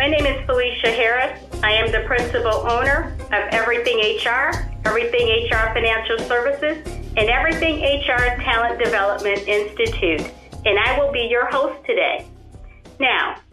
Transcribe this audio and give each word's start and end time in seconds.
My 0.00 0.08
name 0.08 0.24
is 0.24 0.40
Felicia 0.48 0.96
Harris. 0.96 1.36
I 1.60 1.76
am 1.76 1.92
the 1.92 2.08
principal 2.08 2.64
owner 2.64 3.12
of 3.36 3.42
Everything 3.52 4.00
HR, 4.00 4.48
Everything 4.88 5.28
HR 5.44 5.76
Financial 5.76 6.16
Services, 6.24 6.80
and 7.20 7.28
Everything 7.28 7.84
HR 7.84 8.40
Talent 8.40 8.80
Development 8.80 9.36
Institute, 9.44 10.24
and 10.64 10.80
I 10.80 10.96
will 10.96 11.12
be 11.12 11.28
your 11.28 11.52
host 11.52 11.84
today. 11.84 12.24
Now, 12.96 13.44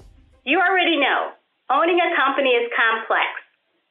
you 0.47 0.63
already 0.63 0.95
know 0.95 1.35
owning 1.67 1.99
a 1.99 2.15
company 2.15 2.55
is 2.55 2.71
complex. 2.71 3.27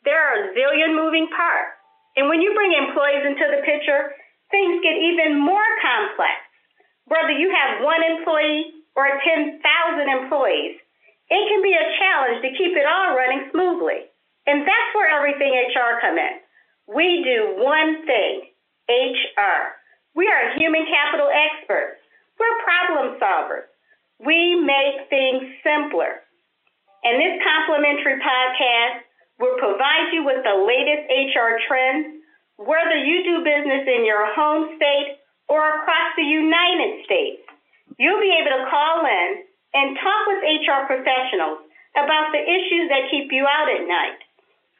There 0.08 0.16
are 0.16 0.48
a 0.48 0.56
zillion 0.56 0.96
moving 0.96 1.28
parts, 1.36 1.76
and 2.16 2.24
when 2.32 2.40
you 2.40 2.56
bring 2.56 2.72
employees 2.72 3.36
into 3.36 3.52
the 3.52 3.60
picture, 3.68 4.16
things 4.48 4.80
get 4.80 4.96
even 4.96 5.36
more 5.36 5.68
complex. 5.84 6.40
Whether 7.04 7.36
you 7.36 7.52
have 7.52 7.84
one 7.84 8.00
employee 8.00 8.80
or 8.96 9.12
10,000 9.12 9.60
employees, 10.08 10.80
it 11.28 11.42
can 11.50 11.60
be 11.62 11.74
a 11.74 11.90
challenge 11.98 12.38
to 12.42 12.54
keep 12.54 12.76
it 12.76 12.86
all 12.86 13.16
running 13.16 13.50
smoothly. 13.50 14.06
And 14.46 14.62
that's 14.62 14.90
where 14.94 15.10
everything 15.10 15.50
HR 15.74 15.98
come 15.98 16.18
in. 16.18 16.38
We 16.86 17.26
do 17.26 17.58
one 17.58 18.06
thing, 18.06 18.46
HR. 18.86 19.74
We 20.14 20.30
are 20.30 20.54
human 20.54 20.86
capital 20.86 21.26
experts. 21.26 21.98
We're 22.38 22.62
problem 22.62 23.18
solvers. 23.18 23.66
We 24.22 24.54
make 24.62 25.10
things 25.10 25.50
simpler. 25.66 26.22
And 27.02 27.18
this 27.18 27.42
complimentary 27.42 28.22
podcast 28.22 29.02
will 29.38 29.58
provide 29.58 30.14
you 30.14 30.24
with 30.24 30.46
the 30.46 30.56
latest 30.62 31.10
HR 31.10 31.58
trends, 31.66 32.22
whether 32.56 32.96
you 32.96 33.26
do 33.26 33.44
business 33.44 33.84
in 33.84 34.06
your 34.06 34.32
home 34.32 34.78
state 34.78 35.18
or 35.48 35.60
across 35.60 36.14
the 36.16 36.24
United 36.24 37.04
States. 37.04 37.42
You'll 37.98 38.22
be 38.22 38.32
able 38.32 38.62
to 38.62 38.70
call 38.70 39.04
in 39.04 39.44
and 39.76 39.92
talk 40.00 40.22
with 40.32 40.40
HR 40.40 40.88
professionals 40.88 41.60
about 41.92 42.32
the 42.32 42.40
issues 42.40 42.88
that 42.88 43.12
keep 43.12 43.28
you 43.28 43.44
out 43.44 43.68
at 43.68 43.84
night. 43.84 44.24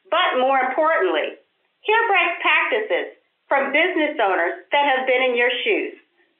But 0.09 0.41
more 0.41 0.57
importantly, 0.57 1.37
hear 1.85 2.01
best 2.09 2.41
practices 2.41 3.13
from 3.45 3.69
business 3.69 4.17
owners 4.17 4.65
that 4.73 4.85
have 4.89 5.05
been 5.05 5.21
in 5.29 5.37
your 5.37 5.53
shoes. 5.61 5.93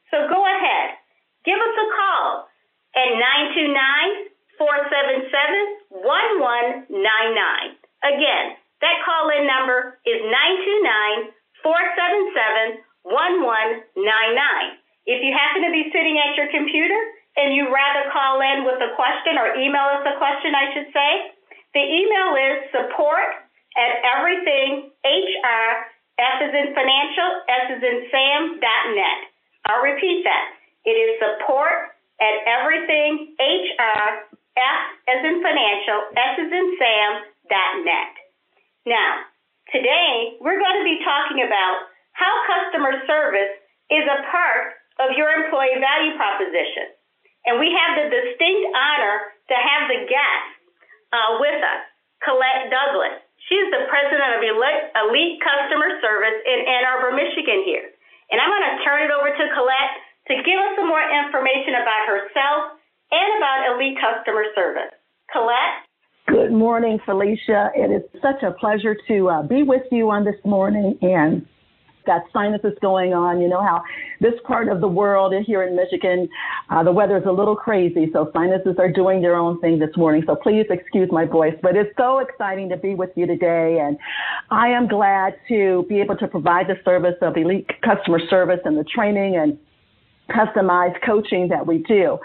So 0.09 0.25
go 0.25 0.41
ahead, 0.41 0.97
give 1.45 1.61
us 1.61 1.75
a 1.77 1.87
call 1.93 2.49
at 2.97 3.09
929 3.53 4.33
477 4.57 5.93
1199. 5.93 7.77
Again, 8.01 8.57
that 8.81 8.97
call 9.05 9.29
in 9.37 9.45
number 9.45 10.01
is 10.05 10.17
929 10.25 11.33
477 11.61 12.81
1199. 13.05 14.81
If 15.07 15.23
you 15.23 15.31
happen 15.31 15.63
to 15.63 15.71
be 15.71 15.87
sitting 15.93 16.19
at 16.19 16.35
your 16.35 16.49
computer 16.51 16.99
and 17.37 17.53
you'd 17.53 17.69
rather 17.69 18.09
call 18.09 18.41
in 18.41 18.65
with 18.65 18.81
a 18.81 18.91
question 18.97 19.37
or 19.37 19.53
email 19.55 19.85
us 19.93 20.03
a 20.09 20.17
question, 20.17 20.57
I 20.57 20.73
should 20.73 20.89
say, 20.89 21.11
the 21.77 21.85
email 21.85 22.33
is 22.33 22.55
support 22.73 23.29
at 23.77 23.91
everything 24.01 24.89
HR, 25.05 25.69
is 26.17 26.53
in 26.53 26.73
financial, 26.73 27.29
S 27.45 27.65
is 27.77 27.83
in 27.85 27.97
Sam, 28.09 28.57
dot 28.57 28.83
net. 28.97 29.19
I'll 29.69 29.85
repeat 29.85 30.25
that. 30.25 30.57
It 30.81 30.97
is 30.97 31.21
support 31.21 31.93
at 32.17 32.35
everything 32.49 33.37
F 33.37 34.81
as 35.05 35.21
in 35.21 35.37
financial, 35.45 35.99
S 36.17 36.33
is 36.41 36.49
in 36.49 36.67
Sam, 36.81 37.11
dot 37.53 37.73
net. 37.85 38.13
Now, 38.89 39.29
today 39.69 40.41
we're 40.41 40.57
going 40.57 40.79
to 40.81 40.87
be 40.87 40.97
talking 41.05 41.45
about 41.45 41.93
how 42.17 42.33
customer 42.49 42.97
service 43.05 43.53
is 43.93 44.05
a 44.09 44.25
part 44.33 44.81
of 44.97 45.13
your 45.13 45.29
employee 45.29 45.77
value 45.77 46.17
proposition. 46.17 46.96
And 47.47 47.63
we 47.63 47.71
have 47.71 47.95
the 47.95 48.11
distinct 48.11 48.63
honor 48.75 49.15
to 49.47 49.55
have 49.55 49.83
the 49.87 50.03
guest 50.03 50.47
uh, 51.15 51.39
with 51.39 51.63
us, 51.63 51.81
Colette 52.19 52.67
Douglas. 52.67 53.23
She's 53.47 53.71
the 53.71 53.87
president 53.87 54.35
of 54.35 54.43
Elite 54.43 55.39
Customer 55.39 55.95
Service 56.03 56.37
in 56.43 56.67
Ann 56.67 56.83
Arbor, 56.83 57.15
Michigan 57.15 57.63
here. 57.63 57.87
And 58.27 58.43
I'm 58.43 58.51
going 58.51 58.67
to 58.75 58.83
turn 58.83 59.07
it 59.07 59.11
over 59.15 59.31
to 59.31 59.45
Colette 59.55 59.95
to 60.27 60.33
give 60.43 60.59
us 60.59 60.75
some 60.75 60.91
more 60.91 60.99
information 60.99 61.79
about 61.79 62.03
herself 62.11 62.59
and 63.15 63.29
about 63.39 63.71
Elite 63.71 63.95
Customer 63.95 64.43
Service. 64.51 64.91
Colette? 65.31 65.87
Good 66.27 66.51
morning, 66.51 66.99
Felicia. 67.07 67.71
It 67.71 67.87
is 67.87 68.03
such 68.19 68.43
a 68.43 68.51
pleasure 68.51 68.99
to 69.07 69.29
uh, 69.29 69.41
be 69.47 69.63
with 69.63 69.87
you 69.91 70.11
on 70.11 70.25
this 70.27 70.35
morning 70.43 70.99
and 71.01 71.47
got 72.07 72.23
sinuses 72.33 72.73
going 72.81 73.13
on. 73.13 73.39
You 73.39 73.47
know 73.47 73.61
how 73.61 73.83
this 74.19 74.33
part 74.45 74.67
of 74.69 74.81
the 74.81 74.87
world 74.87 75.33
here 75.45 75.61
in 75.61 75.75
Michigan, 75.75 76.27
uh, 76.71 76.83
the 76.83 76.91
weather 76.91 77.17
is 77.17 77.25
a 77.27 77.31
little 77.31 77.55
crazy, 77.55 78.09
so 78.11 78.31
sinuses 78.33 78.75
are 78.79 78.91
doing 78.91 79.21
their 79.21 79.35
own 79.35 79.61
thing 79.61 79.77
this 79.77 79.95
morning. 79.95 80.23
So 80.25 80.35
please 80.35 80.65
excuse 80.71 81.09
my 81.11 81.25
voice, 81.25 81.53
but 81.61 81.75
it's 81.75 81.95
so 81.97 82.17
exciting 82.19 82.69
to 82.69 82.77
be 82.77 82.95
with 82.95 83.11
you 83.15 83.27
today, 83.27 83.79
and 83.79 83.97
I 84.49 84.69
am 84.69 84.87
glad 84.87 85.35
to 85.49 85.85
be 85.87 86.01
able 86.01 86.17
to 86.17 86.27
provide 86.27 86.65
the 86.67 86.79
service 86.83 87.15
of 87.21 87.37
elite 87.37 87.69
customer 87.83 88.19
service 88.27 88.61
and 88.65 88.75
the 88.75 88.85
training 88.85 89.35
and 89.35 89.59
customized 90.29 90.97
coaching 91.05 91.49
that 91.49 91.67
we 91.67 91.79
do. 91.79 92.17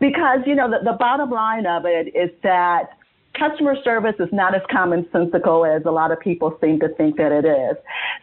Because, 0.00 0.40
you 0.46 0.54
know, 0.54 0.70
the, 0.70 0.78
the 0.84 0.96
bottom 0.98 1.30
line 1.30 1.66
of 1.66 1.84
it 1.86 2.08
is 2.14 2.30
that 2.42 2.90
customer 3.38 3.76
service 3.82 4.14
is 4.18 4.28
not 4.32 4.54
as 4.54 4.62
commonsensical 4.70 5.76
as 5.76 5.82
a 5.86 5.90
lot 5.90 6.12
of 6.12 6.20
people 6.20 6.56
seem 6.60 6.78
to 6.80 6.88
think 6.96 7.16
that 7.16 7.32
it 7.32 7.44
is. 7.44 7.76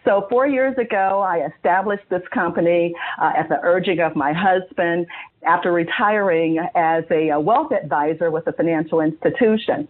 So 0.05 0.27
four 0.29 0.47
years 0.47 0.77
ago, 0.77 1.21
I 1.21 1.47
established 1.55 2.03
this 2.09 2.21
company 2.33 2.93
uh, 3.21 3.31
at 3.37 3.49
the 3.49 3.59
urging 3.63 3.99
of 3.99 4.15
my 4.15 4.33
husband 4.33 5.07
after 5.45 5.71
retiring 5.71 6.59
as 6.75 7.03
a, 7.11 7.29
a 7.29 7.39
wealth 7.39 7.71
advisor 7.71 8.29
with 8.29 8.45
a 8.47 8.53
financial 8.53 9.01
institution. 9.01 9.87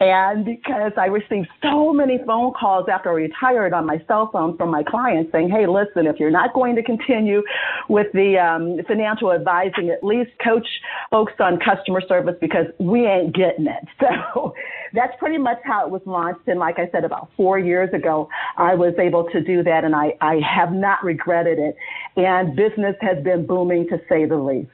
And 0.00 0.44
because 0.44 0.92
I 0.96 1.06
received 1.06 1.48
so 1.60 1.92
many 1.92 2.18
phone 2.24 2.52
calls 2.52 2.86
after 2.88 3.10
I 3.10 3.14
retired 3.14 3.72
on 3.72 3.84
my 3.84 4.00
cell 4.06 4.30
phone 4.32 4.56
from 4.56 4.70
my 4.70 4.84
clients 4.84 5.32
saying, 5.32 5.50
hey, 5.50 5.66
listen, 5.66 6.06
if 6.06 6.20
you're 6.20 6.30
not 6.30 6.54
going 6.54 6.76
to 6.76 6.82
continue 6.84 7.42
with 7.88 8.06
the 8.12 8.38
um, 8.38 8.78
financial 8.86 9.32
advising, 9.32 9.90
at 9.90 10.04
least 10.04 10.30
coach 10.44 10.66
folks 11.10 11.32
on 11.40 11.58
customer 11.58 12.00
service 12.06 12.36
because 12.40 12.66
we 12.78 13.06
ain't 13.06 13.34
getting 13.34 13.66
it. 13.66 13.84
So 14.28 14.54
that's 14.94 15.12
pretty 15.18 15.38
much 15.38 15.58
how 15.64 15.84
it 15.84 15.90
was 15.90 16.00
launched. 16.06 16.46
And 16.46 16.58
like 16.58 16.78
I 16.78 16.88
said, 16.90 17.04
about 17.04 17.28
four 17.36 17.58
years 17.58 17.92
ago, 17.92 18.28
I 18.56 18.74
was 18.74 18.94
able 18.98 19.24
to 19.32 19.40
do 19.42 19.62
that 19.64 19.84
and 19.84 19.94
I, 19.94 20.14
I 20.20 20.36
have 20.40 20.72
not 20.72 21.04
regretted 21.04 21.58
it. 21.58 21.76
And 22.16 22.56
business 22.56 22.96
has 23.00 23.22
been 23.22 23.46
booming 23.46 23.86
to 23.88 23.98
say 24.08 24.24
the 24.24 24.36
least. 24.36 24.70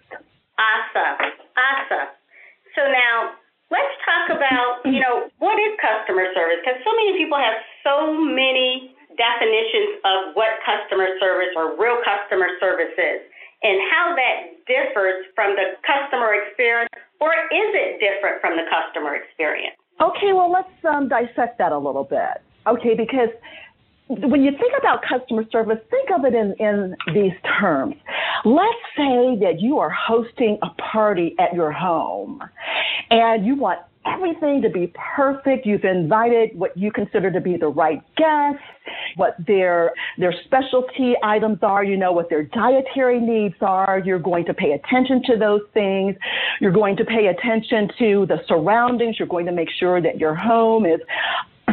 Awesome. 0.59 1.33
Awesome. 1.57 2.09
So 2.77 2.83
now 2.83 3.33
talk 4.25 4.37
about, 4.37 4.81
you 4.85 5.01
know, 5.01 5.29
what 5.39 5.59
is 5.61 5.77
customer 5.81 6.27
service? 6.35 6.61
Because 6.65 6.81
so 6.85 6.93
many 6.97 7.17
people 7.19 7.37
have 7.37 7.61
so 7.85 8.13
many 8.17 8.97
definitions 9.17 10.01
of 10.05 10.35
what 10.35 10.59
customer 10.65 11.07
service 11.21 11.53
or 11.57 11.77
real 11.79 12.01
customer 12.03 12.49
service 12.59 12.93
is 12.99 13.21
and 13.63 13.81
how 13.93 14.15
that 14.17 14.59
differs 14.67 15.25
from 15.35 15.55
the 15.57 15.79
customer 15.87 16.35
experience 16.35 16.91
or 17.21 17.33
is 17.53 17.71
it 17.73 18.01
different 18.03 18.41
from 18.41 18.57
the 18.57 18.67
customer 18.69 19.15
experience? 19.15 19.77
Okay, 20.01 20.35
well, 20.35 20.51
let's 20.51 20.75
um, 20.85 21.09
dissect 21.09 21.59
that 21.59 21.71
a 21.71 21.79
little 21.79 22.05
bit. 22.05 22.43
Okay, 22.67 22.95
because 22.97 23.31
when 24.09 24.43
you 24.43 24.51
think 24.51 24.75
about 24.79 25.01
customer 25.07 25.45
service, 25.53 25.79
think 25.89 26.11
of 26.11 26.25
it 26.25 26.35
in, 26.35 26.55
in 26.59 26.97
these 27.15 27.33
terms. 27.61 27.95
Let's 28.45 28.85
say 28.97 29.39
that 29.41 29.61
you 29.61 29.79
are 29.79 29.91
hosting 29.91 30.59
a 30.63 30.71
party 30.83 31.37
at 31.39 31.55
your 31.55 31.73
home 31.73 32.43
and 33.11 33.47
you 33.47 33.55
want 33.55 33.81
everything 34.07 34.63
to 34.63 34.69
be 34.69 34.93
perfect. 35.17 35.67
You've 35.67 35.85
invited 35.85 36.59
what 36.59 36.77
you 36.77 36.93
consider 36.93 37.31
to 37.31 37.41
be 37.41 37.57
the 37.57 37.69
right 37.69 38.03
guests, 38.17 38.63
what 39.17 39.37
their 39.47 39.93
their 40.19 40.35
specialty 40.45 41.15
items 41.23 41.59
are, 41.63 41.85
you 41.85 41.97
know 41.97 42.13
what 42.13 42.29
their 42.29 42.45
dietary 42.45 43.21
needs 43.21 43.55
are. 43.61 44.03
You're 44.05 44.19
going 44.19 44.45
to 44.47 44.55
pay 44.55 44.73
attention 44.73 45.23
to 45.27 45.37
those 45.37 45.63
things. 45.73 46.17
You're 46.61 46.73
going 46.73 46.97
to 46.97 47.05
pay 47.05 47.27
attention 47.27 47.89
to 47.99 48.27
the 48.27 48.39
surroundings. 48.47 49.17
You're 49.19 49.29
going 49.29 49.47
to 49.47 49.53
make 49.53 49.69
sure 49.79 50.01
that 50.01 50.19
your 50.19 50.35
home 50.35 50.87
is 50.87 51.01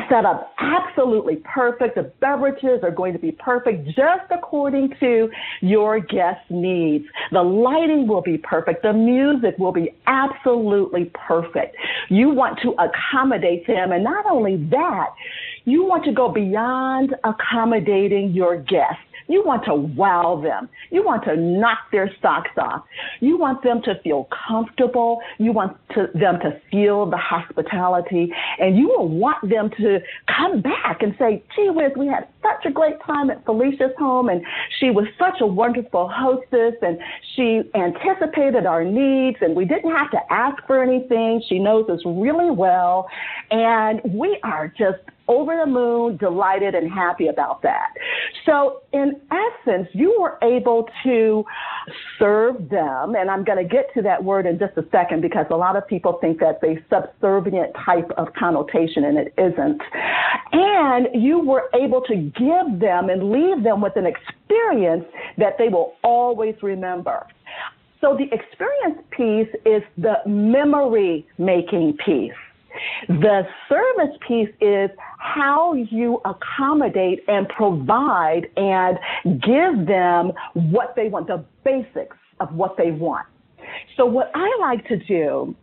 set 0.10 0.26
up 0.26 0.54
absolutely 0.60 1.38
perfect. 1.38 1.96
The 1.96 2.12
beverages 2.20 2.80
are 2.84 2.92
going 2.92 3.14
to 3.14 3.20
be 3.20 3.32
perfect 3.32 3.86
just 3.88 4.30
according 4.30 4.94
to 5.00 5.30
your 5.62 6.00
guest 6.00 6.42
needs. 6.50 7.06
The 7.32 7.42
lighting 7.42 8.08
will 8.08 8.22
be 8.22 8.38
perfect. 8.38 8.84
The 8.84 8.94
music 8.94 9.58
will 9.58 9.72
be 9.72 9.94
absolutely 10.08 11.12
perfect. 11.14 11.76
You 12.10 12.30
want 12.30 12.60
to 12.64 12.74
accommodate 12.74 13.68
them. 13.68 13.92
And 13.92 14.04
not 14.04 14.26
only 14.30 14.58
that, 14.72 15.10
you 15.66 15.84
want 15.86 16.04
to 16.06 16.12
go 16.12 16.30
beyond 16.30 17.16
accommodating 17.24 18.32
your 18.32 18.58
guests. 18.58 19.04
You 19.32 19.44
want 19.46 19.64
to 19.66 19.74
wow 19.74 20.42
them. 20.44 20.68
You 20.90 21.04
want 21.04 21.24
to 21.24 21.36
knock 21.38 21.80
their 21.92 22.12
socks 22.22 22.52
off. 22.58 22.84
You 23.22 23.38
want 23.38 23.64
them 23.64 23.82
to 23.84 23.96
feel 24.04 24.28
comfortable. 24.48 25.20
You 25.38 25.54
want 25.54 25.78
to, 25.96 26.08
them 26.14 26.40
to 26.42 26.60
feel 26.70 27.10
the 27.10 27.18
hospitality. 27.18 28.34
And 28.60 28.78
you 28.78 28.90
will 28.90 29.08
want 29.08 29.50
them 29.50 29.70
to 29.80 30.00
come 30.28 30.62
back 30.62 31.02
and 31.02 31.16
say, 31.18 31.44
gee 31.56 31.70
whiz, 31.70 31.92
we 31.98 32.08
had 32.08 32.28
such 32.42 32.66
a 32.66 32.72
great 32.72 32.96
time 33.06 33.30
at 33.30 33.46
Felicia's 33.46 33.92
home 33.98 34.30
and 34.30 34.42
she 34.80 34.90
was 34.90 35.06
such 35.18 35.40
a 35.42 35.46
wonderful 35.46 36.10
hostess 36.14 36.74
and 36.82 37.00
she 37.36 37.62
anticipated 37.76 38.66
our 38.66 38.84
needs 38.84 39.38
and 39.42 39.56
we 39.56 39.66
didn't 39.66 39.92
have 39.92 40.12
to 40.12 40.20
ask 40.30 40.62
for 40.68 40.84
anything. 40.84 41.42
She 41.48 41.60
knows 41.60 41.90
us 41.90 42.00
really 42.06 42.52
well. 42.52 43.08
And 43.50 44.02
we 44.14 44.40
are 44.44 44.68
just 44.68 45.00
over 45.32 45.56
the 45.56 45.66
moon, 45.66 46.18
delighted 46.18 46.76
and 46.76 46.92
happy 46.92 47.28
about 47.28 47.62
that. 47.62 47.94
So 48.46 48.82
in 48.92 49.22
essence, 49.32 49.88
you 49.94 50.18
were 50.20 50.38
able 50.44 50.90
to 51.04 51.46
serve 52.20 52.70
them, 52.70 53.16
and 53.16 53.32
I'm 53.32 53.44
going 53.44 53.58
to 53.58 53.64
get 53.64 53.94
to 53.96 54.02
that 54.02 54.22
word 54.24 54.46
in 54.46 54.60
just 54.60 54.78
a 54.78 54.84
second 54.92 55.22
because 55.22 55.46
a 55.50 55.56
lot 55.56 55.78
of 55.78 55.88
people 55.88 56.18
think 56.20 56.40
that's 56.40 56.62
a 56.64 56.78
subservient 56.90 57.74
type 57.86 58.12
of 58.18 58.28
connotation, 58.38 59.06
and 59.06 59.18
it 59.18 59.34
isn't. 59.38 59.82
And 60.52 61.08
you 61.14 61.40
were 61.40 61.70
able 61.74 62.02
to 62.02 62.16
give 62.16 62.80
them 62.80 63.10
and 63.10 63.32
leave 63.32 63.64
them 63.64 63.80
with 63.80 63.96
an 63.96 64.06
experience 64.06 65.06
that 65.38 65.54
they 65.58 65.70
will 65.70 65.94
always 66.04 66.56
remember. 66.62 67.26
So 68.02 68.18
the 68.18 68.26
experience 68.36 69.00
piece 69.12 69.54
is 69.66 69.84
the 69.98 70.16
memory 70.26 71.26
making 71.38 71.98
piece. 72.04 72.34
The 73.08 73.48
service 73.70 74.18
piece 74.28 74.50
is 74.60 74.90
how 75.18 75.74
you 75.74 76.22
accommodate 76.26 77.24
and 77.28 77.48
provide 77.50 78.48
and 78.58 78.98
give 79.42 79.88
them 79.88 80.32
what 80.54 80.96
they 80.96 81.10
want, 81.10 81.28
the 81.28 81.44
basics 81.64 82.18
of 82.40 82.54
what 82.54 82.78
they 82.78 82.92
want. 82.92 83.28
So 83.98 84.06
what 84.06 84.32
I 84.34 84.50
like 84.60 84.88
to 84.88 84.98
do 84.98 85.56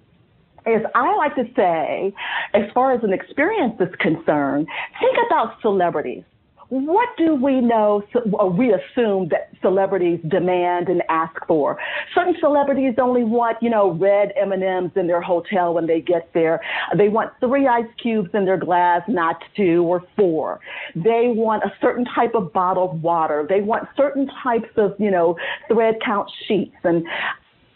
is 0.66 0.82
I 0.94 1.14
like 1.16 1.34
to 1.36 1.44
say, 1.56 2.12
as 2.54 2.70
far 2.74 2.92
as 2.92 3.02
an 3.02 3.12
experience 3.12 3.74
is 3.80 3.94
concerned, 4.00 4.66
think 5.00 5.16
about 5.26 5.60
celebrities 5.62 6.24
what 6.70 7.08
do 7.16 7.34
we 7.34 7.60
know 7.60 8.02
or 8.32 8.50
we 8.50 8.74
assume 8.74 9.28
that 9.30 9.50
celebrities 9.62 10.20
demand 10.28 10.88
and 10.88 11.02
ask 11.08 11.34
for? 11.46 11.78
Certain 12.14 12.34
celebrities 12.40 12.94
only 13.00 13.24
want, 13.24 13.56
you 13.62 13.70
know, 13.70 13.92
red 13.92 14.32
M&Ms 14.36 14.92
in 14.96 15.06
their 15.06 15.22
hotel 15.22 15.72
when 15.72 15.86
they 15.86 16.00
get 16.00 16.30
there. 16.34 16.60
They 16.96 17.08
want 17.08 17.32
three 17.40 17.66
ice 17.66 17.86
cubes 18.02 18.28
in 18.34 18.44
their 18.44 18.58
glass, 18.58 19.00
not 19.08 19.42
two 19.56 19.82
or 19.84 20.02
four. 20.14 20.60
They 20.94 21.32
want 21.34 21.64
a 21.64 21.72
certain 21.80 22.04
type 22.04 22.34
of 22.34 22.52
bottled 22.52 23.02
water. 23.02 23.46
They 23.48 23.62
want 23.62 23.88
certain 23.96 24.28
types 24.42 24.68
of, 24.76 24.94
you 24.98 25.10
know, 25.10 25.36
thread 25.72 25.94
count 26.04 26.30
sheets. 26.46 26.76
And 26.84 27.06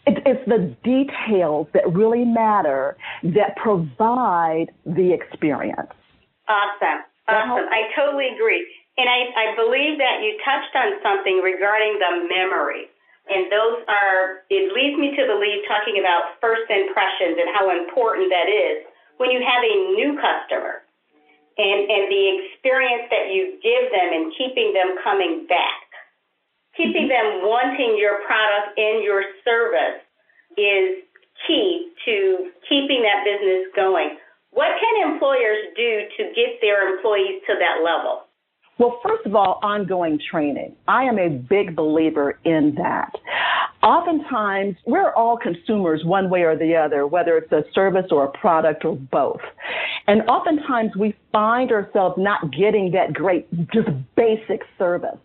it's 0.05 0.45
the 0.47 0.75
details 0.83 1.67
that 1.73 1.91
really 1.91 2.25
matter 2.25 2.95
that 3.23 3.55
provide 3.55 4.67
the 4.85 5.13
experience. 5.13 5.89
Awesome. 6.47 7.03
Awesome. 7.27 7.69
I 7.71 7.89
totally 7.97 8.27
agree. 8.35 8.67
And 8.97 9.09
I, 9.09 9.19
I 9.33 9.45
believe 9.57 9.97
that 9.97 10.21
you 10.21 10.37
touched 10.45 10.73
on 10.77 11.01
something 11.01 11.41
regarding 11.41 11.97
the 11.97 12.29
memory. 12.29 12.93
And 13.25 13.47
those 13.49 13.81
are, 13.87 14.43
it 14.51 14.69
leads 14.75 14.99
me 14.99 15.15
to 15.15 15.23
believe 15.25 15.63
talking 15.65 15.97
about 15.97 16.37
first 16.43 16.67
impressions 16.69 17.39
and 17.39 17.49
how 17.55 17.71
important 17.71 18.29
that 18.29 18.51
is 18.51 18.83
when 19.17 19.31
you 19.31 19.39
have 19.39 19.63
a 19.63 19.75
new 19.95 20.19
customer 20.19 20.83
and, 21.57 21.79
and 21.87 22.03
the 22.11 22.25
experience 22.43 23.07
that 23.09 23.31
you 23.31 23.57
give 23.63 23.89
them 23.89 24.09
and 24.11 24.33
keeping 24.35 24.75
them 24.75 24.99
coming 25.01 25.47
back. 25.47 25.87
Keeping 26.75 27.07
them 27.07 27.45
wanting 27.45 27.95
your 27.97 28.25
product 28.25 28.77
and 28.77 29.05
your 29.05 29.21
service 29.45 30.01
is 30.57 31.05
key 31.45 31.93
to 32.05 32.49
keeping 32.67 33.05
that 33.05 33.23
business 33.23 33.69
going. 33.75 34.17
What 34.51 34.73
can 34.81 35.13
employers 35.13 35.69
do 35.77 36.05
to 36.17 36.21
get 36.33 36.61
their 36.61 36.93
employees 36.93 37.41
to 37.45 37.53
that 37.57 37.85
level? 37.85 38.25
Well, 38.79 38.99
first 39.03 39.25
of 39.25 39.35
all, 39.35 39.59
ongoing 39.61 40.19
training. 40.31 40.75
I 40.87 41.03
am 41.03 41.19
a 41.19 41.29
big 41.29 41.75
believer 41.75 42.39
in 42.43 42.73
that. 42.77 43.11
Oftentimes, 43.83 44.75
we're 44.85 45.13
all 45.13 45.37
consumers 45.37 46.03
one 46.05 46.29
way 46.29 46.41
or 46.41 46.57
the 46.57 46.75
other, 46.75 47.05
whether 47.05 47.37
it's 47.37 47.51
a 47.51 47.63
service 47.73 48.05
or 48.11 48.25
a 48.25 48.31
product 48.31 48.83
or 48.85 48.95
both. 48.95 49.41
And 50.07 50.21
oftentimes 50.23 50.95
we 50.95 51.15
find 51.31 51.71
ourselves 51.71 52.15
not 52.17 52.51
getting 52.51 52.91
that 52.91 53.13
great, 53.13 53.47
just 53.71 53.89
basic 54.15 54.61
service. 54.77 55.19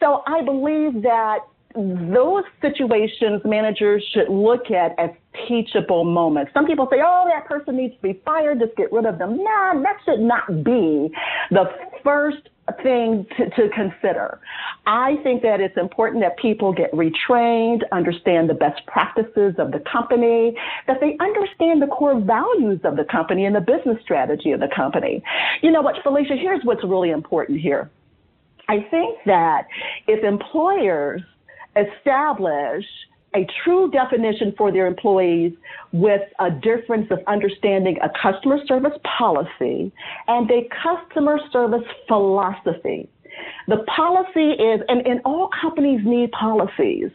So 0.00 0.22
I 0.26 0.42
believe 0.42 1.02
that 1.02 1.38
those 1.74 2.44
situations 2.60 3.42
managers 3.44 4.04
should 4.12 4.28
look 4.28 4.70
at 4.70 4.98
as 4.98 5.10
teachable 5.46 6.04
moments. 6.04 6.52
Some 6.54 6.66
people 6.66 6.88
say, 6.90 6.98
oh, 7.04 7.24
that 7.32 7.46
person 7.46 7.76
needs 7.76 7.94
to 7.96 8.02
be 8.02 8.20
fired, 8.24 8.60
just 8.60 8.76
get 8.76 8.92
rid 8.92 9.06
of 9.06 9.18
them. 9.18 9.36
Nah, 9.38 9.80
that 9.82 9.96
should 10.04 10.20
not 10.20 10.46
be 10.64 11.10
the 11.50 11.64
first 12.02 12.48
thing 12.82 13.26
to, 13.36 13.50
to, 13.50 13.68
consider. 13.70 14.40
I 14.86 15.16
think 15.22 15.42
that 15.42 15.60
it's 15.60 15.76
important 15.76 16.22
that 16.22 16.36
people 16.38 16.72
get 16.72 16.92
retrained, 16.92 17.82
understand 17.92 18.48
the 18.48 18.54
best 18.54 18.84
practices 18.86 19.54
of 19.58 19.72
the 19.72 19.82
company, 19.90 20.54
that 20.86 20.98
they 21.00 21.16
understand 21.20 21.82
the 21.82 21.86
core 21.86 22.20
values 22.20 22.80
of 22.84 22.96
the 22.96 23.04
company 23.04 23.44
and 23.44 23.54
the 23.54 23.60
business 23.60 23.98
strategy 24.02 24.52
of 24.52 24.60
the 24.60 24.68
company. 24.74 25.22
You 25.62 25.70
know 25.70 25.82
what, 25.82 25.96
Felicia, 26.02 26.36
here's 26.36 26.64
what's 26.64 26.84
really 26.84 27.10
important 27.10 27.60
here. 27.60 27.90
I 28.68 28.86
think 28.90 29.18
that 29.26 29.66
if 30.06 30.22
employers 30.24 31.22
establish 31.76 32.84
a 33.34 33.46
true 33.62 33.90
definition 33.90 34.54
for 34.56 34.72
their 34.72 34.86
employees 34.86 35.52
with 35.92 36.22
a 36.38 36.50
difference 36.50 37.08
of 37.10 37.18
understanding 37.26 37.98
a 38.02 38.08
customer 38.20 38.58
service 38.66 38.98
policy 39.18 39.92
and 40.26 40.50
a 40.50 40.68
customer 40.82 41.38
service 41.52 41.86
philosophy. 42.06 43.08
The 43.68 43.84
policy 43.94 44.52
is, 44.52 44.80
and, 44.88 45.06
and 45.06 45.20
all 45.24 45.50
companies 45.60 46.00
need 46.04 46.32
policies, 46.32 47.10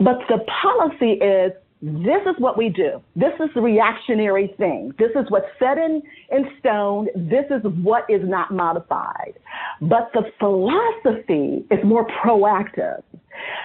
but 0.00 0.18
the 0.28 0.44
policy 0.62 1.12
is 1.12 1.52
this 1.82 2.22
is 2.26 2.36
what 2.38 2.56
we 2.56 2.68
do. 2.68 3.02
This 3.16 3.32
is 3.40 3.50
the 3.56 3.60
reactionary 3.60 4.54
thing. 4.56 4.94
This 5.00 5.10
is 5.16 5.28
what's 5.30 5.46
set 5.58 5.78
in, 5.78 6.00
in 6.30 6.48
stone. 6.60 7.08
This 7.16 7.44
is 7.50 7.60
what 7.82 8.08
is 8.08 8.20
not 8.22 8.52
modified. 8.52 9.34
But 9.80 10.10
the 10.14 10.22
philosophy 10.38 11.64
is 11.72 11.84
more 11.84 12.06
proactive. 12.06 13.02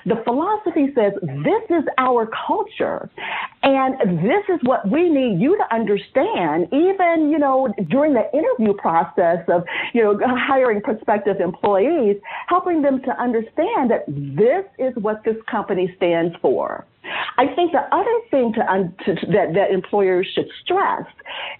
The 0.07 0.15
philosophy 0.23 0.87
says 0.95 1.13
this 1.21 1.63
is 1.69 1.83
our 1.99 2.27
culture 2.47 3.09
and 3.61 4.17
this 4.23 4.43
is 4.49 4.59
what 4.63 4.89
we 4.89 5.09
need 5.09 5.39
you 5.39 5.57
to 5.57 5.75
understand 5.75 6.69
even, 6.71 7.29
you 7.29 7.37
know, 7.37 7.71
during 7.89 8.13
the 8.13 8.23
interview 8.33 8.73
process 8.73 9.39
of, 9.49 9.63
you 9.93 10.03
know, 10.03 10.17
hiring 10.25 10.81
prospective 10.81 11.39
employees, 11.39 12.15
helping 12.47 12.81
them 12.81 13.01
to 13.03 13.21
understand 13.21 13.91
that 13.91 14.05
this 14.07 14.65
is 14.79 14.95
what 15.03 15.23
this 15.23 15.35
company 15.51 15.93
stands 15.97 16.33
for. 16.41 16.85
I 17.37 17.47
think 17.55 17.71
the 17.71 17.83
other 17.95 18.19
thing 18.31 18.53
to, 18.53 18.61
to, 19.05 19.27
that, 19.27 19.53
that 19.53 19.71
employers 19.71 20.27
should 20.33 20.47
stress 20.63 21.05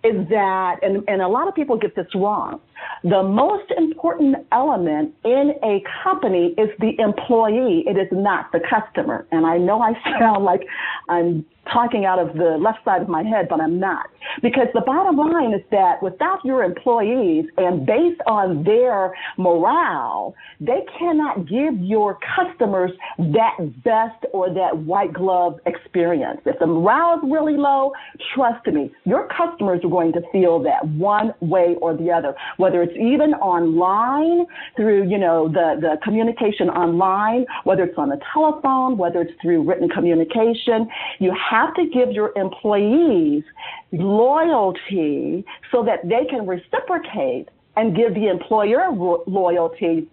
is 0.03 0.27
that, 0.29 0.77
and, 0.81 1.03
and 1.07 1.21
a 1.21 1.27
lot 1.27 1.47
of 1.47 1.55
people 1.55 1.77
get 1.77 1.95
this 1.95 2.07
wrong, 2.15 2.59
the 3.03 3.23
most 3.23 3.71
important 3.77 4.35
element 4.51 5.13
in 5.23 5.53
a 5.63 5.83
company 6.03 6.55
is 6.57 6.69
the 6.79 6.99
employee. 6.99 7.83
It 7.87 7.97
is 7.97 8.07
not 8.11 8.51
the 8.51 8.59
customer. 8.59 9.25
And 9.31 9.45
I 9.45 9.57
know 9.57 9.81
I 9.81 9.93
sound 10.19 10.43
like 10.43 10.61
I'm 11.09 11.45
talking 11.71 12.05
out 12.05 12.19
of 12.19 12.35
the 12.35 12.57
left 12.59 12.83
side 12.85 13.01
of 13.01 13.09
my 13.09 13.23
head, 13.23 13.47
but 13.49 13.59
I'm 13.59 13.79
not. 13.79 14.07
Because 14.41 14.67
the 14.73 14.81
bottom 14.81 15.17
line 15.17 15.53
is 15.53 15.61
that 15.71 16.01
without 16.01 16.43
your 16.43 16.63
employees 16.63 17.45
and 17.57 17.85
based 17.85 18.21
on 18.27 18.63
their 18.63 19.13
morale, 19.37 20.35
they 20.59 20.85
cannot 20.97 21.47
give 21.47 21.79
your 21.79 22.17
customers 22.35 22.91
that 23.17 23.57
best 23.83 24.25
or 24.33 24.53
that 24.53 24.77
white 24.77 25.13
glove 25.13 25.59
experience. 25.65 26.41
If 26.45 26.59
the 26.59 26.67
morale 26.67 27.17
is 27.17 27.31
really 27.31 27.57
low, 27.57 27.91
trust 28.33 28.65
me, 28.67 28.91
your 29.05 29.27
customers 29.27 29.81
are 29.83 29.89
going 29.89 30.13
to 30.13 30.21
feel 30.31 30.61
that 30.63 30.87
one 30.87 31.33
way 31.41 31.75
or 31.81 31.95
the 31.95 32.11
other, 32.11 32.35
whether 32.67 32.83
it's 32.83 32.97
even 32.97 33.33
online 33.35 34.45
through, 34.75 35.07
you 35.09 35.17
know, 35.17 35.47
the, 35.47 35.79
the 35.79 35.97
communication 36.03 36.69
online, 36.69 37.45
whether 37.63 37.83
it's 37.83 37.97
on 37.97 38.09
the 38.09 38.19
telephone, 38.33 38.97
whether 38.97 39.21
it's 39.21 39.31
through 39.41 39.63
written 39.63 39.87
communication. 39.87 40.89
You 41.19 41.33
have 41.49 41.73
to 41.75 41.85
give 41.87 42.11
your 42.11 42.33
employees 42.35 43.45
loyalty 43.93 45.45
so 45.71 45.81
that 45.85 45.99
they 46.03 46.25
can 46.29 46.45
reciprocate 46.45 47.47
and 47.77 47.95
give 47.95 48.13
the 48.15 48.27
employer 48.27 48.91
ro- 48.91 49.23
loyalty 49.27 50.09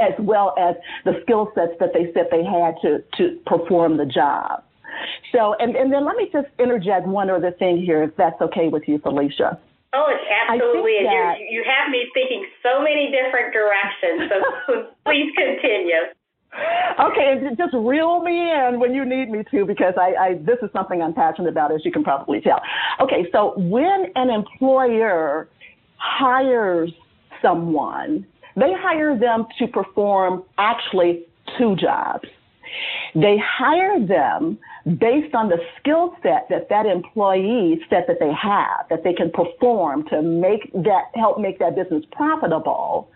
as 0.00 0.14
well 0.20 0.54
as 0.58 0.76
the 1.04 1.20
skill 1.24 1.52
sets 1.54 1.72
that 1.80 1.90
they 1.92 2.10
said 2.14 2.28
they 2.30 2.42
had 2.42 2.76
to, 2.80 3.04
to 3.18 3.38
perform 3.44 3.98
the 3.98 4.06
job. 4.06 4.64
So, 5.32 5.54
and, 5.58 5.76
and 5.76 5.92
then 5.92 6.06
let 6.06 6.16
me 6.16 6.30
just 6.32 6.48
interject 6.58 7.06
one 7.06 7.28
other 7.28 7.50
thing 7.50 7.82
here, 7.84 8.02
if 8.02 8.16
that's 8.16 8.40
okay 8.40 8.68
with 8.68 8.84
you, 8.88 8.98
Felicia. 9.00 9.60
Oh, 9.92 10.06
it 10.08 10.22
absolutely 10.22 11.02
is. 11.02 11.06
That, 11.06 11.38
you 11.50 11.64
have 11.66 11.90
me 11.90 12.06
thinking 12.14 12.46
so 12.62 12.80
many 12.80 13.10
different 13.10 13.52
directions. 13.52 14.30
So 14.30 14.86
please 15.04 15.32
continue. 15.34 16.14
Okay, 16.98 17.40
just 17.56 17.74
reel 17.74 18.22
me 18.22 18.50
in 18.50 18.80
when 18.80 18.92
you 18.92 19.04
need 19.04 19.30
me 19.30 19.44
to, 19.52 19.64
because 19.64 19.94
I, 19.96 20.14
I 20.14 20.34
this 20.34 20.58
is 20.62 20.70
something 20.72 21.00
I'm 21.00 21.14
passionate 21.14 21.48
about, 21.48 21.72
as 21.72 21.84
you 21.84 21.92
can 21.92 22.02
probably 22.02 22.40
tell. 22.40 22.60
Okay, 23.00 23.26
so 23.32 23.54
when 23.56 24.06
an 24.16 24.30
employer 24.30 25.48
hires 25.96 26.90
someone, 27.40 28.26
they 28.56 28.72
hire 28.76 29.18
them 29.18 29.46
to 29.58 29.68
perform 29.68 30.42
actually 30.58 31.26
two 31.58 31.76
jobs. 31.76 32.28
They 33.14 33.36
hire 33.42 34.04
them 34.04 34.58
based 34.86 35.34
on 35.34 35.48
the 35.48 35.58
skill 35.78 36.14
set 36.22 36.46
that 36.48 36.68
that 36.70 36.86
employee 36.86 37.80
said 37.90 38.04
that 38.08 38.16
they 38.18 38.32
have, 38.32 38.88
that 38.88 39.04
they 39.04 39.12
can 39.12 39.30
perform 39.30 40.04
to 40.08 40.22
make 40.22 40.72
that, 40.72 41.10
help 41.14 41.38
make 41.38 41.58
that 41.58 41.76
business 41.76 42.04
profitable. 42.12 43.10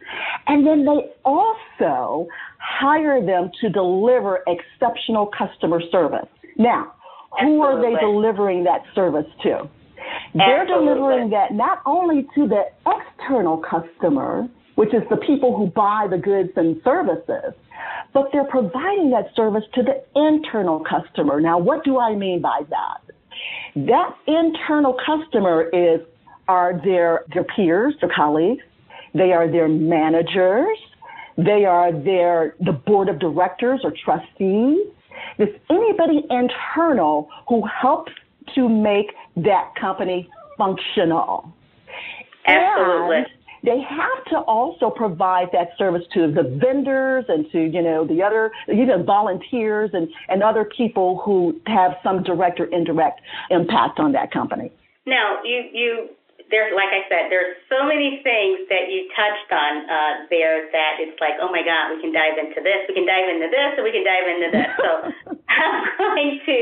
And 0.46 0.66
then 0.66 0.84
they 0.84 1.12
also 1.24 2.28
hire 2.58 3.24
them 3.24 3.50
to 3.60 3.70
deliver 3.70 4.44
exceptional 4.46 5.30
customer 5.36 5.80
service. 5.90 6.28
Now, 6.56 6.92
who 7.40 7.64
Absolutely. 7.64 7.66
are 7.66 7.80
they 7.80 8.00
delivering 8.00 8.64
that 8.64 8.82
service 8.94 9.26
to? 9.42 9.68
They're 10.34 10.62
Absolutely. 10.62 10.94
delivering 10.94 11.30
that 11.30 11.52
not 11.52 11.80
only 11.86 12.26
to 12.34 12.46
the 12.46 12.64
external 12.86 13.58
customer, 13.58 14.48
which 14.74 14.92
is 14.92 15.02
the 15.10 15.16
people 15.16 15.56
who 15.56 15.66
buy 15.66 16.06
the 16.10 16.18
goods 16.18 16.50
and 16.56 16.80
services, 16.82 17.54
but 18.12 18.28
they're 18.32 18.44
providing 18.44 19.10
that 19.10 19.34
service 19.34 19.64
to 19.74 19.82
the 19.82 20.02
internal 20.14 20.80
customer. 20.80 21.40
Now, 21.40 21.58
what 21.58 21.84
do 21.84 21.98
I 21.98 22.14
mean 22.14 22.40
by 22.40 22.62
that? 22.70 23.14
That 23.76 24.16
internal 24.26 24.96
customer 25.04 25.68
is 25.72 26.00
are 26.46 26.80
their 26.84 27.24
their 27.32 27.44
peers, 27.44 27.94
their 28.00 28.10
colleagues, 28.14 28.62
they 29.14 29.32
are 29.32 29.50
their 29.50 29.68
managers, 29.68 30.76
they 31.36 31.64
are 31.64 31.92
their 31.92 32.54
the 32.60 32.72
board 32.72 33.08
of 33.08 33.18
directors 33.18 33.80
or 33.82 33.92
trustees. 34.04 34.86
There's 35.38 35.56
anybody 35.70 36.24
internal 36.30 37.28
who 37.48 37.64
helps 37.66 38.12
to 38.54 38.68
make 38.68 39.12
that 39.36 39.72
company 39.80 40.28
functional. 40.58 41.52
Absolutely. 42.46 43.16
And 43.16 43.26
they 43.64 43.80
have 43.80 44.24
to 44.28 44.36
also 44.44 44.90
provide 44.90 45.48
that 45.52 45.72
service 45.78 46.04
to 46.12 46.28
the 46.28 46.44
vendors 46.60 47.24
and 47.28 47.50
to, 47.50 47.58
you 47.64 47.80
know, 47.80 48.06
the 48.06 48.22
other, 48.22 48.52
even 48.68 49.04
volunteers 49.04 49.90
and, 49.94 50.08
and 50.28 50.42
other 50.42 50.68
people 50.76 51.22
who 51.24 51.56
have 51.66 51.96
some 52.04 52.22
direct 52.22 52.60
or 52.60 52.66
indirect 52.68 53.20
impact 53.50 53.98
on 53.98 54.12
that 54.12 54.30
company. 54.30 54.70
Now, 55.06 55.40
you, 55.44 55.64
you, 55.72 55.90
there's, 56.52 56.76
like 56.76 56.92
I 56.92 57.08
said, 57.08 57.32
there's 57.32 57.56
so 57.72 57.88
many 57.88 58.20
things 58.20 58.68
that 58.68 58.92
you 58.92 59.08
touched 59.16 59.48
on 59.48 59.72
uh, 59.88 60.12
there 60.28 60.68
that 60.68 61.00
it's 61.00 61.16
like, 61.16 61.40
oh 61.40 61.48
my 61.48 61.64
God, 61.64 61.96
we 61.96 62.04
can 62.04 62.12
dive 62.12 62.36
into 62.36 62.60
this, 62.60 62.84
we 62.84 62.92
can 62.92 63.08
dive 63.08 63.32
into 63.32 63.48
this, 63.48 63.80
and 63.80 63.84
we 63.84 63.92
can 63.96 64.04
dive 64.04 64.28
into 64.28 64.48
this. 64.52 64.70
So 64.76 64.90
I'm 65.48 65.88
going 65.96 66.36
to, 66.44 66.58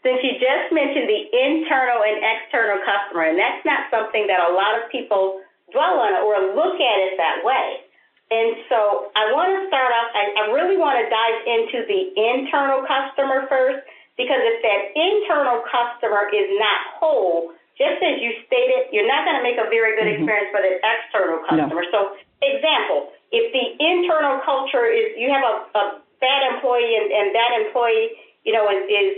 since 0.00 0.20
you 0.24 0.32
just 0.40 0.72
mentioned 0.72 1.12
the 1.12 1.22
internal 1.28 2.08
and 2.08 2.24
external 2.24 2.80
customer, 2.88 3.28
and 3.28 3.36
that's 3.36 3.60
not 3.68 3.92
something 3.92 4.24
that 4.32 4.40
a 4.40 4.52
lot 4.56 4.80
of 4.80 4.88
people 4.88 5.44
dwell 5.72 6.00
on 6.00 6.14
it 6.16 6.22
or 6.24 6.54
look 6.56 6.76
at 6.80 6.98
it 7.08 7.16
that 7.16 7.44
way. 7.44 7.88
And 8.28 8.60
so 8.68 9.08
I 9.16 9.32
want 9.32 9.56
to 9.56 9.60
start 9.72 9.88
off, 9.88 10.12
I, 10.12 10.24
I 10.36 10.42
really 10.52 10.76
want 10.76 11.00
to 11.00 11.06
dive 11.08 11.38
into 11.48 11.78
the 11.88 12.12
internal 12.12 12.84
customer 12.84 13.48
first, 13.48 13.80
because 14.20 14.42
if 14.44 14.60
that 14.60 14.80
internal 14.92 15.64
customer 15.64 16.28
is 16.28 16.48
not 16.60 16.80
whole, 17.00 17.56
just 17.80 18.02
as 18.04 18.20
you 18.20 18.36
stated, 18.44 18.92
you're 18.92 19.08
not 19.08 19.24
going 19.24 19.38
to 19.38 19.44
make 19.46 19.56
a 19.56 19.64
very 19.72 19.96
good 19.96 20.10
mm-hmm. 20.10 20.28
experience 20.28 20.50
for 20.52 20.60
the 20.60 20.76
external 20.76 21.40
customer. 21.46 21.86
No. 21.88 21.94
So, 21.94 22.00
example, 22.44 23.14
if 23.32 23.48
the 23.54 23.64
internal 23.80 24.42
culture 24.44 24.84
is 24.90 25.16
you 25.16 25.30
have 25.32 25.46
a, 25.46 25.54
a 25.72 25.84
bad 26.20 26.40
employee 26.52 26.98
and, 26.98 27.08
and 27.08 27.26
that 27.32 27.50
employee, 27.64 28.18
you 28.44 28.52
know, 28.52 28.68
is, 28.68 28.84
is 28.90 29.10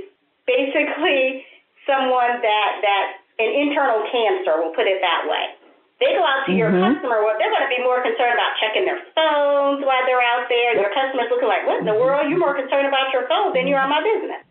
basically 0.47 1.43
someone 1.89 2.39
that, 2.45 2.71
that 2.85 3.05
an 3.41 3.51
internal 3.57 4.05
cancer, 4.13 4.61
we'll 4.61 4.77
put 4.77 4.87
it 4.87 5.01
that 5.01 5.25
way. 5.27 5.57
They 6.01 6.17
go 6.17 6.25
out 6.25 6.49
to 6.49 6.57
mm-hmm. 6.57 6.57
your 6.57 6.73
customer, 6.73 7.21
well, 7.21 7.37
they're 7.37 7.53
going 7.53 7.69
to 7.69 7.69
be 7.69 7.85
more 7.85 8.01
concerned 8.01 8.33
about 8.33 8.57
checking 8.57 8.89
their 8.89 9.05
phones 9.13 9.85
while 9.85 10.01
they're 10.09 10.25
out 10.25 10.49
there. 10.49 10.73
Your 10.81 10.89
customer's 10.97 11.29
looking 11.29 11.49
like, 11.49 11.69
what 11.69 11.85
in 11.85 11.87
the 11.87 11.97
world? 11.97 12.25
You're 12.33 12.41
more 12.41 12.57
concerned 12.57 12.89
about 12.89 13.13
your 13.13 13.29
phone 13.29 13.53
than 13.53 13.69
you 13.69 13.77
are 13.77 13.85
my 13.85 14.01
business. 14.01 14.43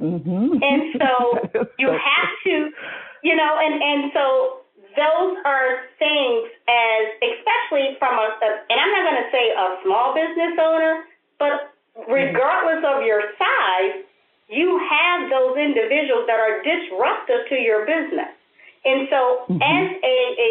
Mm-hmm. 0.00 0.56
And 0.64 0.80
so 0.96 1.12
you 1.80 1.92
have 1.92 2.30
to, 2.48 2.72
you 3.20 3.36
know, 3.36 3.52
and, 3.60 3.76
and 3.76 4.00
so 4.16 4.64
those 4.96 5.36
are 5.44 5.84
things 6.00 6.48
as, 6.64 7.04
especially 7.20 8.00
from 8.00 8.16
a, 8.16 8.32
a 8.32 8.48
and 8.72 8.76
I'm 8.80 8.92
not 8.96 9.04
going 9.04 9.20
to 9.20 9.28
say 9.28 9.44
a 9.52 9.66
small 9.84 10.16
business 10.16 10.56
owner, 10.56 11.04
but 11.36 11.76
regardless 12.08 12.80
of 12.88 13.04
your 13.04 13.20
size, 13.36 14.00
you 14.48 14.80
have 14.80 15.28
those 15.28 15.60
individuals 15.60 16.24
that 16.24 16.40
are 16.40 16.64
disruptive 16.64 17.52
to 17.52 17.56
your 17.60 17.84
business. 17.84 18.32
And 18.84 19.08
so, 19.10 19.44
mm-hmm. 19.50 19.60
as 19.60 19.86
a, 20.00 20.16
a 20.40 20.50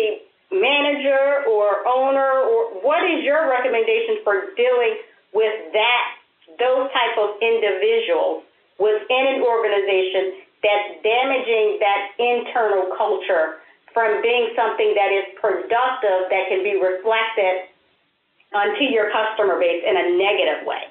manager 0.56 1.46
or 1.52 1.86
owner, 1.88 2.44
or 2.48 2.80
what 2.82 3.04
is 3.04 3.24
your 3.24 3.50
recommendation 3.50 4.24
for 4.24 4.56
dealing 4.56 5.04
with 5.34 5.54
that, 5.76 6.06
those 6.58 6.88
type 6.96 7.16
of 7.20 7.36
individuals 7.44 8.44
within 8.80 9.24
an 9.36 9.44
organization 9.44 10.42
that's 10.64 11.04
damaging 11.04 11.80
that 11.80 12.16
internal 12.18 12.92
culture 12.98 13.62
from 13.94 14.22
being 14.22 14.52
something 14.56 14.92
that 14.96 15.12
is 15.12 15.24
productive 15.40 16.28
that 16.28 16.52
can 16.52 16.64
be 16.64 16.76
reflected 16.76 17.72
onto 18.54 18.84
your 18.92 19.12
customer 19.12 19.60
base 19.60 19.84
in 19.86 19.96
a 19.96 20.06
negative 20.18 20.68
way? 20.68 20.84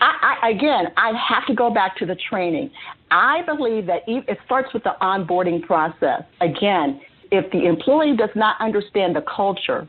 I, 0.00 0.36
I, 0.42 0.50
again, 0.50 0.86
I 0.96 1.12
have 1.28 1.46
to 1.46 1.54
go 1.54 1.72
back 1.72 1.96
to 1.98 2.06
the 2.06 2.16
training. 2.28 2.70
I 3.10 3.42
believe 3.42 3.86
that 3.86 4.02
it 4.06 4.38
starts 4.44 4.72
with 4.74 4.82
the 4.82 4.94
onboarding 5.00 5.62
process. 5.62 6.22
Again, 6.40 7.00
if 7.34 7.50
the 7.50 7.66
employee 7.66 8.16
does 8.16 8.30
not 8.34 8.56
understand 8.60 9.16
the 9.16 9.22
culture, 9.22 9.88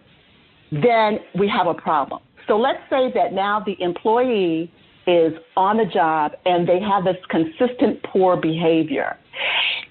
then 0.71 1.19
we 1.37 1.47
have 1.47 1.67
a 1.67 1.73
problem. 1.73 2.21
So 2.47 2.57
let's 2.57 2.81
say 2.89 3.11
that 3.13 3.33
now 3.33 3.63
the 3.65 3.75
employee 3.81 4.71
is 5.07 5.33
on 5.55 5.77
the 5.77 5.85
job 5.85 6.33
and 6.45 6.67
they 6.67 6.79
have 6.79 7.03
this 7.03 7.17
consistent 7.29 8.01
poor 8.03 8.35
behavior. 8.35 9.17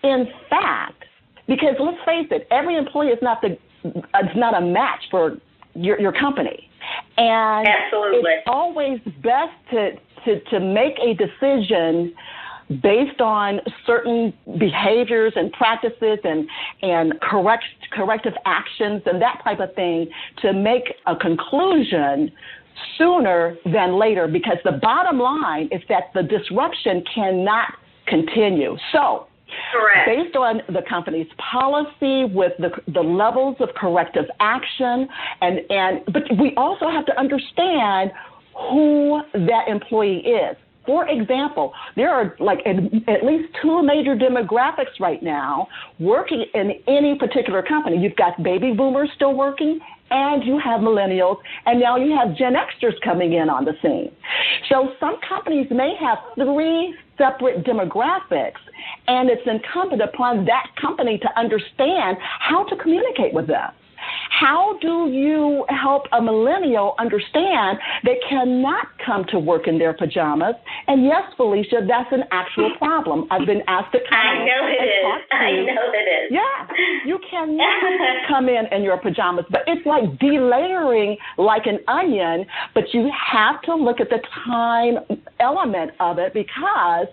In 0.03 0.27
fact, 0.51 1.05
because 1.47 1.77
let's 1.79 1.99
face 2.05 2.27
it, 2.31 2.47
every 2.51 2.77
employee 2.77 3.09
is 3.09 3.19
not 3.23 3.41
the 3.41 3.57
is 3.85 4.37
not 4.37 4.57
a 4.57 4.61
match 4.61 5.03
for 5.11 5.37
your, 5.75 6.01
your 6.01 6.13
company. 6.13 6.71
And 7.17 7.69
Absolutely. 7.69 8.31
it's 8.31 8.45
always 8.47 8.99
best 9.23 9.53
to, 9.71 9.91
to, 10.25 10.41
to 10.51 10.61
make 10.61 10.99
a 10.99 11.15
decision 11.15 12.15
based 12.83 13.21
on 13.21 13.61
certain 13.87 14.33
behaviors 14.59 15.33
and 15.37 15.53
practices 15.53 16.19
and, 16.25 16.49
and 16.83 17.21
correct, 17.21 17.65
corrective 17.93 18.35
actions 18.47 19.03
and 19.07 19.21
that 19.21 19.41
type 19.45 19.61
of 19.61 19.75
thing 19.75 20.09
to 20.43 20.53
make 20.53 20.95
a 21.07 21.17
conclusion 21.17 22.31
sooner 22.99 23.57
than 23.65 23.99
later 23.99 24.27
because 24.27 24.57
the 24.65 24.79
bottom 24.83 25.19
line 25.19 25.69
is 25.71 25.81
that 25.89 26.05
the 26.15 26.23
disruption 26.23 27.03
cannot 27.15 27.69
continue. 28.07 28.77
So, 28.93 29.27
Correct. 29.73 30.07
Based 30.07 30.37
on 30.37 30.63
the 30.69 30.83
company's 30.89 31.29
policy 31.39 32.25
with 32.25 32.53
the, 32.59 32.71
the 32.93 33.01
levels 33.01 33.57
of 33.61 33.69
corrective 33.77 34.25
action 34.41 35.07
and, 35.43 35.61
and 35.71 36.01
but 36.07 36.23
we 36.41 36.55
also 36.57 36.89
have 36.89 37.07
to 37.07 37.19
understand 37.19 38.11
who 38.55 39.21
that 39.33 39.69
employee 39.69 40.25
is. 40.27 40.57
For 40.87 41.09
example, 41.09 41.73
there 41.97 42.11
are 42.11 42.37
like 42.41 42.59
at 42.67 43.25
least 43.25 43.49
two 43.63 43.83
major 43.83 44.15
demographics 44.15 45.01
right 45.01 45.23
now 45.23 45.67
working 45.99 46.45
in 46.55 46.73
any 46.87 47.17
particular 47.19 47.63
company. 47.63 47.99
You've 47.99 48.17
got 48.17 48.43
baby 48.43 48.73
boomers 48.73 49.11
still 49.15 49.35
working, 49.35 49.81
and 50.11 50.45
you 50.45 50.59
have 50.59 50.81
millennials, 50.81 51.39
and 51.67 51.81
now 51.81 51.97
you 51.97 52.15
have 52.17 52.37
Gen 52.37 52.55
Xers 52.55 53.01
coming 53.03 53.33
in 53.33 53.49
on 53.49 53.65
the 53.65 53.73
scene. 53.83 54.13
So 54.69 54.93
some 55.01 55.17
companies 55.27 55.67
may 55.71 55.95
have 55.99 56.19
three 56.35 56.95
separate 57.17 57.65
demographics, 57.65 58.61
and 59.09 59.31
it's 59.31 59.43
incumbent 59.47 60.03
upon 60.03 60.45
that 60.45 60.67
company 60.81 61.19
to 61.19 61.29
understand 61.39 62.19
how 62.21 62.65
to 62.65 62.77
communicate 62.77 63.33
with 63.33 63.47
them. 63.47 63.71
How 64.31 64.79
do 64.81 65.09
you 65.11 65.65
help 65.69 66.05
a 66.13 66.21
millennial 66.21 66.95
understand 66.99 67.79
they 68.05 68.19
cannot 68.29 68.87
come 69.05 69.25
to 69.31 69.39
work 69.39 69.69
in 69.69 69.79
their 69.79 69.93
pajamas? 69.95 70.55
And 70.87 71.05
yes, 71.05 71.23
Felicia, 71.37 71.87
that's 71.87 72.13
an 72.13 72.25
actual 72.31 72.71
problem. 72.79 73.27
I've 73.31 73.47
been 73.47 73.63
asked 73.69 73.93
to 73.93 73.99
come 73.99 74.19
I 74.19 74.45
know 74.45 74.67
it 74.67 74.83
is. 74.83 75.23
I 75.31 75.51
know 75.51 75.87
it 75.93 76.09
is. 76.09 76.31
Yeah, 76.31 77.07
you 77.07 77.19
cannot 77.31 77.83
come 78.29 78.49
in 78.49 78.67
in 78.73 78.83
your 78.83 78.99
pajamas, 78.99 79.45
but 79.51 79.63
it's 79.67 79.87
like 79.87 80.05
delayering 80.19 81.17
like 81.39 81.67
an 81.67 81.79
onion. 81.89 82.47
But 82.75 82.85
you 82.93 83.11
have 83.33 83.63
to 83.63 83.75
look 83.75 84.01
at 84.01 84.09
the 84.11 84.21
time 84.45 84.99
element 85.41 85.93
of 86.01 86.19
it 86.19 86.35
because, 86.35 87.07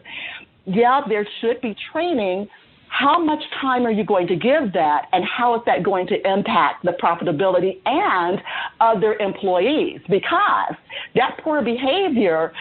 yeah, 0.65 1.01
there 1.07 1.27
should 1.39 1.62
be 1.62 1.75
training 1.91 2.48
how 2.91 3.24
much 3.24 3.41
time 3.62 3.86
are 3.86 3.91
you 3.91 4.03
going 4.03 4.27
to 4.27 4.36
give 4.36 4.74
that 4.74 5.07
and 5.13 5.24
how 5.25 5.55
is 5.55 5.62
that 5.65 5.81
going 5.81 6.05
to 6.07 6.15
impact 6.29 6.83
the 6.83 6.91
profitability 7.01 7.81
and 7.86 8.39
other 8.81 9.13
employees? 9.15 10.01
Because 10.10 10.75
that 11.15 11.39
poor 11.41 11.62
behavior 11.62 12.51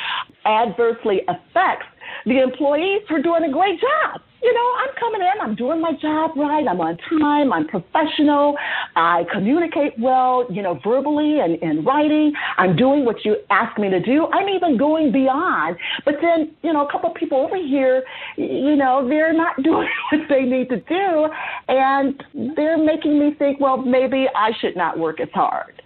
adversely 0.47 1.23
affects 1.27 1.87
the 2.27 2.41
employees 2.41 3.03
who 3.09 3.17
are 3.17 3.23
doing 3.23 3.43
a 3.45 3.53
great 3.53 3.81
job 3.81 4.21
you 4.43 4.55
know, 4.55 4.73
I'm 4.79 4.95
coming 4.99 5.21
in, 5.21 5.41
I'm 5.41 5.55
doing 5.55 5.81
my 5.81 5.93
job 6.01 6.33
right, 6.37 6.67
I'm 6.67 6.81
on 6.81 6.97
time, 7.09 7.53
I'm 7.53 7.67
professional, 7.69 8.57
I 8.97 9.25
communicate 9.33 9.93
well, 9.99 10.47
you 10.51 10.63
know, 10.63 10.79
verbally 10.83 11.41
and 11.41 11.57
in 11.63 11.85
writing, 11.85 12.33
I'm 12.57 12.77
doing 12.77 13.05
what 13.05 13.25
you 13.25 13.37
ask 13.51 13.79
me 13.79 13.91
to 13.91 14.01
do, 14.01 14.27
I'm 14.33 14.49
even 14.49 14.77
going 14.77 15.13
beyond. 15.13 15.77
But 16.05 16.17
then, 16.23 16.53
you 16.63 16.73
know, 16.73 16.87
a 16.87 16.91
couple 16.91 17.11
of 17.11 17.17
people 17.17 17.39
over 17.39 17.57
here, 17.57 18.03
you 18.37 18.77
know, 18.77 19.07
they're 19.07 19.33
not 19.33 19.63
doing 19.63 19.89
what 20.11 20.23
they 20.29 20.43
need 20.43 20.69
to 20.71 20.81
do, 20.81 21.29
and 21.69 22.23
they're 22.57 22.79
making 22.79 23.19
me 23.19 23.35
think, 23.39 23.61
well, 23.61 23.77
maybe 23.77 24.27
I 24.35 24.51
should 24.61 24.77
not 24.77 24.99
work 24.99 25.21
as 25.21 25.29
hard. 25.35 25.83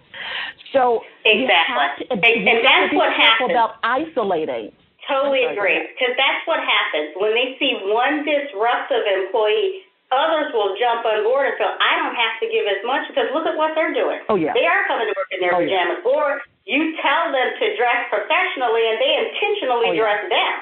So 0.72 1.00
exactly, 1.24 2.06
to, 2.06 2.12
and, 2.12 2.24
and 2.24 2.64
that's 2.64 2.94
what 2.94 3.12
happens 3.12 3.50
about 3.50 3.76
isolating. 3.84 4.72
Totally 5.08 5.44
agree. 5.44 5.84
Because 5.92 6.16
that's 6.16 6.42
what 6.48 6.64
happens. 6.64 7.12
When 7.16 7.36
they 7.36 7.56
see 7.60 7.76
one 7.88 8.24
disruptive 8.24 9.04
employee, 9.04 9.84
others 10.08 10.52
will 10.56 10.72
jump 10.80 11.04
on 11.04 11.24
board 11.24 11.52
and 11.52 11.56
feel, 11.60 11.72
I 11.76 12.00
don't 12.00 12.16
have 12.16 12.40
to 12.40 12.46
give 12.48 12.64
as 12.64 12.80
much 12.88 13.08
because 13.10 13.28
look 13.36 13.44
at 13.44 13.56
what 13.56 13.76
they're 13.76 13.92
doing. 13.92 14.24
Oh, 14.28 14.36
yeah. 14.36 14.56
They 14.56 14.64
are 14.64 14.88
coming 14.88 15.08
to 15.08 15.14
work 15.16 15.30
in 15.32 15.40
their 15.44 15.54
oh, 15.54 15.60
pajamas. 15.60 16.00
Yeah. 16.00 16.10
Or 16.10 16.26
you 16.64 16.96
tell 17.04 17.28
them 17.32 17.48
to 17.60 17.66
dress 17.76 18.08
professionally 18.08 18.84
and 18.88 18.96
they 18.96 19.12
intentionally 19.28 19.92
oh, 19.92 20.00
dress 20.00 20.22
yeah. 20.28 20.36
down. 20.36 20.58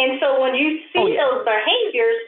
And 0.00 0.10
so 0.20 0.40
when 0.40 0.56
you 0.56 0.84
see 0.92 1.00
oh, 1.00 1.08
yeah. 1.08 1.20
those 1.20 1.40
behaviors, 1.44 2.18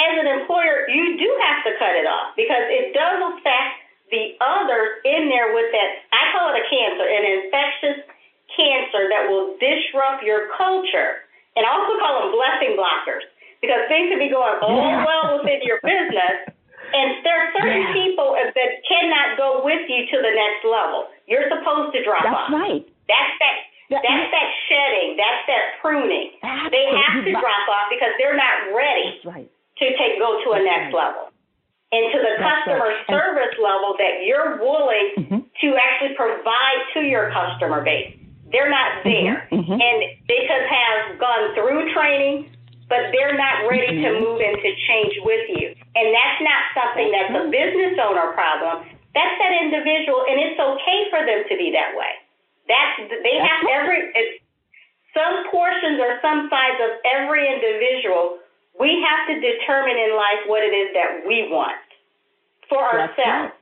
as 0.00 0.14
an 0.16 0.28
employer, 0.40 0.88
you 0.88 1.20
do 1.20 1.28
have 1.44 1.60
to 1.68 1.76
cut 1.76 1.92
it 1.92 2.08
off 2.08 2.32
because 2.32 2.64
it 2.72 2.96
does 2.96 3.20
affect 3.36 3.84
the 4.08 4.36
others 4.40 5.00
in 5.04 5.28
there 5.28 5.52
with 5.52 5.68
that. 5.72 5.88
I 6.12 6.32
call 6.32 6.52
it 6.52 6.60
a 6.60 6.64
cancer, 6.68 7.04
an 7.04 7.24
infectious 7.24 7.98
cancer 8.56 9.08
that 9.08 9.28
will 9.28 9.56
disrupt 9.58 10.22
your 10.22 10.52
culture. 10.56 11.24
And 11.56 11.64
I 11.64 11.70
also 11.72 11.98
call 12.00 12.12
them 12.22 12.30
blessing 12.32 12.76
blockers 12.76 13.24
because 13.60 13.86
things 13.88 14.08
can 14.08 14.18
be 14.18 14.32
going 14.32 14.58
all 14.64 14.80
yeah. 14.80 15.04
well 15.04 15.40
within 15.40 15.60
your 15.64 15.80
business. 15.86 16.48
And 16.92 17.24
there 17.24 17.36
are 17.40 17.48
certain 17.56 17.88
yeah. 17.88 17.96
people 17.96 18.36
that 18.36 18.70
cannot 18.84 19.40
go 19.40 19.64
with 19.64 19.88
you 19.88 20.04
to 20.12 20.16
the 20.20 20.32
next 20.32 20.62
level. 20.68 21.08
You're 21.24 21.48
supposed 21.48 21.96
to 21.96 22.04
drop 22.04 22.24
that's 22.24 22.36
off. 22.36 22.48
That's 22.52 22.60
right. 22.60 22.84
That's 23.08 23.34
that. 23.40 23.56
That, 23.92 24.00
that's 24.08 24.28
that 24.32 24.48
shedding. 24.72 25.20
That's 25.20 25.42
that 25.52 25.64
pruning. 25.84 26.32
Absolutely. 26.40 26.72
They 26.72 26.86
have 26.96 27.16
to 27.28 27.32
drop 27.32 27.64
off 27.68 27.92
because 27.92 28.12
they're 28.16 28.36
not 28.36 28.72
ready 28.72 29.20
right. 29.24 29.48
to 29.48 29.84
take 30.00 30.16
go 30.16 30.40
to 30.40 30.48
a 30.56 30.60
that's 30.60 30.64
next 30.64 30.88
right. 30.96 31.12
level 31.12 31.32
and 31.92 32.08
to 32.08 32.18
the 32.18 32.34
That's 32.40 32.64
customer 32.64 32.88
right. 32.88 33.06
service 33.06 33.54
level 33.60 33.94
that 34.00 34.24
you're 34.24 34.56
willing 34.64 35.06
mm-hmm. 35.16 35.40
to 35.44 35.66
actually 35.76 36.16
provide 36.16 36.80
to 36.96 37.00
your 37.04 37.30
customer 37.30 37.84
base. 37.84 38.16
They're 38.52 38.70
not 38.70 39.00
there. 39.02 39.48
Mm-hmm. 39.48 39.56
Mm-hmm. 39.64 39.80
And 39.80 39.98
they 40.28 40.44
could 40.44 40.64
have 40.68 41.16
gone 41.18 41.56
through 41.56 41.88
training, 41.96 42.52
but 42.88 43.08
they're 43.16 43.36
not 43.36 43.64
ready 43.68 43.96
to 44.04 44.08
Mm-hmm. 44.12 44.20
move 44.20 44.40
into 44.44 44.68
change 44.88 45.16
with 45.24 45.48
you. 45.56 45.72
And 45.96 46.12
that's 46.12 46.40
not 46.44 46.62
something 46.76 47.08
that's 47.12 47.32
a 47.32 47.44
business 47.48 47.96
owner 48.00 48.32
problem. 48.36 48.84
That's 49.12 49.36
that 49.40 49.52
individual, 49.60 50.24
and 50.28 50.40
it's 50.40 50.56
okay 50.60 51.00
for 51.12 51.20
them 51.24 51.44
to 51.48 51.54
be 51.56 51.72
that 51.76 51.92
way. 51.96 52.12
That's 52.68 53.12
they 53.12 53.36
That's 53.36 53.44
have 53.44 53.60
right. 53.68 53.76
every 53.76 54.00
it's, 54.16 54.40
some 55.12 55.44
portions 55.52 56.00
or 56.00 56.16
some 56.24 56.48
sides 56.48 56.80
of 56.80 56.96
every 57.04 57.44
individual. 57.44 58.40
We 58.80 59.04
have 59.04 59.28
to 59.28 59.34
determine 59.36 60.00
in 60.00 60.16
life 60.16 60.48
what 60.48 60.64
it 60.64 60.72
is 60.72 60.96
that 60.96 61.28
we 61.28 61.52
want 61.52 61.76
for 62.72 62.80
That's 62.92 63.12
ourselves. 63.20 63.52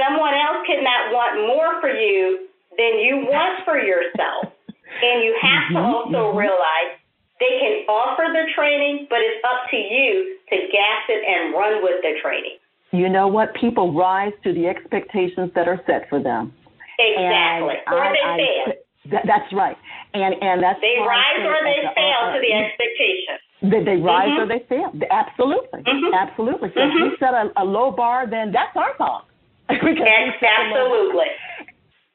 Someone 0.00 0.32
else 0.32 0.64
cannot 0.64 1.12
want 1.12 1.44
more 1.44 1.80
for 1.84 1.92
you 1.92 2.47
than 2.78 2.98
you 3.00 3.26
want 3.28 3.64
for 3.64 3.78
yourself. 3.78 4.52
And 4.88 5.22
you 5.22 5.36
have 5.42 5.68
to 5.68 5.74
Mhm, 5.78 5.84
also 5.94 6.32
mhm. 6.32 6.36
realize 6.38 6.90
they 7.38 7.54
can 7.60 7.74
offer 7.92 8.24
the 8.32 8.50
training, 8.56 9.06
but 9.10 9.18
it's 9.20 9.44
up 9.44 9.68
to 9.70 9.76
you 9.76 10.38
to 10.50 10.56
gas 10.72 11.02
it 11.10 11.22
and 11.28 11.52
run 11.54 11.82
with 11.84 12.00
the 12.02 12.14
training. 12.22 12.56
You 12.90 13.08
know 13.10 13.28
what? 13.28 13.52
People 13.54 13.92
rise 13.92 14.32
to 14.44 14.52
the 14.54 14.66
expectations 14.66 15.52
that 15.54 15.68
are 15.68 15.78
set 15.86 16.08
for 16.08 16.18
them. 16.20 16.52
Exactly. 16.98 17.76
And 17.86 17.94
or 17.94 18.00
I- 18.02 18.12
they 18.12 18.24
I- 18.24 18.36
fail. 18.38 18.72
that- 19.12 19.26
that's 19.26 19.52
right. 19.52 19.76
And 20.14 20.34
and 20.42 20.62
that's 20.62 20.80
They 20.80 20.96
rise 20.98 21.40
or 21.44 21.58
they 21.62 21.80
the- 21.84 21.92
fail 21.94 22.20
uh, 22.22 22.32
to 22.32 22.40
the 22.40 22.52
expectation. 22.54 23.36
They, 23.62 23.82
they 23.84 23.96
rise 23.98 24.30
Mhm. 24.30 24.38
or 24.42 24.46
they 24.46 24.60
fail. 24.60 24.90
Absolutely, 25.10 25.82
Mhm. 25.82 26.14
absolutely. 26.14 26.72
So 26.72 26.80
if 26.80 26.94
we 26.94 27.16
set 27.18 27.34
a, 27.34 27.52
a 27.56 27.64
low 27.64 27.90
bar, 27.90 28.26
then 28.26 28.50
that's 28.52 28.74
our 28.76 28.94
fault. 28.94 29.24
Yes, 29.68 30.40
set 30.40 30.48
a 30.48 30.62
low 30.72 30.74
bar. 30.74 30.80
absolutely. 30.80 31.30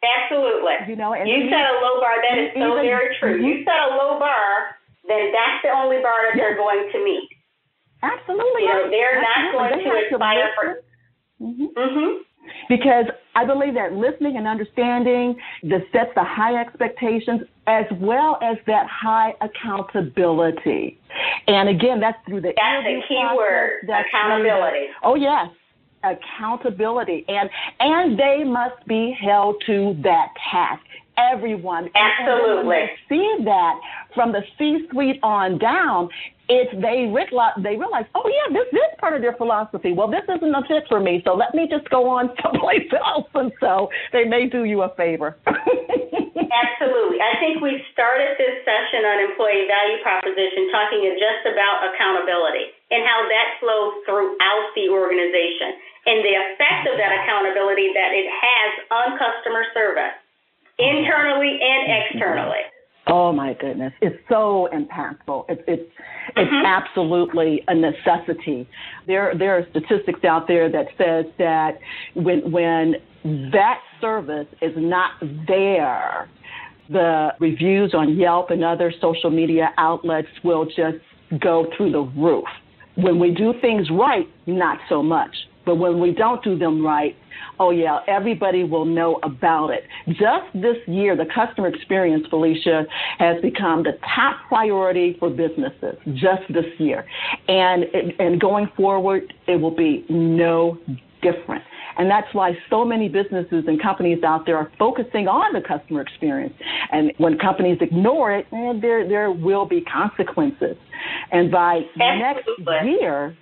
Absolutely. 0.04 0.76
You 0.88 0.96
know, 0.96 1.14
and 1.14 1.28
you 1.30 1.36
even- 1.38 1.50
set 1.50 1.66
a 1.66 1.80
low 1.80 2.00
bar. 2.00 2.16
That 2.30 2.38
is 2.38 2.52
so 2.54 2.60
even- 2.74 2.86
very 2.86 3.16
true. 3.18 3.36
You 3.42 3.64
set 3.64 3.80
a 3.92 3.96
low 3.96 4.20
bar, 4.20 4.78
then 5.08 5.32
that's 5.32 5.62
the 5.64 5.70
only 5.70 5.98
bar 6.02 6.14
that 6.28 6.36
they're 6.38 6.56
going 6.56 6.90
to 6.92 7.04
meet. 7.04 7.30
Absolutely. 8.04 8.64
You 8.64 8.68
know, 8.70 8.90
they're 8.90 9.22
not 9.22 9.38
Absolutely. 9.38 9.84
going 9.84 10.00
They 10.04 10.10
to 10.10 10.16
aspire 10.16 10.50
for-. 10.56 10.82
Mhm. 11.42 11.74
Mm-hmm. 11.74 12.18
Because 12.68 13.06
I 13.36 13.46
believe 13.46 13.74
that 13.76 13.94
listening 13.94 14.36
and 14.36 14.46
understanding 14.48 15.40
that 15.64 15.82
sets 15.94 16.14
the 16.14 16.24
high 16.24 16.56
expectations 16.60 17.42
as 17.68 17.86
well 17.94 18.38
as 18.42 18.58
that 18.68 18.86
high 18.88 19.34
accountability. 19.40 21.00
And 21.48 21.70
again, 21.70 22.00
that's 22.02 22.18
through 22.26 22.42
the 22.42 22.54
That's 22.56 22.84
the 22.86 23.02
key 23.08 23.16
process, 23.16 23.38
word, 23.38 23.70
through 23.82 23.88
the- 23.88 24.00
accountability. 24.00 24.88
oh 25.04 25.16
yes, 25.16 25.48
accountability, 26.04 27.26
and 27.28 27.50
and 27.80 28.18
they 28.20 28.44
must 28.44 28.86
be 28.88 29.16
held 29.20 29.62
to 29.66 29.96
that 30.04 30.30
task. 30.52 30.82
Everyone, 31.18 31.86
And- 31.94 31.94
and 31.96 32.28
when 32.28 32.40
Absolutely. 32.42 32.76
they 32.76 32.92
see 33.08 33.44
that 33.44 33.80
from 34.16 34.32
the 34.32 34.44
C-suite 34.58 35.20
on 35.22 35.60
down, 35.60 36.10
it's 36.50 36.74
they 36.82 37.06
realize 37.06 37.54
they 37.58 37.78
realize, 37.78 38.06
oh 38.16 38.28
yeah, 38.28 38.52
this 38.52 38.68
is 38.74 38.98
part 39.00 39.14
of 39.14 39.22
their 39.22 39.34
philosophy. 39.34 39.94
Well, 39.94 40.08
this 40.08 40.24
isn't 40.28 40.56
a 40.56 40.64
fit 40.68 40.88
for 40.90 41.00
me, 41.00 41.22
so 41.24 41.36
let 41.36 41.54
me 41.54 41.68
just 41.70 41.88
go 41.90 42.10
on 42.10 42.32
someplace 42.44 42.90
else, 42.94 43.30
and 43.36 43.52
so 43.60 43.90
they 44.12 44.26
may 44.26 44.48
do 44.48 44.66
you 44.66 44.82
a 44.82 44.90
favor. 44.96 45.38
Absolutely. 46.54 47.18
I 47.22 47.34
think 47.42 47.62
we 47.62 47.82
started 47.94 48.38
this 48.38 48.62
session 48.62 49.06
on 49.06 49.18
employee 49.32 49.66
value 49.66 50.00
proposition 50.06 50.70
talking 50.70 51.02
just 51.18 51.50
about 51.50 51.82
accountability 51.94 52.70
and 52.92 53.02
how 53.06 53.26
that 53.26 53.48
flows 53.60 53.94
throughout 54.06 54.66
the 54.78 54.90
organization 54.90 55.74
and 56.06 56.24
the 56.24 56.36
effect 56.36 56.88
of 56.92 56.98
that 56.98 57.12
accountability 57.24 57.92
that 57.94 58.12
it 58.12 58.28
has 58.28 58.72
on 58.92 59.18
customer 59.18 59.64
service, 59.74 60.16
internally 60.80 61.60
and 61.62 62.04
externally. 62.04 62.64
Oh 63.08 63.34
my 63.34 63.54
goodness, 63.54 63.92
it's 64.02 64.16
so 64.30 64.70
impactful. 64.74 65.46
It's 65.50 65.62
it's 65.68 65.92
it's 66.38 66.52
Mhm. 66.52 66.66
absolutely 66.66 67.64
a 67.68 67.76
necessity. 67.76 68.66
There 69.08 69.36
there 69.36 69.58
are 69.58 69.66
statistics 69.72 70.24
out 70.24 70.48
there 70.48 70.70
that 70.70 70.88
says 70.98 71.26
that 71.38 71.80
when 72.14 72.50
when 72.52 72.96
that 73.52 73.82
service 74.00 74.48
is 74.62 74.76
not 74.78 75.12
there, 75.48 76.30
the 76.90 77.34
reviews 77.40 77.94
on 77.94 78.16
Yelp 78.16 78.52
and 78.52 78.64
other 78.64 78.92
social 78.92 79.30
media 79.30 79.74
outlets 79.78 80.30
will 80.44 80.66
just 80.66 81.00
go 81.40 81.66
through 81.76 81.92
the 81.92 82.02
roof. 82.02 82.48
When 82.96 83.20
we 83.20 83.32
do 83.32 83.54
things 83.60 83.90
right, 83.90 84.30
not 84.46 84.80
so 84.88 85.02
much. 85.04 85.36
But 85.66 85.76
when 85.76 86.00
we 86.00 86.12
don't 86.12 86.44
do 86.44 86.58
them 86.58 86.86
right, 86.86 87.16
oh 87.60 87.72
yeah, 87.72 88.00
everybody 88.08 88.64
will 88.64 88.86
know 88.86 89.20
about 89.24 89.70
it. 89.70 89.84
Just 90.08 90.52
this 90.54 90.78
year, 90.88 91.16
the 91.16 91.26
customer 91.34 91.68
experience, 91.68 92.26
Felicia, 92.30 92.86
has 93.20 93.42
become 93.42 93.84
the 93.84 93.98
top 94.16 94.38
priority 94.48 95.16
for 95.20 95.30
businesses 95.30 95.96
just 96.14 96.42
this 96.50 96.66
year. 96.78 97.06
And, 97.48 97.86
and 98.20 98.40
going 98.40 98.70
forward, 98.76 99.34
it 99.48 99.56
will 99.56 99.76
be 99.76 100.06
no 100.10 100.78
different. 101.22 101.64
And 101.98 102.10
that's 102.10 102.28
why 102.34 102.58
so 102.70 102.84
many 102.84 103.08
businesses 103.08 103.66
and 103.68 103.82
companies 103.82 104.24
out 104.24 104.46
there 104.46 104.58
are 104.58 104.72
focusing 104.80 105.28
on 105.28 105.54
the 105.54 105.62
customer 105.62 106.02
experience. 106.02 106.54
And 106.92 107.14
when 107.18 107.38
companies 107.38 107.78
ignore 107.82 108.34
it, 108.36 108.48
eh, 108.52 108.74
there, 108.82 109.08
there 109.08 109.32
will 109.32 109.66
be 109.66 109.82
consequences. 109.82 110.76
And 111.32 111.52
by 111.52 111.82
Absolutely. 112.00 112.66
next 112.66 113.00
year, 113.00 113.38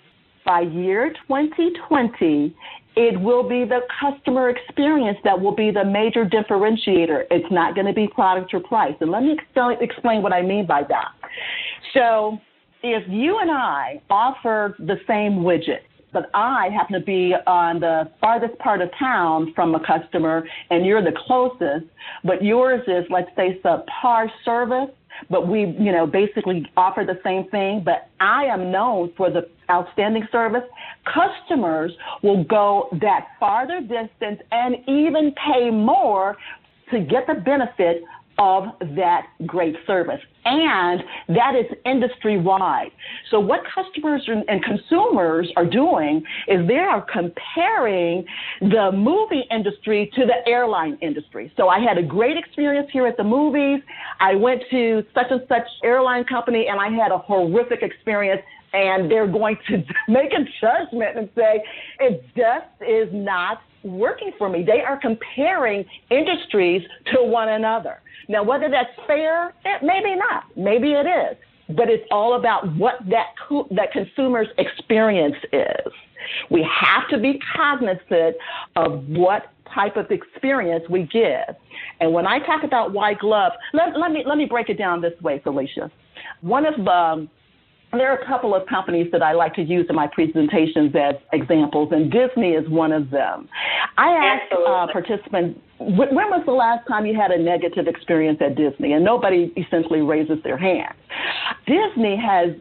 by 0.46 0.62
year 0.62 1.14
2020, 1.28 2.56
it 2.96 3.20
will 3.20 3.48
be 3.48 3.64
the 3.64 3.82
customer 4.00 4.50
experience 4.50 5.18
that 5.24 5.40
will 5.40 5.56
be 5.56 5.72
the 5.72 5.86
major 5.86 6.26
differentiator. 6.26 7.24
It's 7.32 7.52
not 7.52 7.76
going 7.76 7.88
to 7.88 7.94
be 7.94 8.08
product 8.08 8.54
or 8.54 8.60
price. 8.60 8.96
And 9.00 9.12
let 9.12 9.24
me 9.24 9.38
explain 9.80 10.22
what 10.22 10.34
I 10.34 10.42
mean 10.42 10.66
by 10.66 10.84
that. 10.84 11.12
So, 11.94 12.38
if 12.84 13.04
you 13.08 13.40
and 13.40 13.52
I 13.52 14.02
offer 14.10 14.76
the 14.80 14.96
same 15.08 15.44
widget, 15.44 15.82
but 16.14 16.30
I 16.34 16.70
happen 16.76 17.00
to 17.00 17.06
be 17.06 17.34
on 17.48 17.80
the 17.80 18.12
farthest 18.20 18.58
part 18.60 18.82
of 18.82 18.90
town 19.00 19.54
from 19.56 19.76
a 19.76 19.80
customer 19.86 20.46
and 20.70 20.86
you're 20.86 21.04
the 21.04 21.14
closest, 21.26 21.86
but 22.24 22.44
yours 22.44 22.82
is, 22.88 23.06
let's 23.10 23.30
say, 23.36 23.62
subpar 23.64 24.28
service, 24.44 24.90
but 25.30 25.48
we, 25.48 25.76
you 25.80 25.92
know, 25.92 26.08
basically 26.08 26.66
offer 26.78 27.04
the 27.06 27.20
same 27.24 27.50
thing, 27.50 27.82
but 27.84 28.10
I 28.20 28.46
am 28.46 28.72
known 28.72 29.14
for 29.16 29.30
the 29.30 29.48
outstanding 29.70 30.28
service. 30.32 30.64
Customers 31.06 31.92
will 32.24 32.44
go 32.44 32.90
that 33.02 33.28
farther 33.40 33.82
distance 33.82 34.42
and 34.52 34.76
even 34.88 35.34
pay 35.48 35.70
more 35.70 36.38
to 36.92 37.00
get 37.00 37.26
the 37.28 37.36
benefit 37.36 38.04
of 38.38 38.66
that 38.96 39.28
great 39.46 39.76
service. 39.86 40.20
And 40.44 41.02
that 41.30 41.54
is 41.56 41.66
industry 41.86 42.40
wide. 42.40 42.90
So, 43.30 43.40
what 43.40 43.62
customers 43.76 44.28
and 44.28 44.64
consumers 44.64 45.52
are 45.56 45.66
doing 45.66 46.24
is 46.48 46.68
they 46.68 46.78
are 46.78 47.06
comparing 47.12 48.26
the 48.60 48.92
movie 48.92 49.44
industry 49.52 50.12
to 50.16 50.26
the 50.26 50.50
airline 50.50 50.98
industry. 51.02 51.54
So, 51.58 51.68
I 51.68 51.80
had 51.80 52.00
a 52.00 52.04
great 52.04 52.38
experience 52.38 52.88
here 52.92 53.06
at 53.06 53.18
the 53.18 53.24
movies. 53.24 53.82
I 54.20 54.34
went 54.34 54.64
to 54.72 55.04
such 55.14 55.28
and 55.30 55.42
such 55.48 55.68
airline 55.84 56.24
company 56.24 56.68
and 56.68 56.80
I 56.80 56.90
had 56.90 57.12
a 57.12 57.20
horrific 57.20 57.84
experience 57.84 58.42
and 58.74 59.12
they're 59.12 59.28
going 59.28 59.58
to 59.70 59.78
make 60.08 60.32
a 60.34 60.44
judgment 60.60 61.18
and 61.18 61.30
say 61.36 61.64
it 62.00 62.24
just 62.36 62.90
is 62.90 63.10
not 63.14 63.62
working 63.84 64.32
for 64.38 64.50
me. 64.50 64.64
They 64.64 64.82
are 64.82 64.98
comparing 64.98 65.86
industries 66.10 66.84
to 67.14 67.24
one 67.24 67.50
another. 67.50 68.00
Now, 68.28 68.44
whether 68.44 68.70
that's 68.70 68.90
fair, 69.08 69.54
eh, 69.66 69.78
maybe 69.82 70.16
not. 70.16 70.44
Maybe 70.56 70.92
it 70.94 71.06
is. 71.06 71.38
But 71.76 71.90
it's 71.90 72.06
all 72.12 72.36
about 72.36 72.76
what 72.76 72.96
that, 73.10 73.34
co- 73.48 73.68
that 73.72 73.92
consumer's 73.92 74.48
experience 74.58 75.36
is. 75.54 75.92
We 76.50 76.68
have 76.70 77.10
to 77.10 77.18
be 77.18 77.40
cognizant 77.56 78.36
of 78.76 79.08
what 79.08 79.44
type 79.74 79.96
of 79.96 80.12
experience 80.12 80.84
we 80.90 81.04
give. 81.04 81.56
And 82.00 82.14
when 82.14 82.28
I 82.28 82.40
talk 82.40 82.64
about 82.64 82.94
white 82.94 83.20
glove, 83.20 83.54
let, 83.74 83.98
let, 83.98 84.12
me, 84.12 84.24
let 84.26 84.38
me 84.38 84.46
break 84.46 84.70
it 84.70 84.78
down 84.78 85.02
this 85.02 85.20
way, 85.22 85.40
Felicia. 85.44 85.90
One 86.42 86.66
of 86.66 86.76
the 86.76 87.28
there 87.94 88.10
are 88.12 88.18
a 88.18 88.26
couple 88.26 88.56
of 88.56 88.66
companies 88.68 89.08
that 89.12 89.22
I 89.22 89.34
like 89.34 89.54
to 89.56 89.62
use 89.62 89.86
in 89.90 89.96
my 89.96 90.08
presentations 90.08 90.94
as 90.96 91.16
examples, 91.34 91.90
and 91.92 92.12
Disney 92.12 92.52
is 92.52 92.68
one 92.70 92.92
of 92.92 93.10
them. 93.10 93.50
I 93.98 94.10
ask 94.10 94.52
uh, 94.52 94.88
participants, 94.92 95.60
when 95.80 96.16
was 96.16 96.44
the 96.46 96.54
last 96.54 96.88
time 96.88 97.06
you 97.06 97.16
had 97.20 97.32
a 97.32 97.38
negative 97.38 97.88
experience 97.88 98.40
at 98.42 98.56
Disney? 98.56 98.94
And 98.94 99.04
nobody 99.04 99.52
essentially 99.58 100.02
raises 100.02 100.38
their 100.44 100.58
hand. 100.58 100.94
Disney 101.66 102.16
has 102.18 102.52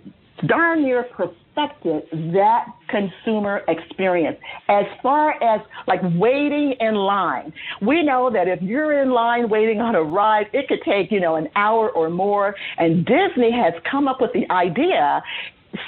darn 0.46 0.82
near 0.82 1.06
perfected 1.54 2.02
that 2.32 2.66
consumer 2.88 3.62
experience 3.68 4.38
as 4.68 4.84
far 5.02 5.42
as 5.42 5.60
like 5.86 6.00
waiting 6.14 6.74
in 6.80 6.94
line. 6.94 7.52
We 7.82 8.02
know 8.02 8.30
that 8.32 8.48
if 8.48 8.62
you're 8.62 9.02
in 9.02 9.10
line 9.10 9.48
waiting 9.48 9.80
on 9.80 9.94
a 9.94 10.02
ride, 10.02 10.46
it 10.52 10.68
could 10.68 10.80
take, 10.84 11.10
you 11.10 11.20
know, 11.20 11.36
an 11.36 11.48
hour 11.56 11.90
or 11.90 12.10
more. 12.10 12.54
And 12.78 13.04
Disney 13.04 13.50
has 13.52 13.74
come 13.90 14.08
up 14.08 14.20
with 14.20 14.32
the 14.32 14.50
idea 14.52 15.22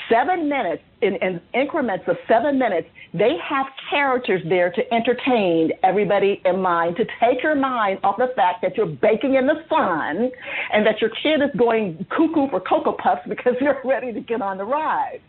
seven 0.08 0.48
minutes 0.48 0.82
in, 1.00 1.16
in, 1.16 1.40
increments 1.54 2.04
of 2.06 2.16
seven 2.28 2.58
minutes, 2.58 2.88
they 3.12 3.36
have 3.42 3.66
characters 3.90 4.40
there 4.48 4.70
to 4.70 4.94
entertain 4.94 5.72
everybody 5.82 6.40
in 6.44 6.60
mind, 6.60 6.96
to 6.96 7.04
take 7.20 7.42
your 7.42 7.54
mind 7.54 7.98
off 8.04 8.16
the 8.18 8.32
fact 8.36 8.62
that 8.62 8.76
you're 8.76 8.86
baking 8.86 9.34
in 9.34 9.46
the 9.46 9.62
sun 9.68 10.30
and 10.72 10.86
that 10.86 11.00
your 11.00 11.10
kid 11.22 11.42
is 11.42 11.50
going 11.58 12.06
cuckoo 12.10 12.48
for 12.50 12.60
Cocoa 12.60 12.92
Puffs 12.92 13.22
because 13.28 13.54
you're 13.60 13.80
ready 13.84 14.12
to 14.12 14.20
get 14.20 14.40
on 14.40 14.58
the 14.58 14.64
ride. 14.64 15.20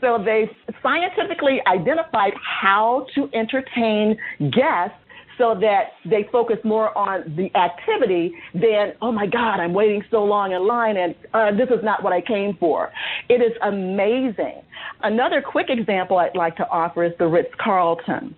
So 0.00 0.22
they've 0.24 0.50
scientifically 0.82 1.60
identified 1.66 2.32
how 2.40 3.06
to 3.14 3.28
entertain 3.32 4.16
guests 4.52 4.98
so 5.38 5.54
that 5.60 5.92
they 6.04 6.28
focus 6.32 6.56
more 6.64 6.96
on 6.96 7.34
the 7.36 7.54
activity 7.58 8.32
than, 8.54 8.92
oh 9.02 9.12
my 9.12 9.26
God, 9.26 9.60
I'm 9.60 9.74
waiting 9.74 10.02
so 10.10 10.24
long 10.24 10.52
in 10.52 10.66
line 10.66 10.96
and 10.96 11.14
uh, 11.34 11.50
this 11.52 11.68
is 11.68 11.84
not 11.84 12.02
what 12.02 12.12
I 12.12 12.20
came 12.20 12.56
for. 12.58 12.90
It 13.28 13.42
is 13.42 13.52
amazing. 13.62 14.62
Another 15.02 15.42
quick 15.42 15.66
example 15.68 16.18
I'd 16.18 16.36
like 16.36 16.56
to 16.56 16.68
offer 16.68 17.04
is 17.04 17.12
the 17.18 17.26
Ritz 17.26 17.52
Carlton. 17.62 18.34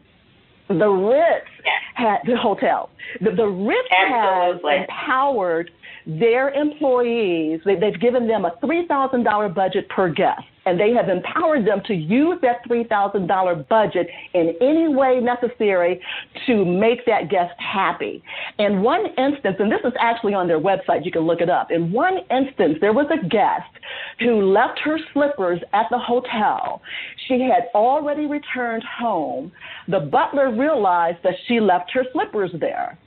The 0.69 0.89
Ritz 0.89 1.47
had 1.95 2.19
the 2.27 2.37
hotel. 2.37 2.91
The, 3.21 3.31
the 3.31 3.47
Ritz 3.47 3.89
Absolutely. 3.91 4.73
has 4.73 4.87
empowered 4.89 5.71
their 6.07 6.51
employees. 6.51 7.61
They, 7.65 7.77
they've 7.77 7.99
given 8.01 8.29
them 8.29 8.45
a 8.45 8.53
three 8.61 8.87
thousand 8.87 9.25
dollar 9.25 9.49
budget 9.49 9.89
per 9.89 10.11
guest 10.11 10.43
and 10.69 10.79
they 10.79 10.93
have 10.93 11.09
empowered 11.09 11.67
them 11.67 11.81
to 11.87 11.95
use 11.95 12.39
that 12.43 12.63
$3,000 12.69 13.69
budget 13.69 14.07
in 14.35 14.55
any 14.61 14.95
way 14.95 15.19
necessary 15.19 15.99
to 16.47 16.63
make 16.63 17.07
that 17.07 17.31
guest 17.31 17.55
happy. 17.59 18.23
In 18.59 18.83
one 18.83 19.07
instance, 19.17 19.57
and 19.59 19.73
this 19.73 19.81
is 19.83 19.95
actually 19.99 20.35
on 20.35 20.47
their 20.47 20.61
website, 20.61 21.07
you 21.07 21.11
can 21.11 21.23
look 21.23 21.41
it 21.41 21.49
up. 21.49 21.71
In 21.71 21.91
one 21.91 22.19
instance, 22.31 22.77
there 22.83 22.93
was 22.93 23.07
a 23.11 23.27
guest 23.29 23.73
who 24.19 24.53
left 24.53 24.79
her 24.85 24.99
slippers 25.15 25.59
at 25.73 25.87
the 25.91 25.99
hotel. 25.99 26.83
She 27.29 27.41
had 27.41 27.69
already 27.75 28.27
returned 28.27 28.85
home. 28.85 29.51
The 29.89 30.01
butler 30.01 30.55
realized 30.55 31.19
that 31.25 31.35
she 31.47 31.61
left 31.61 31.91
her 31.93 32.05
slippers 32.13 32.51
there. 32.61 32.99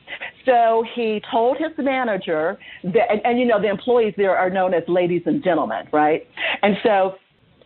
So 0.46 0.84
he 0.96 1.22
told 1.32 1.58
his 1.58 1.72
manager 1.78 2.58
that, 2.84 3.12
and, 3.12 3.22
and, 3.24 3.40
you 3.40 3.46
know, 3.46 3.62
the 3.62 3.70
employees 3.70 4.16
there 4.18 4.36
are 4.36 4.50
known 4.50 4.74
as 4.74 4.84
ladies 4.88 5.22
and 5.28 5.44
gentlemen, 5.44 5.88
right? 5.92 6.28
And 6.64 6.76
so 6.84 7.16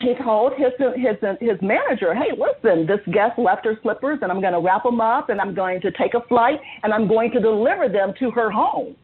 he 0.05 0.23
told 0.23 0.53
his 0.53 0.71
his 0.95 1.17
his 1.39 1.61
manager, 1.61 2.13
"Hey, 2.13 2.31
listen, 2.37 2.85
this 2.85 3.01
guest 3.11 3.37
left 3.39 3.65
her 3.65 3.77
slippers, 3.81 4.19
and 4.21 4.31
I'm 4.31 4.41
going 4.41 4.53
to 4.53 4.59
wrap 4.59 4.83
them 4.83 5.01
up, 5.01 5.29
and 5.29 5.41
I'm 5.41 5.53
going 5.55 5.81
to 5.81 5.91
take 5.91 6.13
a 6.13 6.21
flight, 6.27 6.59
and 6.83 6.93
I'm 6.93 7.07
going 7.07 7.31
to 7.31 7.39
deliver 7.39 7.89
them 7.89 8.13
to 8.19 8.31
her 8.31 8.51
home." 8.51 8.95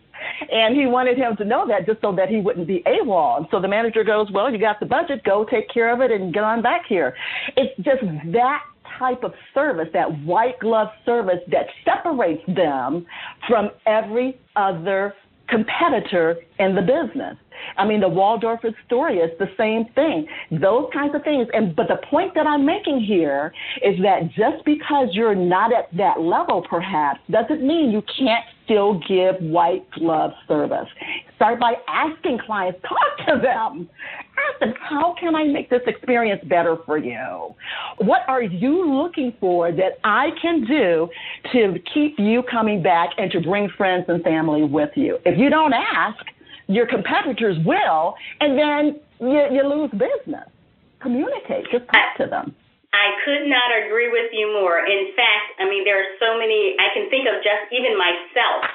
And 0.51 0.75
he 0.75 0.85
wanted 0.85 1.17
him 1.17 1.35
to 1.37 1.45
know 1.45 1.67
that 1.67 1.87
just 1.87 1.99
so 2.01 2.11
that 2.15 2.29
he 2.29 2.37
wouldn't 2.37 2.67
be 2.67 2.83
AWOL. 2.85 3.37
And 3.37 3.47
so 3.49 3.59
the 3.59 3.67
manager 3.67 4.03
goes, 4.03 4.27
"Well, 4.31 4.51
you 4.51 4.59
got 4.59 4.79
the 4.79 4.85
budget, 4.85 5.23
go 5.23 5.43
take 5.43 5.67
care 5.69 5.91
of 5.91 6.01
it, 6.01 6.11
and 6.11 6.33
get 6.33 6.43
on 6.43 6.61
back 6.61 6.85
here." 6.87 7.15
It's 7.57 7.75
just 7.77 8.01
that 8.31 8.61
type 8.99 9.23
of 9.23 9.33
service, 9.53 9.87
that 9.93 10.09
white 10.23 10.59
glove 10.59 10.89
service 11.05 11.39
that 11.47 11.67
separates 11.83 12.43
them 12.47 13.05
from 13.47 13.71
every 13.87 14.37
other 14.55 15.15
competitor 15.51 16.37
in 16.59 16.73
the 16.75 16.81
business. 16.81 17.37
I 17.77 17.85
mean, 17.85 17.99
the 17.99 18.09
Waldorf 18.09 18.61
Astoria 18.63 19.25
is 19.25 19.31
the 19.37 19.49
same 19.57 19.85
thing. 19.93 20.27
Those 20.51 20.89
kinds 20.93 21.13
of 21.13 21.23
things. 21.23 21.47
And 21.53 21.75
but 21.75 21.87
the 21.87 21.99
point 22.09 22.33
that 22.35 22.47
I'm 22.47 22.65
making 22.65 23.01
here 23.01 23.53
is 23.83 23.99
that 24.01 24.31
just 24.31 24.65
because 24.65 25.09
you're 25.11 25.35
not 25.35 25.71
at 25.73 25.95
that 25.97 26.21
level, 26.21 26.65
perhaps, 26.67 27.19
doesn't 27.29 27.61
mean 27.61 27.91
you 27.91 28.01
can't 28.17 28.45
still 28.65 28.99
give 29.07 29.35
white 29.41 29.89
glove 29.91 30.31
service. 30.47 30.87
Start 31.35 31.59
by 31.59 31.73
asking 31.87 32.39
clients, 32.45 32.79
talk 32.87 33.27
to 33.27 33.41
them. 33.41 33.89
How 34.79 35.15
can 35.19 35.35
I 35.35 35.45
make 35.45 35.69
this 35.69 35.81
experience 35.87 36.41
better 36.47 36.77
for 36.85 36.97
you? 36.97 37.55
What 37.97 38.21
are 38.27 38.43
you 38.43 38.93
looking 38.93 39.33
for 39.39 39.71
that 39.71 39.99
I 40.03 40.29
can 40.41 40.65
do 40.65 41.09
to 41.51 41.79
keep 41.93 42.15
you 42.17 42.43
coming 42.49 42.83
back 42.83 43.09
and 43.17 43.31
to 43.31 43.41
bring 43.41 43.69
friends 43.77 44.05
and 44.07 44.23
family 44.23 44.63
with 44.63 44.91
you? 44.95 45.17
If 45.25 45.39
you 45.39 45.49
don't 45.49 45.73
ask, 45.73 46.23
your 46.67 46.87
competitors 46.87 47.57
will, 47.65 48.15
and 48.39 48.57
then 48.57 48.99
you, 49.19 49.41
you 49.51 49.63
lose 49.67 49.91
business. 49.91 50.47
Communicate, 51.01 51.65
just 51.71 51.85
talk 51.91 52.15
to 52.17 52.27
them. 52.27 52.55
I 52.93 53.15
could 53.23 53.47
not 53.47 53.71
agree 53.71 54.11
with 54.11 54.31
you 54.35 54.51
more. 54.51 54.83
In 54.83 55.15
fact, 55.15 55.57
I 55.59 55.65
mean, 55.65 55.83
there 55.87 55.97
are 55.97 56.11
so 56.19 56.37
many, 56.37 56.75
I 56.77 56.91
can 56.93 57.09
think 57.09 57.25
of 57.25 57.39
just 57.39 57.71
even 57.71 57.97
myself 57.97 58.67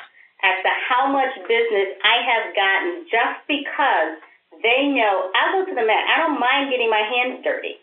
as 0.43 0.57
to 0.65 0.73
how 0.89 1.09
much 1.09 1.33
business 1.49 1.97
I 2.01 2.17
have 2.25 2.45
gotten 2.57 3.05
just 3.09 3.39
because 3.49 4.21
they 4.67 4.91
know 4.91 5.31
I 5.31 5.55
go 5.55 5.63
to 5.63 5.75
the 5.75 5.87
mat. 5.87 6.03
I 6.11 6.27
don't 6.27 6.43
mind 6.43 6.75
getting 6.75 6.91
my 6.91 7.07
hands 7.07 7.47
dirty. 7.47 7.79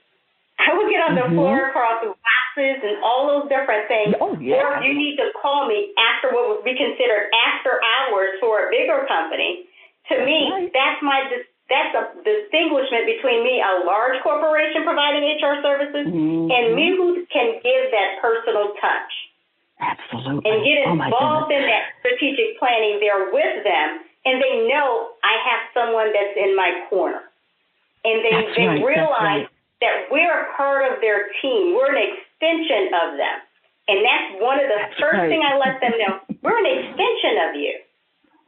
I 0.59 0.75
would 0.75 0.91
get 0.91 0.99
on 1.01 1.15
the 1.15 1.25
mm-hmm. 1.25 1.39
floor 1.39 1.71
across 1.71 2.03
the 2.03 2.11
waxes 2.11 2.83
and 2.83 3.01
all 3.01 3.25
those 3.25 3.47
different 3.49 3.87
things. 3.87 4.13
Oh, 4.19 4.35
yeah. 4.37 4.61
Or 4.61 4.83
you 4.83 4.93
need 4.93 5.17
to 5.17 5.33
call 5.39 5.65
me 5.65 5.95
after 5.97 6.29
what 6.29 6.51
would 6.51 6.63
be 6.67 6.75
considered 6.75 7.31
after 7.33 7.81
hours 7.81 8.37
for 8.37 8.67
a 8.67 8.69
bigger 8.69 9.07
company 9.09 9.65
to 10.11 10.15
me, 10.19 10.51
right. 10.51 10.67
that's 10.75 10.99
my 10.99 11.23
that's 11.71 11.93
a 11.95 12.03
distinguishment 12.27 13.07
between 13.07 13.39
me, 13.43 13.63
a 13.63 13.87
large 13.87 14.19
corporation 14.21 14.83
providing 14.83 15.23
HR 15.39 15.63
services, 15.63 16.11
mm-hmm. 16.11 16.51
and 16.51 16.75
me 16.75 16.91
who 16.91 17.23
can 17.31 17.55
give 17.63 17.83
that 17.95 18.19
personal 18.19 18.75
touch. 18.83 19.11
Absolutely. 19.79 20.43
And 20.43 20.59
get 20.63 20.83
oh 20.85 20.91
involved 20.91 21.51
in 21.51 21.63
that 21.63 21.95
strategic 22.03 22.59
planning 22.59 22.99
there 22.99 23.31
with 23.31 23.63
them, 23.63 24.03
and 24.25 24.41
they 24.41 24.67
know 24.67 25.11
I 25.23 25.35
have 25.43 25.61
someone 25.73 26.11
that's 26.13 26.35
in 26.37 26.55
my 26.55 26.87
corner. 26.89 27.21
And 28.03 28.19
they, 28.23 28.31
that's 28.31 28.55
they 28.55 28.67
right. 28.67 28.83
realize 28.83 29.47
right. 29.47 29.49
that 29.79 30.11
we're 30.11 30.27
a 30.27 30.51
part 30.55 30.91
of 30.91 30.99
their 30.99 31.31
team. 31.41 31.75
We're 31.75 31.95
an 31.95 32.03
extension 32.03 32.91
of 32.91 33.15
them. 33.15 33.37
And 33.87 33.99
that's 33.99 34.27
one 34.39 34.59
of 34.59 34.67
the 34.71 34.79
that's 34.79 34.99
first 34.99 35.19
right. 35.19 35.27
thing 35.27 35.43
I 35.43 35.59
let 35.59 35.79
them 35.83 35.95
know. 35.99 36.13
We're 36.43 36.55
an 36.55 36.71
extension 36.71 37.35
of 37.47 37.51
you. 37.59 37.75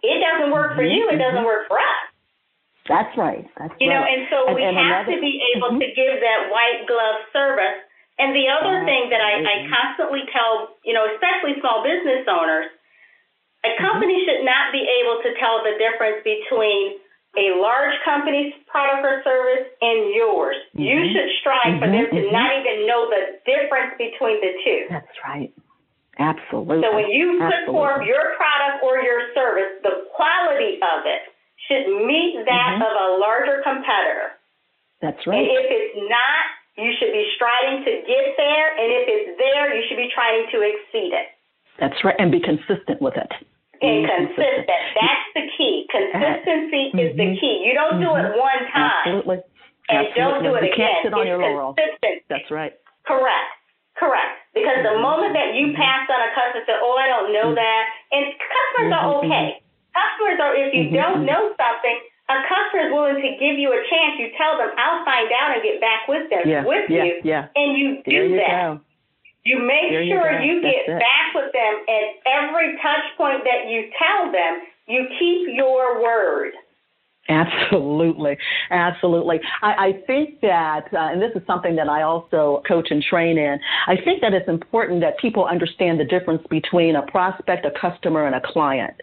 It 0.03 0.19
doesn't 0.23 0.51
work 0.51 0.75
for 0.75 0.83
you. 0.83 1.11
It 1.11 1.19
doesn't 1.19 1.43
work 1.43 1.67
for 1.67 1.79
us. 1.79 2.05
That's 2.87 3.11
right. 3.17 3.43
That's 3.59 3.73
You 3.79 3.91
right. 3.91 3.99
know, 3.99 4.03
and 4.03 4.21
so 4.31 4.37
we 4.55 4.63
and 4.63 4.77
have 4.77 5.07
another, 5.07 5.15
to 5.15 5.19
be 5.19 5.41
able 5.55 5.75
Mhm. 5.75 5.79
to 5.83 5.87
give 5.91 6.15
that 6.23 6.51
white 6.51 6.87
glove 6.87 7.19
service. 7.33 7.83
And 8.19 8.31
the 8.31 8.47
other 8.47 8.85
thing 8.87 9.09
that 9.11 9.19
I, 9.19 9.43
I 9.43 9.55
constantly 9.67 10.23
tell, 10.31 10.71
you 10.87 10.93
know, 10.95 11.03
especially 11.15 11.59
small 11.59 11.83
business 11.83 12.23
owners, 12.31 12.71
a 13.65 13.69
Mm-hmm. 13.73 13.85
company 13.85 14.15
should 14.25 14.45
not 14.45 14.71
be 14.71 14.85
able 14.85 15.21
to 15.25 15.33
tell 15.41 15.63
the 15.65 15.73
difference 15.81 16.21
between 16.23 17.01
a 17.35 17.51
large 17.59 17.91
company's 18.05 18.53
product 18.69 19.03
or 19.03 19.19
service 19.23 19.67
and 19.81 20.13
yours. 20.15 20.55
You 20.73 20.95
Mhm. 20.95 21.11
should 21.11 21.29
strive 21.41 21.79
for 21.81 21.87
them 21.87 22.07
to 22.07 22.15
Mhm, 22.15 22.31
not 22.31 22.51
even 22.55 22.85
know 22.87 23.09
the 23.09 23.39
difference 23.45 23.97
between 23.97 24.39
the 24.39 24.53
two. 24.63 24.87
That's 24.89 25.23
right. 25.25 25.51
Absolutely. 26.17 26.81
So 26.87 26.95
when 26.95 27.09
you 27.09 27.39
put 27.39 27.65
forth 27.65 28.05
your 28.05 28.35
product 28.37 28.83
or 28.83 29.01
your 29.01 29.33
service, 29.33 29.81
the 29.83 30.07
quality 30.13 30.79
of 30.81 31.05
it 31.05 31.23
should 31.67 31.87
meet 32.07 32.45
that 32.45 32.77
Mhm. 32.79 32.85
of 32.87 32.93
a 32.95 33.17
larger 33.17 33.61
competitor. 33.63 34.31
That's 35.01 35.27
right. 35.27 35.39
And 35.39 35.47
if 35.51 35.71
it's 35.71 36.09
not, 36.09 36.45
you 36.77 36.93
should 36.93 37.11
be 37.11 37.29
striving 37.35 37.83
to 37.83 37.91
get 38.07 38.37
there. 38.37 38.75
And 38.77 38.91
if 38.93 39.07
it's 39.09 39.37
there, 39.37 39.75
you 39.75 39.83
should 39.87 39.97
be 39.97 40.07
trying 40.07 40.47
to 40.51 40.61
exceed 40.61 41.11
it. 41.13 41.27
That's 41.77 42.01
right. 42.05 42.15
And 42.17 42.31
be 42.31 42.39
consistent 42.39 43.01
with 43.01 43.17
it. 43.17 43.31
And 43.81 44.05
consistent. 44.07 44.67
That's 44.67 45.27
the 45.35 45.43
key. 45.57 45.87
Consistency 45.91 46.83
is 46.95 47.15
the 47.17 47.27
Mhm. 47.35 47.39
key. 47.39 47.63
You 47.65 47.73
don't 47.73 47.99
do 47.99 48.15
it 48.15 48.25
mm-hmm. 48.31 48.39
one 48.39 48.61
time 48.71 48.91
Absolutely. 49.05 49.39
and 49.89 49.97
Absolutely. 50.07 50.21
don't 50.21 50.43
do 50.43 50.51
it 50.55 50.63
you 50.63 50.73
again. 50.73 50.87
can't 50.91 51.03
sit 51.03 51.13
on 51.13 51.21
it's 51.21 51.27
your 51.29 51.39
laurels. 51.39 51.75
consistent. 51.75 52.23
That's 52.29 52.49
right. 52.51 52.73
Correct. 53.05 53.49
Correct. 53.95 54.33
Because 54.53 54.83
the 54.83 54.89
Mhm. 54.95 55.01
moment 55.01 55.33
that 55.33 55.53
you 55.55 55.67
mm-hmm. 55.67 55.81
pass 55.81 56.09
on 56.09 56.19
a 56.21 56.31
customer 56.35 56.59
and 56.59 56.65
say, 56.67 56.77
Oh, 56.81 56.95
I 56.97 57.07
don't 57.07 57.31
know 57.33 57.45
mm-hmm. 57.51 57.55
that 57.55 57.83
and 58.11 58.25
customers 58.39 58.93
are 58.93 59.13
okay. 59.23 59.61
Customers 59.93 60.39
are 60.39 60.55
if 60.55 60.73
you 60.73 60.89
don't 60.91 61.25
know 61.25 61.53
something, 61.55 61.97
a 62.27 62.35
customer 62.49 62.87
is 62.87 62.91
willing 62.91 63.21
to 63.21 63.31
give 63.39 63.57
you 63.59 63.71
a 63.71 63.81
chance. 63.87 64.19
You 64.19 64.31
tell 64.35 64.57
them, 64.57 64.71
I'll 64.77 65.05
find 65.05 65.31
out 65.31 65.53
and 65.55 65.63
get 65.63 65.79
back 65.79 66.07
with 66.07 66.29
them 66.29 66.43
Yeah. 66.45 66.63
with 66.65 66.89
yeah. 66.89 67.03
you. 67.03 67.21
Yeah. 67.23 67.47
And 67.55 67.77
you 67.77 67.95
do 68.03 68.11
There 68.11 68.25
you 68.25 68.35
that. 68.37 68.49
go. 68.49 68.79
You 69.45 69.59
make 69.59 69.91
There 69.91 70.05
sure 70.07 70.31
go. 70.39 70.43
you, 70.43 70.61
That's 70.61 70.73
get 70.73 70.95
it. 70.95 70.99
back 70.99 71.27
with 71.35 71.53
them 71.53 71.73
at 71.87 72.05
every 72.25 72.75
touch 72.81 73.05
point 73.17 73.43
that 73.45 73.69
you 73.69 73.89
tell 73.97 74.31
them. 74.31 74.65
You 74.87 75.05
keep 75.19 75.55
your 75.55 76.01
word. 76.01 76.53
Absolutely, 77.27 78.37
absolutely. 78.69 79.39
I, 79.63 79.71
I 79.87 79.91
think 80.05 80.41
that, 80.41 80.85
uh, 80.93 81.09
and 81.11 81.19
this 81.19 81.31
is 81.35 81.41
something 81.47 81.75
that 81.75 81.89
I 81.89 82.03
also 82.03 82.61
coach 82.67 82.89
and 82.91 83.01
train 83.01 83.39
in. 83.39 83.57
I 83.87 83.95
think 83.95 84.21
that 84.21 84.33
it's 84.33 84.47
important 84.47 85.01
that 85.01 85.17
people 85.17 85.45
understand 85.45 85.99
the 85.99 86.05
difference 86.05 86.43
between 86.51 86.95
a 86.95 87.01
prospect, 87.03 87.65
a 87.65 87.71
customer, 87.79 88.27
and 88.27 88.35
a 88.35 88.41
client. 88.45 88.93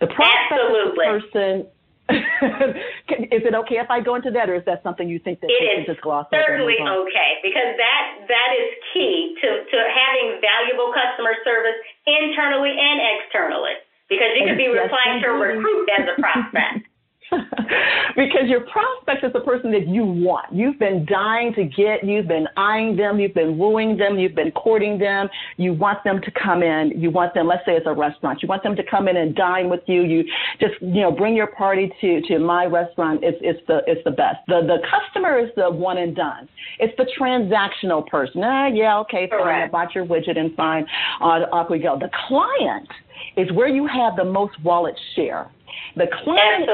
The 0.00 0.06
prospect 0.06 0.52
Absolutely. 0.52 1.04
is 1.06 1.22
the 1.24 1.30
person. 1.30 1.66
Is 2.10 3.42
it 3.48 3.54
okay 3.54 3.80
if 3.80 3.88
I 3.88 4.00
go 4.00 4.14
into 4.14 4.30
that, 4.32 4.50
or 4.50 4.56
is 4.56 4.64
that 4.66 4.82
something 4.82 5.08
you 5.08 5.18
think 5.18 5.40
that 5.40 5.48
It 5.48 5.56
is 5.64 5.86
can 5.88 5.94
just 5.94 6.02
gloss 6.04 6.26
over? 6.28 6.36
certainly 6.44 6.76
okay 6.76 7.30
because 7.40 7.76
that 7.80 8.04
that 8.28 8.50
is 8.60 8.68
key 8.92 9.36
to, 9.40 9.48
to 9.64 9.78
having 9.88 10.40
valuable 10.44 10.92
customer 10.92 11.32
service 11.44 11.80
internally 12.04 12.76
and 12.76 13.00
externally. 13.18 13.80
Because 14.08 14.36
you 14.36 14.44
could 14.44 14.60
be 14.60 14.68
Yes, 14.68 14.84
replying 14.84 15.22
to 15.24 15.28
a 15.32 15.36
recruit 15.56 15.88
as 15.96 16.04
a 16.12 16.20
prospect. 16.20 16.84
because 18.16 18.46
your 18.48 18.60
prospect 18.60 19.24
is 19.24 19.32
the 19.32 19.40
person 19.40 19.70
that 19.72 19.88
you 19.88 20.04
want. 20.04 20.52
You've 20.52 20.78
been 20.78 21.06
dying 21.06 21.52
to 21.54 21.64
get, 21.64 22.04
you've 22.04 22.28
been 22.28 22.46
eyeing 22.56 22.96
them, 22.96 23.18
you've 23.18 23.34
been 23.34 23.58
wooing 23.58 23.96
them, 23.96 24.18
you've 24.18 24.34
been 24.34 24.52
courting 24.52 24.98
them. 24.98 25.28
You 25.56 25.72
want 25.72 26.04
them 26.04 26.20
to 26.20 26.30
come 26.30 26.62
in. 26.62 26.92
You 26.96 27.10
want 27.10 27.34
them, 27.34 27.46
let's 27.46 27.64
say 27.66 27.72
it's 27.72 27.86
a 27.86 27.92
restaurant, 27.92 28.42
you 28.42 28.48
want 28.48 28.62
them 28.62 28.76
to 28.76 28.82
come 28.88 29.08
in 29.08 29.16
and 29.16 29.34
dine 29.34 29.68
with 29.68 29.80
you. 29.86 30.02
You 30.02 30.24
just, 30.60 30.74
you 30.80 31.00
know, 31.00 31.10
bring 31.10 31.34
your 31.34 31.48
party 31.48 31.92
to, 32.00 32.20
to 32.28 32.38
my 32.38 32.66
restaurant. 32.66 33.20
It's, 33.22 33.38
it's 33.40 33.60
the, 33.66 33.80
it's 33.86 34.02
the 34.04 34.10
best. 34.10 34.38
The, 34.46 34.60
the 34.66 34.78
customer 34.88 35.38
is 35.38 35.50
the 35.56 35.70
one 35.70 35.98
and 35.98 36.14
done. 36.14 36.48
It's 36.78 36.94
the 36.96 37.06
transactional 37.18 38.06
person. 38.06 38.42
Ah, 38.44 38.68
yeah, 38.68 38.98
okay, 39.00 39.28
fine. 39.30 39.62
I 39.62 39.68
bought 39.68 39.94
your 39.94 40.06
widget 40.06 40.38
and 40.38 40.54
fine. 40.56 40.86
Uh, 41.20 41.46
off 41.52 41.70
we 41.70 41.78
go. 41.78 41.98
The 41.98 42.10
client 42.28 42.88
is 43.36 43.50
where 43.52 43.68
you 43.68 43.86
have 43.86 44.16
the 44.16 44.24
most 44.24 44.60
wallet 44.62 44.98
share. 45.14 45.50
The 45.96 46.06
client 46.22 46.68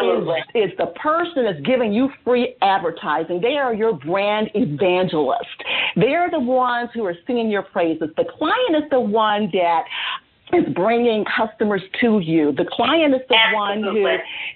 is, 0.54 0.70
is 0.70 0.78
the 0.78 0.86
person 0.86 1.44
that's 1.44 1.60
giving 1.60 1.92
you 1.92 2.10
free 2.24 2.54
advertising. 2.62 3.40
They 3.40 3.56
are 3.56 3.74
your 3.74 3.94
brand 3.94 4.50
evangelist. 4.54 5.44
They're 5.96 6.30
the 6.30 6.40
ones 6.40 6.90
who 6.94 7.04
are 7.04 7.16
singing 7.26 7.50
your 7.50 7.62
praises. 7.62 8.08
The 8.16 8.24
client 8.38 8.76
is 8.76 8.90
the 8.90 9.00
one 9.00 9.50
that 9.52 9.84
is 10.52 10.64
bringing 10.74 11.24
customers 11.36 11.82
to 12.00 12.20
you. 12.20 12.52
The 12.52 12.66
client 12.72 13.14
is 13.14 13.20
the 13.28 13.36
one 13.54 13.82
who 13.82 14.06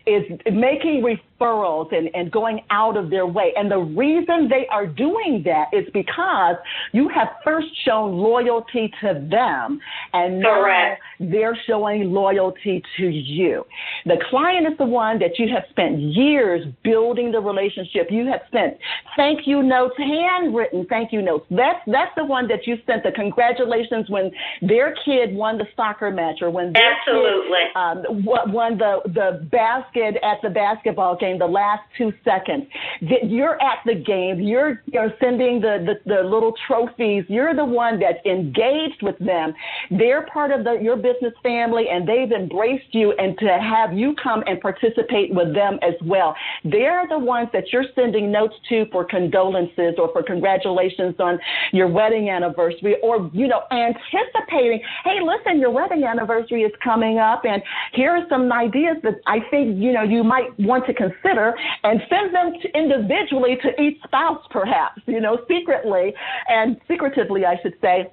is 0.07 0.25
making 0.53 1.03
referrals 1.45 1.93
and, 1.93 2.09
and 2.15 2.31
going 2.31 2.61
out 2.71 2.97
of 2.97 3.11
their 3.11 3.27
way. 3.27 3.53
And 3.57 3.71
the 3.71 3.79
reason 3.79 4.49
they 4.49 4.67
are 4.71 4.87
doing 4.87 5.43
that 5.45 5.67
is 5.73 5.85
because 5.93 6.57
you 6.93 7.09
have 7.15 7.29
first 7.45 7.69
shown 7.85 8.17
loyalty 8.17 8.93
to 9.01 9.27
them 9.31 9.81
and 10.13 10.41
now 10.41 10.95
they're 11.21 11.59
showing 11.67 12.13
loyalty 12.13 12.83
to 12.97 13.07
you. 13.07 13.65
The 14.07 14.17
client 14.31 14.67
is 14.67 14.79
the 14.79 14.85
one 14.85 15.19
that 15.19 15.39
you 15.39 15.49
have 15.55 15.65
spent 15.71 15.99
years 15.99 16.67
building 16.83 17.33
the 17.33 17.41
relationship. 17.41 18.09
You 18.11 18.27
have 18.27 18.41
spent 18.49 18.77
thank 19.17 19.47
you 19.47 19.63
notes, 19.63 19.95
handwritten 19.99 20.87
thank 20.89 21.13
you 21.13 21.23
notes. 21.23 21.47
That's 21.51 21.81
that's 21.87 22.13
the 22.17 22.25
one 22.25 22.49
that 22.49 22.67
you 22.67 22.77
sent 22.87 23.03
the 23.03 23.13
congratulations 23.13 24.09
when 24.09 24.31
their 24.63 24.95
kid 25.05 25.35
won 25.35 25.59
the 25.59 25.67
soccer 25.77 26.11
match 26.11 26.39
or 26.41 26.51
when 26.51 26.73
their 26.73 26.95
Absolutely. 27.01 27.59
kid 27.73 27.77
um, 27.77 28.25
won 28.53 28.79
the 28.79 29.01
the 29.07 29.47
basket 29.51 30.17
at 30.23 30.39
the 30.43 30.51
basketball 30.51 31.17
game 31.17 31.34
the 31.39 31.47
last 31.47 31.83
two 31.97 32.13
seconds. 32.25 32.67
You're 33.01 33.61
at 33.63 33.79
the 33.85 33.95
game. 33.95 34.41
You're 34.41 34.83
you're 34.87 35.13
sending 35.21 35.61
the, 35.61 35.85
the 35.87 36.15
the 36.15 36.23
little 36.23 36.55
trophies. 36.67 37.25
You're 37.29 37.55
the 37.55 37.65
one 37.65 38.01
that's 38.01 38.25
engaged 38.27 39.03
with 39.03 39.19
them. 39.19 39.55
They're 39.91 40.27
part 40.27 40.51
of 40.51 40.65
the 40.65 40.79
your 40.81 40.97
business 40.97 41.33
family, 41.43 41.87
and 41.91 42.09
they've 42.09 42.31
embraced 42.33 42.93
you. 42.93 43.13
And 43.13 43.37
to 43.39 43.47
have 43.47 43.93
you 43.93 44.15
come 44.23 44.43
and 44.47 44.61
participate 44.61 45.35
with 45.35 45.55
them 45.55 45.79
as 45.83 45.95
well, 46.05 46.35
they're 46.65 47.07
the 47.09 47.19
ones 47.19 47.49
that 47.53 47.73
you're 47.73 47.87
sending 47.95 48.31
notes 48.31 48.55
to 48.69 48.87
for 48.93 49.05
condolences 49.05 49.95
or 49.99 50.13
for 50.13 50.23
congratulations 50.23 51.15
on 51.19 51.39
your 51.73 51.89
wedding 51.89 52.31
anniversary, 52.31 52.97
or 53.03 53.31
you 53.33 53.49
know 53.49 53.63
anticipating. 53.71 54.81
Hey, 55.05 55.19
listen, 55.23 55.61
your 55.61 55.71
wedding 55.71 56.05
anniversary 56.05 56.63
is 56.63 56.73
coming 56.83 57.19
up, 57.19 57.45
and 57.45 57.63
here 57.93 58.11
are 58.11 58.27
some 58.29 58.53
ideas 58.53 58.97
that 59.03 59.15
I 59.27 59.41
think 59.51 59.79
you 59.79 59.93
know 59.93 60.03
you 60.03 60.25
might 60.25 60.59
want 60.59 60.87
to 60.87 60.95
consider, 60.95 61.14
and 61.23 62.01
send 62.09 62.35
them 62.35 62.53
to 62.61 62.69
individually 62.77 63.57
to 63.63 63.81
each 63.81 64.03
spouse, 64.05 64.43
perhaps 64.51 65.01
you 65.07 65.21
know 65.21 65.39
secretly 65.49 66.15
and 66.49 66.81
secretively, 66.89 67.45
I 67.45 67.57
should 67.63 67.75
say. 67.81 68.11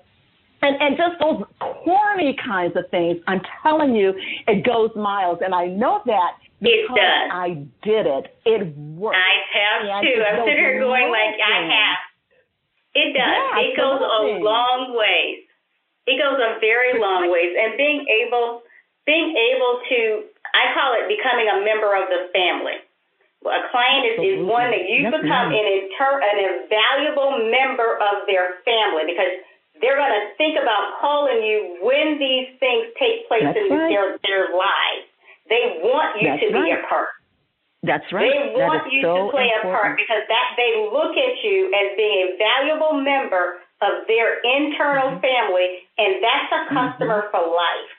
And, 0.62 0.78
and 0.80 0.96
just 0.96 1.18
those 1.20 1.42
corny 1.60 2.38
kinds 2.38 2.78
of 2.78 2.86
things, 2.92 3.18
I'm 3.26 3.42
telling 3.64 3.96
you, 3.96 4.14
it 4.46 4.64
goes 4.64 4.92
miles. 4.96 5.40
And 5.44 5.56
I 5.56 5.66
know 5.66 6.02
that 6.06 6.38
because. 6.62 7.02
I 7.34 7.66
did 7.82 8.06
it. 8.06 8.38
It 8.46 8.78
worked. 8.78 9.18
I 9.18 9.34
have 9.58 9.90
And 9.90 10.06
too. 10.06 10.22
I'm 10.22 10.46
sitting 10.46 10.62
here 10.62 10.80
going 10.80 11.10
like 11.10 11.34
I 11.42 11.66
have. 11.66 12.00
It 12.94 13.18
does. 13.18 13.26
Yeah, 13.26 13.66
it 13.66 13.74
goes 13.74 14.02
a 14.06 14.22
long 14.46 14.94
ways. 14.94 15.50
It 16.06 16.22
goes 16.22 16.38
a 16.38 16.60
very 16.60 17.00
long 17.00 17.32
ways. 17.32 17.58
And 17.58 17.78
being 17.78 18.06
able 18.06 18.62
being 19.06 19.34
able 19.34 19.82
to 19.90 20.30
I 20.54 20.74
call 20.76 20.94
it 21.00 21.08
becoming 21.08 21.48
a 21.50 21.64
member 21.64 21.96
of 21.96 22.12
the 22.12 22.30
family. 22.36 22.84
A 23.42 23.62
client 23.74 24.06
is, 24.06 24.16
is 24.22 24.38
one 24.46 24.70
that 24.70 24.86
you. 24.86 25.02
Yes, 25.02 25.18
become 25.18 25.50
ma'am. 25.50 25.58
an 25.58 25.66
inter, 25.66 26.22
an 26.22 26.38
invaluable 26.38 27.42
member 27.50 27.98
of 27.98 28.30
their 28.30 28.62
family 28.62 29.10
because 29.10 29.34
they're 29.82 29.98
going 29.98 30.14
to 30.14 30.26
think 30.38 30.62
about 30.62 31.02
calling 31.02 31.42
you 31.42 31.82
when 31.82 32.22
these 32.22 32.54
things 32.62 32.94
take 33.02 33.26
place 33.26 33.42
That's 33.42 33.58
in 33.58 33.74
right. 33.74 33.90
their 33.90 34.08
their 34.22 34.46
lives. 34.54 35.10
They 35.50 35.82
want 35.82 36.22
you 36.22 36.30
That's 36.30 36.46
to 36.46 36.54
be 36.54 36.70
a 36.70 36.86
part. 36.86 37.10
That's 37.82 38.06
right. 38.14 38.30
They 38.30 38.54
want 38.62 38.86
you 38.94 39.02
so 39.02 39.26
to 39.26 39.34
play 39.34 39.50
a 39.58 39.66
part 39.66 39.98
because 39.98 40.22
that 40.30 40.48
they 40.54 40.78
look 40.94 41.18
at 41.18 41.34
you 41.42 41.74
as 41.74 41.98
being 41.98 42.30
a 42.30 42.38
valuable 42.38 43.02
member 43.02 43.58
of 43.82 44.06
their 44.06 44.38
internal 44.46 45.18
Mm-hmm. 45.18 45.26
family, 45.26 45.68
and 45.98 46.22
that's 46.22 46.50
a 46.54 46.62
customer 46.70 47.26
for 47.34 47.42
life. 47.42 47.90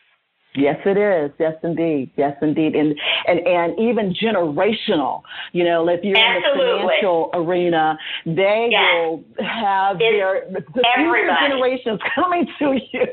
Yes, 0.55 0.77
it 0.85 0.99
is. 0.99 1.31
Yes, 1.38 1.55
indeed. 1.62 2.11
Yes, 2.17 2.37
indeed. 2.43 2.75
And 2.77 2.95
and, 3.27 3.41
and 3.47 3.79
even 3.79 4.15
generational. 4.15 5.23
You 5.53 5.65
know, 5.65 5.88
if 5.88 6.01
you're 6.05 6.17
Absolutely. 6.17 6.62
in 6.62 6.77
the 6.77 6.83
financial 6.83 7.31
arena, 7.35 7.99
they 8.27 8.69
Yes. 8.71 8.83
will 9.03 9.25
have 9.45 9.97
It's 10.01 10.12
their 10.12 10.45
the 10.53 10.61
future 10.73 11.37
generations 11.41 12.01
coming 12.15 12.47
to 12.59 12.79
you. 12.93 13.07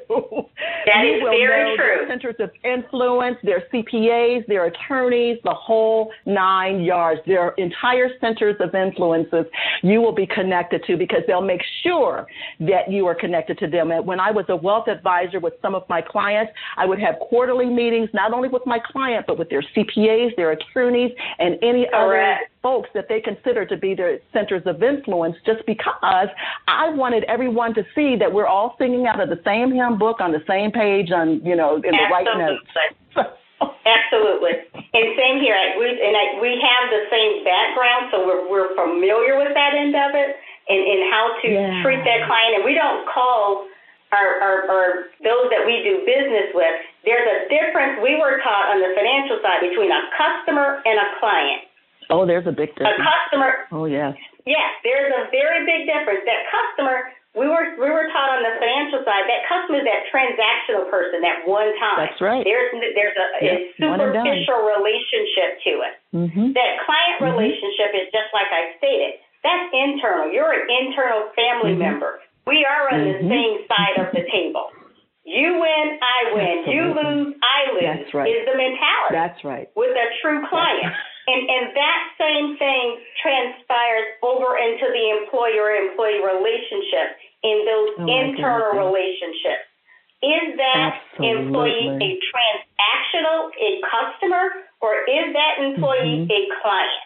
That 0.86 1.04
you 1.06 1.16
is 1.16 1.24
will 1.24 1.32
very 1.32 1.70
know 1.72 1.76
true. 1.78 1.86
Their 2.00 2.08
centers 2.10 2.36
of 2.40 2.52
influence, 2.64 3.38
their 3.44 3.64
CPAs, 3.72 4.46
their 4.48 4.66
attorneys, 4.66 5.38
the 5.44 5.54
whole 5.54 6.12
nine 6.26 6.82
yards. 6.82 7.22
Their 7.26 7.50
entire 7.58 8.10
centers 8.20 8.56
of 8.60 8.76
influences 8.76 9.46
you 9.82 10.02
will 10.02 10.14
be 10.14 10.28
connected 10.28 10.84
to 10.88 10.98
because 10.98 11.22
they'll 11.28 11.42
make 11.42 11.62
sure 11.84 12.28
that 12.60 12.92
you 12.92 13.06
are 13.08 13.16
connected 13.16 13.58
to 13.60 13.68
them. 13.68 13.92
And 13.92 14.06
when 14.06 14.20
I 14.20 14.32
was 14.32 14.46
a 14.50 14.56
wealth 14.56 14.88
advisor 14.90 15.40
with 15.40 15.54
some 15.62 15.74
of 15.74 15.84
my 15.88 16.02
clients, 16.02 16.52
I 16.76 16.86
would 16.86 17.00
have 17.00 17.16
quarterly 17.30 17.68
meetings, 17.68 18.10
not 18.14 18.34
only 18.34 18.50
with 18.50 18.66
my 18.66 18.80
client, 18.80 19.26
but 19.28 19.38
with 19.38 19.50
their 19.50 19.62
CPAs, 19.76 20.36
their 20.36 20.52
attorneys, 20.52 21.12
and 21.38 21.58
any 21.62 21.88
other 21.94 22.38
folks 22.64 22.90
that 22.96 23.06
they 23.08 23.22
consider 23.22 23.66
to 23.66 23.78
be 23.78 23.94
their 23.94 24.20
centers 24.34 24.64
of 24.66 24.82
influence 24.82 25.36
just 25.46 25.64
because 25.66 26.28
I 26.68 26.90
wanted 26.90 27.24
everyone 27.26 27.74
to 27.76 27.84
see 27.96 28.16
that 28.18 28.34
we're 28.34 28.48
all 28.48 28.76
singing 28.80 29.06
out 29.08 29.20
of 29.22 29.30
the 29.30 29.40
same 29.46 29.72
hymn 29.72 29.98
book 30.00 30.20
on 30.20 30.32
the 30.32 30.44
same 30.48 30.72
page 30.72 31.12
on, 31.12 31.46
you 31.46 31.56
know, 31.56 31.76
in 31.76 31.92
the 31.92 32.08
right 32.12 32.26
notes. 32.26 32.66
Absolutely. 33.16 33.36
Absolutely. 33.86 34.54
And 34.94 35.06
same 35.18 35.40
here. 35.40 35.56
I- 35.56 35.78
We 35.78 35.86
and 35.90 36.16
I, 36.18 36.40
we 36.42 36.58
have 36.60 36.90
the 36.90 37.04
same 37.12 37.44
background, 37.44 38.08
so 38.12 38.26
we're 38.26 38.50
we're 38.50 38.74
familiar 38.76 39.38
with 39.38 39.54
that 39.54 39.74
end 39.76 39.96
of 39.96 40.16
it 40.16 40.36
and, 40.70 40.80
and 40.80 41.02
how 41.14 41.36
to 41.44 41.48
Yeah. 41.48 41.84
treat 41.84 42.02
that 42.06 42.26
client. 42.28 42.56
And 42.58 42.64
we 42.66 42.74
don't 42.74 43.06
call 43.08 43.68
our, 44.12 44.30
our, 44.42 44.56
our 44.70 44.88
those 45.22 45.48
that 45.54 45.64
we 45.66 45.82
do 45.86 46.02
business 46.06 46.50
with. 46.54 46.74
There's 47.06 47.28
a 47.28 47.38
difference. 47.50 48.02
We 48.02 48.18
were 48.18 48.42
taught 48.42 48.74
on 48.74 48.82
the 48.82 48.92
financial 48.98 49.38
side 49.46 49.62
between 49.62 49.94
a 49.94 50.02
customer 50.18 50.82
and 50.86 50.98
a 50.98 51.08
client. 51.22 51.70
Oh, 52.10 52.26
there's 52.26 52.50
a 52.50 52.56
big 52.56 52.74
difference. 52.74 52.98
A 52.98 53.06
customer 53.06 53.52
Oh, 53.70 53.86
yes. 53.86 54.18
Yes, 54.50 54.72
there's 54.82 55.14
a 55.14 55.30
very 55.30 55.62
big 55.70 55.86
difference. 55.86 56.26
That 56.26 56.42
customer, 56.50 57.14
we 57.38 57.46
were 57.46 57.78
we 57.78 57.86
were 57.94 58.10
taught 58.10 58.34
on 58.34 58.42
the 58.42 58.58
financial 58.58 59.06
side, 59.06 59.30
that 59.30 59.46
customer 59.46 59.78
is 59.78 59.86
that 59.86 60.10
transactional 60.10 60.90
person, 60.90 61.22
that 61.22 61.46
one 61.46 61.70
time. 61.78 62.02
That's 62.02 62.18
right. 62.18 62.42
There's 62.42 62.74
there's 62.98 63.14
a, 63.14 63.28
a 63.38 63.42
Yes, 63.46 63.62
one 63.78 64.02
superficial 64.02 64.58
relationship 64.66 65.50
to 65.70 65.72
it. 65.86 65.94
Mm-hmm. 66.18 66.48
That 66.58 66.82
client 66.90 67.30
relationship 67.30 67.94
is 67.94 68.10
just 68.10 68.34
like 68.34 68.50
I 68.50 68.74
stated. 68.82 69.22
That's 69.46 69.70
internal. 69.70 70.34
You're 70.34 70.50
an 70.50 70.66
internal 70.66 71.30
family 71.38 71.78
Mm-hmm. 71.78 71.94
member. 72.02 72.20
We 72.50 72.66
are 72.66 72.90
on 72.90 73.06
the 73.06 73.18
same 73.22 73.56
side 73.70 73.96
of 74.02 74.10
the 74.12 74.26
table. 74.34 74.74
You 75.24 75.62
win, 75.62 75.86
I 76.02 76.20
win. 76.34 76.56
You 76.74 76.84
lose, 76.98 77.38
I 77.46 77.60
lose. 77.78 77.86
That's 77.86 78.12
right. 78.18 78.26
Is 78.34 78.42
the 78.50 78.58
mentality 78.58 79.14
That's 79.14 79.42
right. 79.46 79.68
with 79.78 79.94
a 79.94 80.08
true 80.26 80.42
client. 80.50 80.90
And, 81.30 81.46
and 81.46 81.64
that 81.78 82.02
same 82.18 82.58
thing 82.58 82.98
transpires 83.22 84.10
over 84.26 84.58
into 84.58 84.90
the 84.90 85.06
employer 85.22 85.78
employee 85.78 86.26
relationship 86.26 87.14
in 87.46 87.58
those 87.70 87.90
Oh, 88.02 88.10
internal 88.10 88.74
goodness. 88.74 88.90
relationships. 88.90 89.66
Is 90.26 90.58
that 90.58 90.98
employee 91.22 91.94
a 92.02 92.10
transactional, 92.34 93.54
a 93.54 93.70
customer, 93.86 94.66
or 94.82 95.06
is 95.06 95.30
that 95.38 95.62
employee 95.64 96.26
Mm-hmm. 96.26 96.34
a 96.34 96.42
client? 96.66 97.04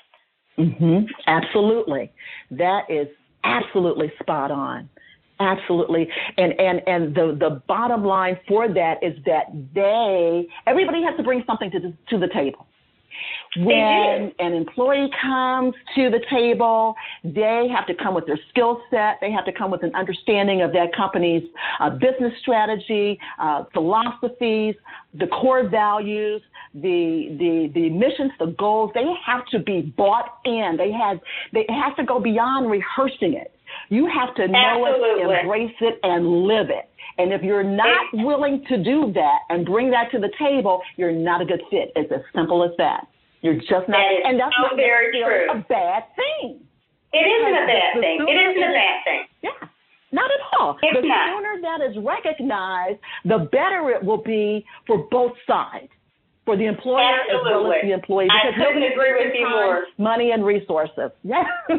hmm 0.55 0.99
Absolutely. 1.27 2.11
That 2.51 2.87
is 2.89 3.07
absolutely 3.43 4.13
spot 4.21 4.49
on. 4.51 4.89
Absolutely. 5.43 6.07
And 6.37 6.53
and 6.59 6.81
and 6.87 7.15
the 7.15 7.37
the 7.37 7.61
bottom 7.67 8.05
line 8.05 8.39
for 8.47 8.67
that 8.67 9.03
is 9.03 9.13
that 9.25 9.45
they 9.75 10.47
everybody 10.65 11.03
has 11.03 11.15
to 11.17 11.23
bring 11.23 11.43
something 11.45 11.69
to 11.71 11.79
the, 11.79 11.93
to 12.09 12.17
the 12.17 12.29
table. 12.33 12.65
When 13.57 14.31
an 14.39 14.53
employee 14.53 15.09
comes 15.21 15.75
to 15.95 16.09
the 16.09 16.19
table, 16.31 16.95
they 17.23 17.67
have 17.73 17.85
to 17.85 17.93
come 17.93 18.15
with 18.15 18.25
their 18.25 18.39
skill 18.49 18.81
set. 18.89 19.19
They 19.21 19.31
have 19.31 19.45
to 19.45 19.51
come 19.51 19.69
with 19.69 19.83
an 19.83 19.93
understanding 19.93 20.63
of 20.63 20.73
that 20.73 20.95
company's 20.95 21.43
uh, 21.79 21.91
business 21.91 22.33
strategy, 22.41 23.19
uh, 23.39 23.65
philosophies, 23.71 24.75
the 25.13 25.27
core 25.27 25.69
values, 25.69 26.41
the 26.73 27.35
the 27.37 27.71
the 27.75 27.89
missions, 27.89 28.31
the 28.39 28.55
goals. 28.57 28.91
They 28.95 29.05
have 29.23 29.45
to 29.47 29.59
be 29.59 29.81
bought 29.81 30.39
in. 30.45 30.75
They 30.77 30.91
have 30.91 31.19
they 31.51 31.65
has 31.69 31.95
to 31.97 32.03
go 32.03 32.19
beyond 32.19 32.71
rehearsing 32.71 33.33
it. 33.33 33.52
You 33.89 34.07
have 34.07 34.33
to 34.35 34.47
know 34.47 34.85
Absolutely. 34.87 35.35
it, 35.35 35.39
embrace 35.41 35.75
it, 35.81 35.99
and 36.03 36.43
live 36.47 36.69
it. 36.69 36.89
And 37.17 37.31
if 37.31 37.41
you're 37.43 37.63
not 37.63 38.05
willing 38.13 38.63
to 38.69 38.83
do 38.83 39.11
that 39.13 39.39
and 39.49 39.65
bring 39.65 39.91
that 39.91 40.09
to 40.11 40.19
the 40.19 40.29
table, 40.39 40.81
you're 40.97 41.11
not 41.11 41.41
a 41.41 41.45
good 41.45 41.61
fit. 41.69 41.91
It's 41.95 42.11
as 42.11 42.21
simple 42.33 42.63
as 42.63 42.71
that. 42.77 43.05
You're 43.41 43.55
just 43.59 43.85
not, 43.87 43.99
That 43.99 44.25
and 44.25 44.39
that's 44.39 44.55
so 44.57 44.67
not 44.67 44.75
very 44.77 45.11
true. 45.11 45.51
a 45.51 45.59
bad 45.69 46.03
thing. 46.15 46.61
It 47.11 47.25
isn't 47.27 47.53
a 47.53 47.67
bad 47.67 48.01
thing. 48.01 48.17
It 48.27 48.33
isn't 48.33 48.63
a 48.63 48.73
bad 48.73 48.97
thing. 49.05 49.21
Yeah, 49.43 49.67
not 50.11 50.31
at 50.31 50.59
all. 50.59 50.77
It's 50.81 51.01
the 51.01 51.07
not. 51.07 51.29
sooner 51.29 51.61
that 51.61 51.79
is 51.85 51.95
recognized, 52.03 52.99
the 53.25 53.49
better 53.51 53.89
it 53.91 54.03
will 54.03 54.23
be 54.23 54.65
for 54.87 55.05
both 55.11 55.33
sides, 55.45 55.89
for 56.45 56.57
the 56.57 56.65
employer 56.65 57.03
as 57.29 57.37
well 57.43 57.71
as 57.71 57.81
the 57.83 57.91
employee. 57.91 58.27
I 58.31 58.49
because 58.49 58.65
couldn't 58.65 58.83
agree 58.91 59.13
with 59.23 59.33
you 59.37 59.47
more. 59.49 59.83
Money 59.99 60.31
and 60.31 60.43
resources. 60.43 61.11
Yeah. 61.23 61.43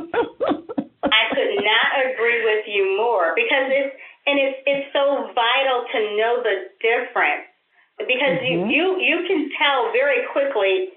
I 1.11 1.23
could 1.35 1.53
not 1.61 1.87
agree 2.09 2.41
with 2.45 2.65
you 2.69 2.97
more 2.97 3.33
because 3.37 3.69
it's 3.69 3.93
and 4.27 4.41
it's 4.41 4.59
it's 4.65 4.89
so 4.97 5.29
vital 5.37 5.85
to 5.93 5.99
know 6.17 6.41
the 6.43 6.71
difference 6.81 7.49
because 8.01 8.41
Mm-hmm. 8.43 8.69
you, 8.73 8.97
you 8.99 8.99
you 9.01 9.17
can 9.29 9.51
tell 9.61 9.93
very 9.93 10.25
quickly. 10.33 10.91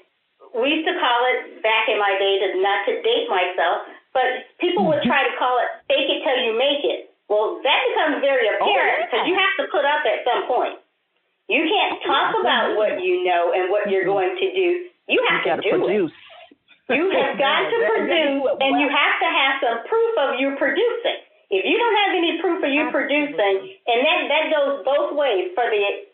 We 0.55 0.79
used 0.79 0.87
to 0.87 0.95
call 0.97 1.19
it 1.35 1.61
back 1.61 1.85
in 1.91 1.99
my 1.99 2.15
day 2.17 2.33
to 2.41 2.47
not 2.63 2.87
to 2.87 2.93
date 3.03 3.27
myself, 3.29 3.85
but 4.15 4.25
people 4.63 4.87
would 4.87 5.03
Mm-hmm. 5.03 5.11
try 5.11 5.27
to 5.27 5.33
call 5.37 5.59
it 5.61 5.69
fake 5.91 6.07
it 6.09 6.23
till 6.23 6.39
you 6.41 6.55
make 6.57 6.81
it. 6.87 7.11
Well, 7.27 7.59
that 7.61 7.79
becomes 7.91 8.23
very 8.23 8.47
apparent 8.47 9.03
because 9.11 9.19
Oh, 9.19 9.27
yeah. 9.27 9.29
you 9.29 9.35
have 9.35 9.55
to 9.59 9.65
put 9.69 9.83
up 9.83 10.01
at 10.07 10.23
some 10.23 10.47
point. 10.47 10.79
You 11.51 11.63
can't 11.67 11.99
talk 12.07 12.35
about 12.39 12.75
what 12.79 13.03
you 13.03 13.23
know 13.27 13.51
and 13.55 13.69
what 13.69 13.91
you're 13.91 14.07
going 14.07 14.35
to 14.35 14.47
do. 14.55 14.87
You 15.07 15.19
you 15.19 15.19
have 15.29 15.43
got 15.43 15.55
to 15.59 15.61
to 15.63 15.77
do 15.77 16.07
it. 16.07 16.11
You 16.89 17.11
have 17.19 17.35
got 17.35 17.67
to 17.67 17.77
produce, 17.91 18.43
and 18.63 18.71
you 18.79 18.87
have 18.87 19.15
to 19.19 19.29
have 19.29 19.53
some 19.59 19.77
proof 19.87 20.11
of 20.19 20.29
you 20.39 20.55
producing. 20.55 21.19
If 21.47 21.63
you 21.63 21.79
don't 21.79 21.97
have 22.07 22.11
any 22.15 22.39
proof 22.43 22.59
of 22.59 22.71
you 22.71 22.91
producing, 22.91 23.55
and 23.87 23.97
that 24.03 24.19
that 24.27 24.45
goes 24.51 24.83
both 24.83 25.15
ways 25.15 25.55
for 25.55 25.67
the 25.71 26.07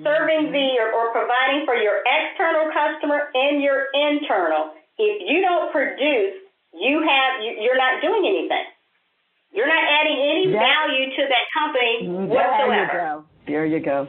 serving 0.00 0.50
the 0.50 0.68
or, 0.80 0.88
or 0.90 1.12
providing 1.12 1.66
for 1.66 1.76
your 1.76 2.00
external 2.02 2.72
customer 2.72 3.28
and 3.34 3.62
your 3.62 3.92
internal. 3.92 4.72
If 4.96 5.22
you 5.28 5.42
don't 5.42 5.70
produce, 5.70 6.40
you 6.72 7.04
have 7.04 7.44
you, 7.44 7.60
you're 7.60 7.76
not 7.76 8.00
doing 8.00 8.24
anything. 8.24 8.66
You're 9.52 9.68
not 9.68 9.84
adding 9.84 10.16
any 10.16 10.46
That- 10.52 10.64
value 10.64 11.14
to 11.14 11.22
that 11.28 11.46
company 11.52 12.08
whatsoever. 12.08 13.24
There 13.46 13.66
you 13.66 13.80
go. 13.80 14.08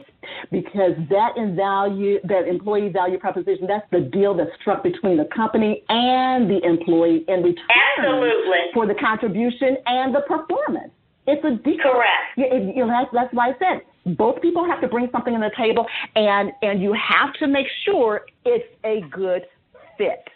Because 0.50 0.92
that 1.10 1.36
in 1.36 1.56
value, 1.56 2.20
that 2.24 2.46
employee 2.46 2.88
value 2.88 3.18
proposition, 3.18 3.66
that's 3.66 3.86
the 3.90 4.00
deal 4.00 4.34
that's 4.34 4.50
struck 4.60 4.82
between 4.82 5.16
the 5.16 5.28
company 5.34 5.82
and 5.88 6.48
the 6.48 6.64
employee 6.64 7.24
in 7.26 7.42
return 7.42 7.66
Absolutely. 7.98 8.58
for 8.72 8.86
the 8.86 8.94
contribution 8.94 9.76
and 9.86 10.14
the 10.14 10.20
performance. 10.20 10.92
It's 11.26 11.44
a 11.44 11.62
deal. 11.62 11.78
Correct. 11.82 12.36
It, 12.36 12.76
you 12.76 12.86
know, 12.86 12.92
that's, 12.92 13.10
that's 13.12 13.34
why 13.34 13.48
I 13.48 13.52
said 13.58 13.82
both 14.16 14.40
people 14.42 14.64
have 14.66 14.80
to 14.82 14.88
bring 14.88 15.08
something 15.10 15.32
to 15.32 15.40
the 15.40 15.50
table, 15.56 15.86
and 16.14 16.52
and 16.62 16.82
you 16.82 16.92
have 16.92 17.32
to 17.34 17.46
make 17.46 17.66
sure 17.84 18.22
it's 18.44 18.68
a 18.84 19.00
good 19.10 19.46
fit. 19.96 20.28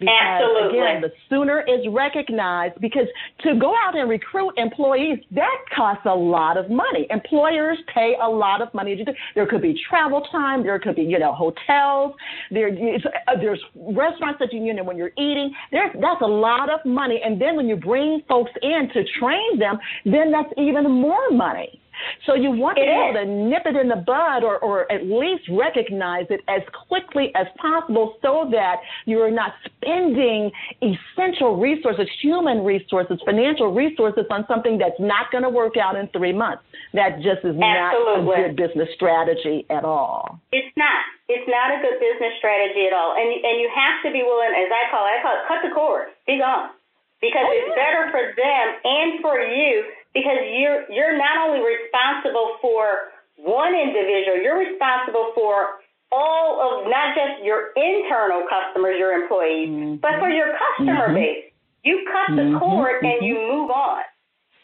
Because 0.00 0.14
Absolutely. 0.18 0.78
again, 0.78 1.02
the 1.02 1.12
sooner 1.28 1.60
is 1.60 1.86
recognized 1.90 2.80
because 2.80 3.06
to 3.42 3.54
go 3.60 3.74
out 3.76 3.96
and 3.96 4.08
recruit 4.08 4.54
employees, 4.56 5.18
that 5.32 5.58
costs 5.76 6.06
a 6.06 6.14
lot 6.14 6.56
of 6.56 6.70
money. 6.70 7.06
Employers 7.10 7.76
pay 7.94 8.14
a 8.20 8.26
lot 8.26 8.62
of 8.62 8.72
money 8.72 8.96
to 8.96 9.04
do. 9.04 9.12
There 9.34 9.46
could 9.46 9.60
be 9.60 9.78
travel 9.88 10.22
time, 10.32 10.62
there 10.62 10.78
could 10.78 10.96
be, 10.96 11.02
you 11.02 11.18
know, 11.18 11.34
hotels, 11.34 12.14
there 12.50 12.68
uh, 12.70 13.36
there's 13.38 13.60
restaurants 13.76 14.38
that 14.38 14.54
you, 14.54 14.64
you 14.64 14.72
know, 14.72 14.84
when 14.84 14.96
you're 14.96 15.12
eating, 15.18 15.54
there's 15.70 15.92
that's 16.00 16.22
a 16.22 16.26
lot 16.26 16.72
of 16.72 16.80
money. 16.86 17.20
And 17.22 17.38
then 17.38 17.54
when 17.56 17.68
you 17.68 17.76
bring 17.76 18.22
folks 18.26 18.52
in 18.62 18.88
to 18.94 19.04
train 19.20 19.58
them, 19.58 19.78
then 20.06 20.32
that's 20.32 20.52
even 20.56 20.90
more 20.90 21.30
money. 21.30 21.78
So 22.26 22.34
you 22.34 22.50
want 22.50 22.76
to 22.76 22.82
be 22.82 22.90
able 22.90 23.20
to 23.20 23.26
nip 23.26 23.62
it 23.66 23.76
in 23.76 23.88
the 23.88 24.02
bud 24.02 24.44
or, 24.44 24.58
or 24.58 24.90
at 24.90 25.06
least 25.06 25.44
recognize 25.50 26.26
it 26.30 26.40
as 26.48 26.62
quickly 26.88 27.32
as 27.34 27.46
possible 27.60 28.16
so 28.22 28.48
that 28.52 28.76
you're 29.06 29.30
not 29.30 29.52
spending 29.64 30.50
essential 30.82 31.56
resources, 31.56 32.06
human 32.20 32.64
resources, 32.64 33.18
financial 33.24 33.72
resources 33.72 34.24
on 34.30 34.44
something 34.48 34.78
that's 34.78 34.98
not 34.98 35.30
going 35.30 35.44
to 35.44 35.50
work 35.50 35.76
out 35.76 35.96
in 35.96 36.08
three 36.08 36.32
months. 36.32 36.62
That 36.92 37.22
just 37.22 37.44
is 37.44 37.54
not 37.56 37.94
a 37.94 38.24
good 38.24 38.56
business 38.56 38.88
strategy 38.94 39.66
at 39.70 39.84
all. 39.84 40.40
It's 40.52 40.74
not. 40.76 41.00
It's 41.30 41.46
not 41.46 41.70
a 41.70 41.78
good 41.78 42.02
business 42.02 42.34
strategy 42.42 42.90
at 42.90 42.94
all. 42.94 43.14
And 43.14 43.30
and 43.30 43.62
you 43.62 43.70
have 43.70 44.02
to 44.02 44.10
be 44.10 44.22
willing, 44.26 44.50
as 44.50 44.66
I 44.66 44.90
call 44.90 45.06
it, 45.06 45.14
I 45.14 45.22
call 45.22 45.34
it 45.38 45.46
cut 45.46 45.60
the 45.62 45.70
cord, 45.70 46.10
be 46.26 46.42
gone, 46.42 46.74
because 47.22 47.46
Oh, 47.46 47.54
it's 47.54 47.70
better 47.78 48.10
for 48.10 48.34
them 48.34 48.66
and 48.82 49.22
for 49.22 49.38
you 49.38 49.86
because 50.14 50.40
you're 50.58 50.90
you're 50.90 51.16
not 51.16 51.48
only 51.48 51.60
responsible 51.62 52.58
for 52.60 53.12
one 53.36 53.74
individual, 53.74 54.36
you're 54.42 54.58
responsible 54.58 55.32
for 55.34 55.80
all 56.12 56.58
of 56.60 56.90
not 56.90 57.14
just 57.14 57.44
your 57.44 57.70
internal 57.76 58.42
customers, 58.50 58.96
your 58.98 59.12
employees, 59.22 59.68
mm-hmm. 59.70 59.94
but 60.02 60.18
for 60.18 60.28
your 60.28 60.52
customer 60.58 61.08
mm-hmm. 61.08 61.14
base. 61.14 61.44
You 61.84 62.04
cut 62.04 62.36
the 62.36 62.42
mm-hmm. 62.42 62.58
cord 62.58 63.02
and 63.04 63.24
you 63.24 63.36
mm-hmm. 63.36 63.56
move 63.56 63.70
on. 63.70 64.02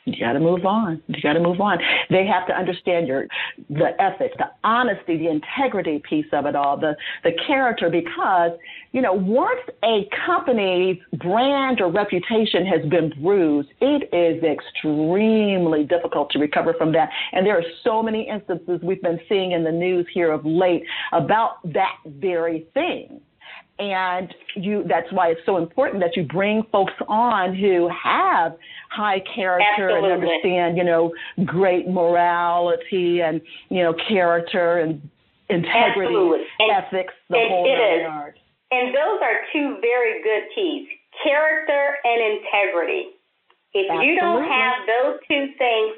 You 0.06 0.24
got 0.24 0.34
to 0.34 0.40
move 0.40 0.64
on. 0.64 1.02
You 1.08 1.20
got 1.20 1.32
to 1.32 1.40
move 1.40 1.60
on. 1.60 1.78
They 2.10 2.24
have 2.26 2.46
to 2.46 2.56
understand 2.56 3.08
your 3.08 3.26
the 3.68 3.90
ethics, 4.00 4.36
the 4.38 4.50
honesty, 4.62 5.18
the 5.18 5.28
integrity 5.28 6.00
piece 6.08 6.26
of 6.32 6.46
it 6.46 6.54
all, 6.54 6.76
the 6.76 6.94
the 7.24 7.32
character. 7.44 7.90
Because 7.90 8.52
you 8.92 9.02
know, 9.02 9.12
once 9.12 9.60
a 9.84 10.08
company's 10.24 10.98
brand 11.18 11.80
or 11.80 11.90
reputation 11.90 12.64
has 12.66 12.88
been 12.88 13.12
bruised, 13.20 13.68
it 13.80 14.08
is 14.14 14.44
extremely 14.44 15.82
difficult 15.82 16.30
to 16.30 16.38
recover 16.38 16.72
from 16.74 16.92
that. 16.92 17.10
And 17.32 17.44
there 17.44 17.58
are 17.58 17.64
so 17.82 18.00
many 18.00 18.28
instances 18.28 18.78
we've 18.84 19.02
been 19.02 19.18
seeing 19.28 19.52
in 19.52 19.64
the 19.64 19.72
news 19.72 20.06
here 20.14 20.30
of 20.30 20.46
late 20.46 20.84
about 21.12 21.56
that 21.72 21.96
very 22.06 22.66
thing 22.74 23.20
and 23.78 24.34
you 24.54 24.84
that's 24.88 25.10
why 25.12 25.28
it's 25.28 25.40
so 25.44 25.58
important 25.58 26.02
that 26.02 26.16
you 26.16 26.22
bring 26.22 26.62
folks 26.72 26.94
on 27.08 27.54
who 27.54 27.88
have 27.88 28.56
high 28.90 29.20
character 29.34 29.90
Absolutely. 29.90 30.12
and 30.12 30.22
understand 30.22 30.76
you 30.78 30.84
know 30.84 31.12
great 31.44 31.88
morality 31.88 33.20
and 33.20 33.40
you 33.68 33.82
know 33.82 33.94
character 34.08 34.78
and 34.78 35.02
integrity 35.50 36.14
and, 36.14 36.72
ethics 36.72 37.12
the 37.28 37.36
it, 37.36 37.48
whole 37.48 37.66
it 37.66 38.02
yard 38.02 38.34
and 38.70 38.88
those 38.94 39.20
are 39.22 39.44
two 39.52 39.76
very 39.80 40.22
good 40.22 40.48
keys 40.54 40.88
character 41.22 41.96
and 42.04 42.38
integrity 42.38 43.10
if 43.74 43.90
Absolutely. 43.90 44.08
you 44.08 44.20
don't 44.20 44.44
have 44.44 44.74
those 44.88 45.20
two 45.28 45.46
things 45.58 45.92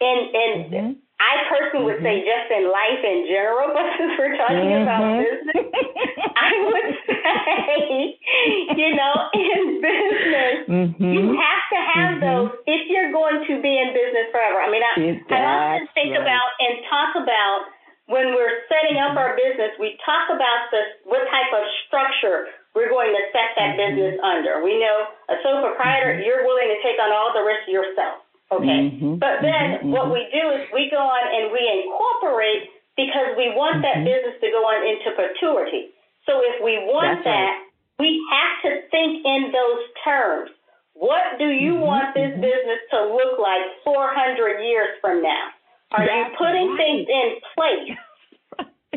in 0.00 0.18
in 0.34 0.70
mm-hmm. 0.70 0.92
I 1.22 1.46
personally 1.46 1.86
would 1.86 2.02
say 2.02 2.20
mm-hmm. 2.20 2.30
just 2.30 2.48
in 2.50 2.64
life 2.66 3.02
in 3.02 3.18
general, 3.30 3.70
but 3.76 3.86
since 3.94 4.12
we're 4.18 4.34
talking 4.34 4.66
mm-hmm. 4.66 4.86
about 4.86 5.02
business, 5.22 5.66
I 6.34 6.50
would 6.66 6.90
say, 7.06 8.18
you 8.80 8.90
know, 8.98 9.14
in 9.32 9.78
business, 9.78 10.56
mm-hmm. 10.66 11.10
you 11.14 11.24
have 11.38 11.64
to 11.70 11.78
have 11.78 12.12
mm-hmm. 12.18 12.26
those 12.26 12.50
if 12.66 12.90
you're 12.90 13.14
going 13.14 13.46
to 13.46 13.54
be 13.62 13.72
in 13.78 13.94
business 13.94 14.26
forever. 14.34 14.58
I 14.58 14.68
mean, 14.70 14.82
I, 14.82 14.94
I 15.30 15.38
often 15.46 15.86
think 15.94 16.18
right. 16.18 16.26
about 16.26 16.48
and 16.58 16.74
talk 16.90 17.10
about 17.22 17.70
when 18.10 18.36
we're 18.36 18.66
setting 18.68 19.00
up 19.00 19.16
our 19.16 19.32
business, 19.32 19.72
we 19.80 19.96
talk 20.04 20.28
about 20.28 20.68
this 20.74 20.98
what 21.08 21.24
type 21.30 21.52
of 21.56 21.64
structure 21.86 22.52
we're 22.74 22.90
going 22.90 23.14
to 23.14 23.22
set 23.30 23.54
that 23.54 23.78
mm-hmm. 23.78 23.96
business 23.96 24.14
under. 24.20 24.60
We 24.60 24.82
know 24.82 25.08
a 25.30 25.38
sole 25.46 25.62
proprietor, 25.62 26.18
you're 26.20 26.42
willing 26.42 26.74
to 26.74 26.78
take 26.82 26.98
on 26.98 27.14
all 27.14 27.30
the 27.30 27.46
risk 27.46 27.70
yourself. 27.70 28.23
Okay. 28.52 28.92
Mm-hmm, 28.92 29.16
but 29.18 29.40
then 29.40 29.80
mm-hmm, 29.80 29.90
what 29.90 30.12
we 30.12 30.28
do 30.28 30.44
is 30.56 30.68
we 30.72 30.88
go 30.92 31.00
on 31.00 31.24
and 31.32 31.50
we 31.50 31.62
incorporate 31.64 32.68
because 32.96 33.34
we 33.40 33.50
want 33.56 33.82
that 33.82 34.04
mm-hmm. 34.04 34.10
business 34.12 34.36
to 34.38 34.48
go 34.52 34.62
on 34.68 34.84
into 34.84 35.08
perpetuity. 35.16 35.90
So 36.28 36.40
if 36.44 36.62
we 36.62 36.78
want 36.84 37.24
That's 37.24 37.28
that, 37.28 37.52
right. 37.56 38.00
we 38.00 38.20
have 38.30 38.54
to 38.68 38.70
think 38.92 39.24
in 39.24 39.50
those 39.50 39.82
terms. 40.04 40.50
What 40.94 41.40
do 41.42 41.50
you 41.50 41.74
Mm-hmm, 41.74 41.88
want 41.90 42.14
this 42.14 42.32
business 42.38 42.80
to 42.94 42.98
look 43.10 43.40
like 43.42 43.64
400 43.82 44.62
years 44.62 44.94
from 45.02 45.22
now? 45.24 45.50
Are 45.90 46.06
That's 46.06 46.30
you 46.30 46.38
putting 46.38 46.68
right. 46.70 46.78
things 46.78 47.04
in 47.10 47.28
place? 47.56 47.98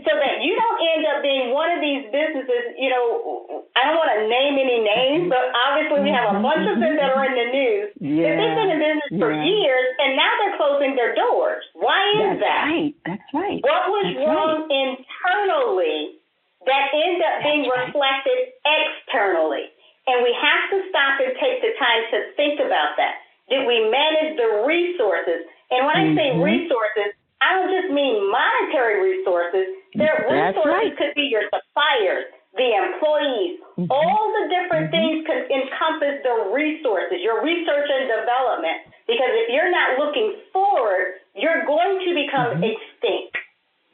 So 0.07 0.15
that 0.15 0.39
you 0.39 0.55
don't 0.55 0.79
end 0.95 1.03
up 1.11 1.19
being 1.19 1.51
one 1.51 1.67
of 1.75 1.83
these 1.83 2.07
businesses, 2.07 2.79
you 2.79 2.87
know, 2.87 3.67
I 3.75 3.83
don't 3.91 3.99
want 3.99 4.07
to 4.15 4.23
name 4.31 4.55
any 4.55 4.79
names, 4.79 5.27
but 5.27 5.51
obviously 5.67 6.07
we 6.07 6.11
have 6.15 6.31
a 6.31 6.39
bunch 6.39 6.63
of 6.63 6.79
them 6.79 6.95
that 6.95 7.11
are 7.11 7.27
in 7.27 7.35
the 7.35 7.47
news. 7.51 7.87
Yeah. 7.99 8.39
They've 8.39 8.55
been 8.55 8.71
in 8.71 8.79
business 8.79 9.11
for 9.19 9.35
years 9.35 9.87
and 9.99 10.15
now 10.15 10.31
they're 10.39 10.55
closing 10.55 10.95
their 10.95 11.11
doors. 11.13 11.61
Why 11.75 11.99
is 12.15 12.39
That's 12.39 12.41
that? 12.47 12.61
right. 12.71 12.93
That's 13.03 13.29
right. 13.35 13.59
What 13.59 13.83
was 13.91 14.07
That's 14.15 14.23
wrong 14.23 14.55
internally 14.71 16.15
that 16.63 16.83
ends 16.95 17.19
up 17.27 17.35
being 17.43 17.67
That's 17.67 17.75
right. 17.75 17.85
reflected 17.91 18.39
externally? 18.63 19.67
And 20.07 20.23
we 20.23 20.31
have 20.31 20.63
to 20.71 20.77
stop 20.87 21.19
and 21.19 21.35
take 21.35 21.59
the 21.59 21.75
time 21.75 22.01
to 22.15 22.17
think 22.39 22.63
about 22.63 22.95
that. 22.95 23.19
Did 23.51 23.67
we 23.67 23.83
manage 23.91 24.39
the 24.39 24.63
resources? 24.63 25.43
And 25.67 25.83
when 25.83 25.95
I 25.99 26.05
say 26.15 26.27
Mhm. 26.31 26.43
resources, 26.43 27.11
I 27.41 27.53
don't 27.53 27.69
just 27.69 27.93
mean 27.93 28.31
monetary 28.31 28.97
resources. 29.01 29.77
Their 29.93 30.25
That's 30.29 30.57
resources 30.57 30.73
right. 30.73 30.97
could 30.97 31.13
be 31.13 31.29
your 31.29 31.45
suppliers, 31.53 32.25
the 32.57 32.73
employees, 32.73 33.59
Mhm. 33.77 33.87
all 33.91 34.33
the 34.33 34.49
different 34.49 34.87
Mhm. 34.89 34.91
things 34.91 35.27
could 35.27 35.51
encompass 35.51 36.23
the 36.23 36.49
resources, 36.49 37.21
your 37.21 37.41
research 37.41 37.89
and 37.89 38.07
development. 38.09 38.81
Because 39.05 39.29
if 39.33 39.49
you're 39.49 39.69
not 39.69 39.99
looking 39.99 40.35
forward, 40.51 41.21
you're 41.35 41.63
going 41.65 41.99
to 42.05 42.13
become 42.13 42.61
Mhm. 42.61 42.73
extinct. 42.75 43.37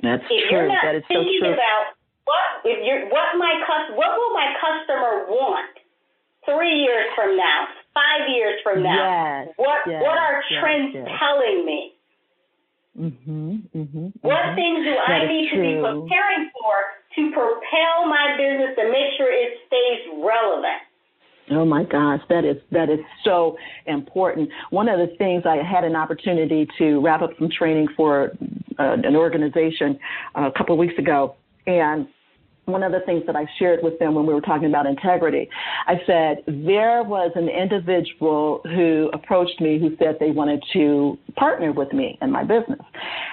That's 0.01 0.23
If 0.29 0.47
true. 0.49 0.57
you're 0.59 0.67
not 0.67 0.81
That 0.83 0.95
is 0.95 1.03
so 1.03 1.13
thinking 1.13 1.39
true. 1.41 1.53
about 1.53 1.87
what 2.25 2.43
if 2.63 2.83
you're 2.83 3.05
what 3.07 3.35
my 3.35 3.59
cus- 3.65 3.91
what 3.91 4.17
will 4.17 4.33
my 4.33 4.53
customer 4.55 5.25
want 5.27 5.69
three 6.45 6.75
years 6.75 7.11
from 7.13 7.35
now, 7.35 7.67
five 7.93 8.27
years 8.29 8.61
from 8.61 8.81
now? 8.83 8.95
Yes, 8.95 9.53
what 9.57 9.81
yes, 9.85 10.01
what 10.01 10.17
are 10.17 10.43
yes, 10.49 10.59
trends 10.61 10.95
yes. 10.95 11.07
telling 11.19 11.65
me? 11.65 11.92
Mhm. 12.99 13.63
Mhm. 13.75 14.13
What 14.21 14.43
mhm. 14.43 14.55
things 14.55 14.85
do 14.85 14.95
I 14.97 15.25
need 15.25 15.49
to 15.49 15.57
be 15.57 15.73
preparing 15.81 16.51
for 16.51 16.73
to 17.15 17.31
propel 17.31 18.05
my 18.05 18.37
business 18.37 18.77
and 18.77 18.91
make 18.91 19.13
sure 19.17 19.31
it 19.31 19.59
stays 19.67 20.07
relevant? 20.23 20.81
Oh 21.51 21.65
my 21.65 21.83
gosh, 21.83 22.21
that 22.29 22.45
is 22.45 22.57
that 22.71 22.89
is 22.89 22.99
so 23.23 23.57
important. 23.85 24.49
One 24.69 24.87
of 24.87 24.99
the 24.99 25.13
things 25.17 25.43
I 25.45 25.57
had 25.57 25.83
an 25.83 25.95
opportunity 25.95 26.67
to 26.77 27.01
wrap 27.01 27.21
up 27.21 27.31
some 27.37 27.49
training 27.49 27.87
for 27.97 28.31
uh, 28.79 28.97
an 29.03 29.15
organization 29.15 29.99
uh, 30.35 30.49
a 30.53 30.57
couple 30.57 30.73
of 30.73 30.79
weeks 30.79 30.97
ago, 30.97 31.35
and 31.67 32.07
one 32.65 32.83
of 32.83 32.91
the 32.91 33.01
things 33.01 33.23
that 33.27 33.35
I 33.35 33.45
shared 33.59 33.81
with 33.83 33.99
them 33.99 34.15
when 34.15 34.25
we 34.25 34.33
were 34.33 34.41
talking 34.41 34.67
about 34.67 34.85
integrity, 34.85 35.49
I 35.87 35.95
said 36.07 36.43
there 36.47 37.03
was 37.03 37.31
an 37.35 37.49
individual 37.49 38.61
who 38.63 39.09
approached 39.13 39.59
me 39.59 39.79
who 39.79 39.95
said 39.97 40.17
they 40.19 40.31
wanted 40.31 40.63
to 40.73 41.17
partner 41.35 41.71
with 41.71 41.91
me 41.91 42.17
in 42.21 42.31
my 42.31 42.43
business, 42.43 42.79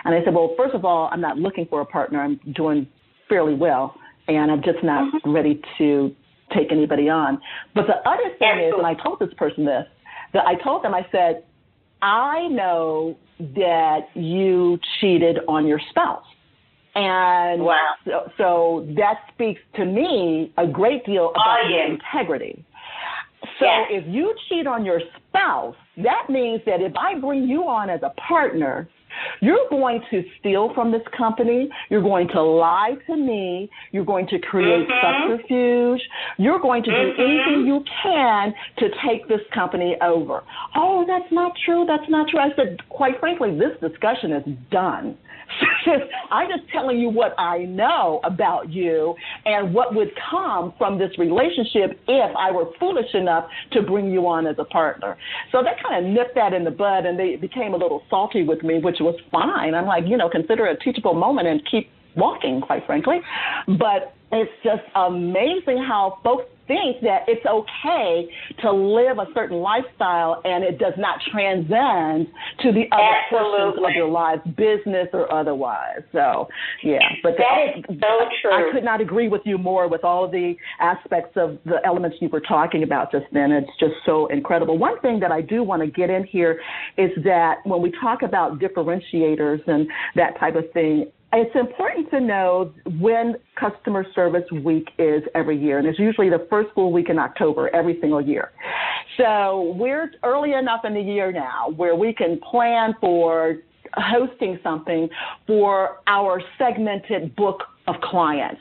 and 0.05 0.14
I 0.14 0.24
said, 0.24 0.35
well, 0.35 0.55
first 0.57 0.74
of 0.74 0.85
all, 0.85 1.09
I'm 1.12 1.20
not 1.20 1.39
looking 1.39 1.66
for 1.66 1.81
a 1.81 1.87
partner. 1.87 2.20
I'm 2.20 2.41
doing 2.55 2.87
fairly 3.28 3.55
well, 3.55 3.95
and 4.28 4.51
I'm 4.51 4.62
just 4.62 4.83
not 4.83 5.12
mm-hmm. 5.14 5.31
ready 5.31 5.62
to 5.78 6.14
take 6.55 6.72
anybody 6.72 7.09
on. 7.09 7.41
But 7.74 7.87
the 7.87 7.97
other 8.09 8.35
thing 8.39 8.59
is, 8.59 8.74
and 8.76 8.87
I 8.87 8.95
told 8.95 9.20
this 9.20 9.33
person 9.37 9.64
this, 9.64 9.85
that 10.33 10.47
I 10.47 10.57
told 10.57 10.83
them, 10.83 10.95
I 10.95 11.07
said, 11.12 11.45
I 12.03 12.49
know 12.49 13.16
that 13.39 14.09
you 14.14 14.78
cheated 15.01 15.39
on 15.49 15.66
your 15.66 15.81
spouse. 15.91 16.24
And 16.95 17.62
Wow. 17.62 17.95
so, 18.05 18.32
so 18.36 18.86
that 18.97 19.20
speaks 19.32 19.61
to 19.76 19.84
me 19.84 20.53
a 20.57 20.66
great 20.66 21.05
deal 21.07 21.30
about 21.30 21.59
Oh, 21.64 21.68
your 21.68 21.84
integrity. 21.84 22.64
So 23.59 23.66
if 23.91 24.05
you 24.07 24.34
cheat 24.49 24.66
on 24.66 24.84
your 24.84 25.01
spouse, 25.28 25.76
that 25.99 26.28
means 26.28 26.62
that 26.66 26.80
if 26.80 26.93
I 26.97 27.14
bring 27.18 27.45
you 27.45 27.68
on 27.68 27.91
as 27.91 28.01
a 28.03 28.11
partner, 28.28 28.88
you're 29.41 29.68
going 29.70 30.03
to 30.11 30.22
steal 30.38 30.72
from 30.74 30.93
this 30.93 31.03
company. 31.16 31.68
You're 31.91 32.03
going 32.03 32.28
to 32.28 32.43
lie 32.43 32.97
to 33.07 33.16
me. 33.16 33.68
You're 33.93 34.05
going 34.05 34.26
to 34.28 34.38
create 34.38 34.88
Mhm. 34.88 35.01
subterfuge. 35.01 36.03
You're 36.38 36.59
going 36.59 36.82
to 36.84 36.91
do 36.91 36.97
Mhm. 36.97 37.18
anything 37.18 37.66
you 37.66 37.84
can 38.03 38.55
to 38.76 38.88
take 39.05 39.26
this 39.28 39.45
company 39.49 40.01
over. 40.01 40.43
Oh, 40.74 41.05
that's 41.05 41.30
not 41.32 41.57
true. 41.64 41.84
That's 41.86 42.09
not 42.09 42.28
true. 42.28 42.41
I 42.41 42.53
said, 42.55 42.88
quite 42.88 43.18
frankly, 43.20 43.51
this 43.59 43.78
discussion 43.80 44.32
is 44.32 44.45
done. 44.70 45.16
I'm 46.31 46.49
just 46.49 46.71
telling 46.73 46.99
you 46.99 47.09
what 47.09 47.39
I 47.39 47.59
know 47.59 48.21
about 48.25 48.71
you 48.71 49.15
and 49.45 49.75
what 49.75 49.95
would 49.95 50.11
come 50.31 50.75
from 50.79 50.99
this 50.99 51.11
relationship 51.19 52.01
if 52.09 52.37
I 52.37 52.51
were 52.51 52.67
foolish 52.79 53.15
enough 53.15 53.47
to 53.73 53.83
bring 53.83 54.11
you 54.11 54.27
on 54.27 54.47
as 54.47 54.57
a 54.59 54.65
partner. 54.65 55.17
So 55.53 55.63
they 55.63 55.71
kind 55.83 56.05
of 56.05 56.13
nipped 56.13 56.35
that 56.35 56.53
in 56.53 56.65
the 56.65 56.71
bud 56.71 57.07
and 57.07 57.19
they 57.19 57.37
became 57.37 57.75
a 57.75 57.77
little 57.77 58.03
salty 58.11 58.43
with 58.43 58.63
me, 58.63 58.79
which 58.79 58.97
was 59.01 59.17
fine. 59.31 59.75
I'm 59.75 59.87
like, 59.87 60.05
you 60.07 60.17
know, 60.17 60.29
consider 60.29 60.67
it 60.67 60.79
a 60.81 60.85
teachable 60.85 61.15
moment 61.15 61.49
and 61.49 61.63
keep 61.71 61.91
walking, 62.17 62.61
quite 62.61 62.85
frankly. 62.87 63.21
But 63.67 64.15
it's 64.33 64.53
just 64.63 64.83
amazing 64.95 65.79
how 65.79 66.19
folks 66.23 66.45
think 66.71 67.03
that 67.03 67.25
it's 67.27 67.45
okay 67.45 68.31
to 68.62 68.71
live 68.71 69.18
a 69.18 69.27
certain 69.35 69.59
lifestyle 69.59 70.41
and 70.45 70.62
it 70.62 70.79
does 70.79 70.95
not 70.97 71.18
transcend 71.33 72.29
to 72.61 72.71
the 72.71 72.87
other 72.95 73.18
portions 73.29 73.85
of 73.85 73.91
your 73.97 74.09
life, 74.09 74.39
business 74.57 75.09
or 75.12 75.33
otherwise. 75.33 76.03
So, 76.12 76.47
yeah, 76.85 77.01
but 77.25 77.35
That 77.39 77.79
is 77.79 77.85
so 77.99 78.18
true. 78.41 78.53
I 78.53 78.71
could 78.73 78.85
not 78.85 79.01
agree 79.01 79.27
with 79.27 79.43
you 79.45 79.59
more 79.59 79.89
with 79.89 80.05
all 80.05 80.25
of 80.25 80.31
the 80.31 80.55
aspects 80.79 81.33
of 81.35 81.59
the 81.64 81.79
elements 81.85 82.18
you 82.21 82.29
were 82.29 82.41
talking 82.41 82.85
about 82.85 83.11
just 83.11 83.27
then. 83.33 83.51
It's 83.51 83.71
just 83.81 83.95
so 84.07 84.29
incredible. 84.29 84.79
One 84.79 85.01
thing 85.01 85.18
that 85.21 85.33
I 85.33 85.41
do 85.41 85.64
want 85.64 85.83
to 85.83 85.91
get 85.91 86.09
in 86.09 86.23
here 86.23 86.61
is 86.97 87.11
that 87.25 87.57
when 87.64 87.83
we 87.83 87.93
talk 88.01 88.23
about 88.23 88.61
differentiators 88.61 89.66
and 89.66 89.89
that 90.14 90.39
type 90.39 90.55
of 90.55 90.71
thing, 90.73 91.11
it's 91.33 91.55
important 91.55 92.11
to 92.11 92.20
know 92.20 92.72
when 92.99 93.37
customer 93.59 94.05
service 94.14 94.45
week 94.51 94.89
is 94.99 95.22
every 95.35 95.57
year, 95.59 95.78
and 95.78 95.87
it's 95.87 95.99
usually 95.99 96.28
the 96.28 96.47
first 96.51 96.70
full 96.74 96.93
week 96.93 97.09
in 97.09 97.18
October 97.18 97.68
every 97.74 98.01
single 98.01 98.20
year. 98.20 98.51
So 99.16 99.74
we're 99.76 100.12
early 100.22 100.53
enough 100.53 100.85
in 100.85 100.95
the 100.95 101.01
year 101.01 101.31
now 101.31 101.70
where 101.76 101.95
we 101.95 102.12
can 102.12 102.41
plan 102.41 102.95
for 103.01 103.59
hosting 103.95 104.59
something 104.62 105.09
for 105.47 105.99
our 106.07 106.43
segmented 106.59 107.35
book 107.37 107.64
of 107.91 108.01
clients. 108.03 108.61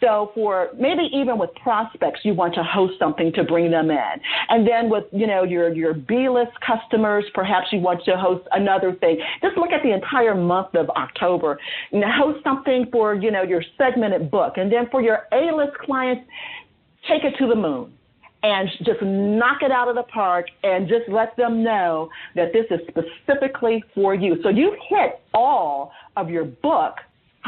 So 0.00 0.30
for 0.34 0.68
maybe 0.78 1.08
even 1.12 1.38
with 1.38 1.50
prospects, 1.62 2.20
you 2.22 2.34
want 2.34 2.54
to 2.54 2.62
host 2.62 2.94
something 2.98 3.32
to 3.34 3.44
bring 3.44 3.70
them 3.70 3.90
in. 3.90 4.14
And 4.48 4.66
then 4.66 4.88
with, 4.88 5.04
you 5.12 5.26
know, 5.26 5.42
your, 5.42 5.72
your 5.72 5.94
B-list 5.94 6.52
customers, 6.64 7.24
perhaps 7.34 7.66
you 7.72 7.80
want 7.80 8.04
to 8.04 8.16
host 8.16 8.46
another 8.52 8.94
thing. 8.94 9.18
Just 9.42 9.56
look 9.56 9.70
at 9.70 9.82
the 9.82 9.92
entire 9.92 10.34
month 10.34 10.74
of 10.74 10.88
October 10.90 11.58
and 11.92 12.04
host 12.04 12.42
something 12.44 12.86
for, 12.92 13.14
you 13.14 13.30
know, 13.30 13.42
your 13.42 13.62
segmented 13.76 14.30
book. 14.30 14.54
And 14.56 14.72
then 14.72 14.88
for 14.90 15.02
your 15.02 15.26
A-list 15.32 15.76
clients, 15.78 16.24
take 17.08 17.24
it 17.24 17.34
to 17.38 17.48
the 17.48 17.56
moon 17.56 17.92
and 18.42 18.68
just 18.84 19.02
knock 19.02 19.62
it 19.62 19.72
out 19.72 19.88
of 19.88 19.96
the 19.96 20.04
park 20.04 20.46
and 20.62 20.88
just 20.88 21.08
let 21.08 21.36
them 21.36 21.64
know 21.64 22.08
that 22.36 22.52
this 22.52 22.66
is 22.70 22.80
specifically 22.86 23.82
for 23.94 24.14
you. 24.14 24.36
So 24.42 24.48
you've 24.48 24.78
hit 24.88 25.20
all 25.34 25.92
of 26.16 26.30
your 26.30 26.44
book. 26.44 26.94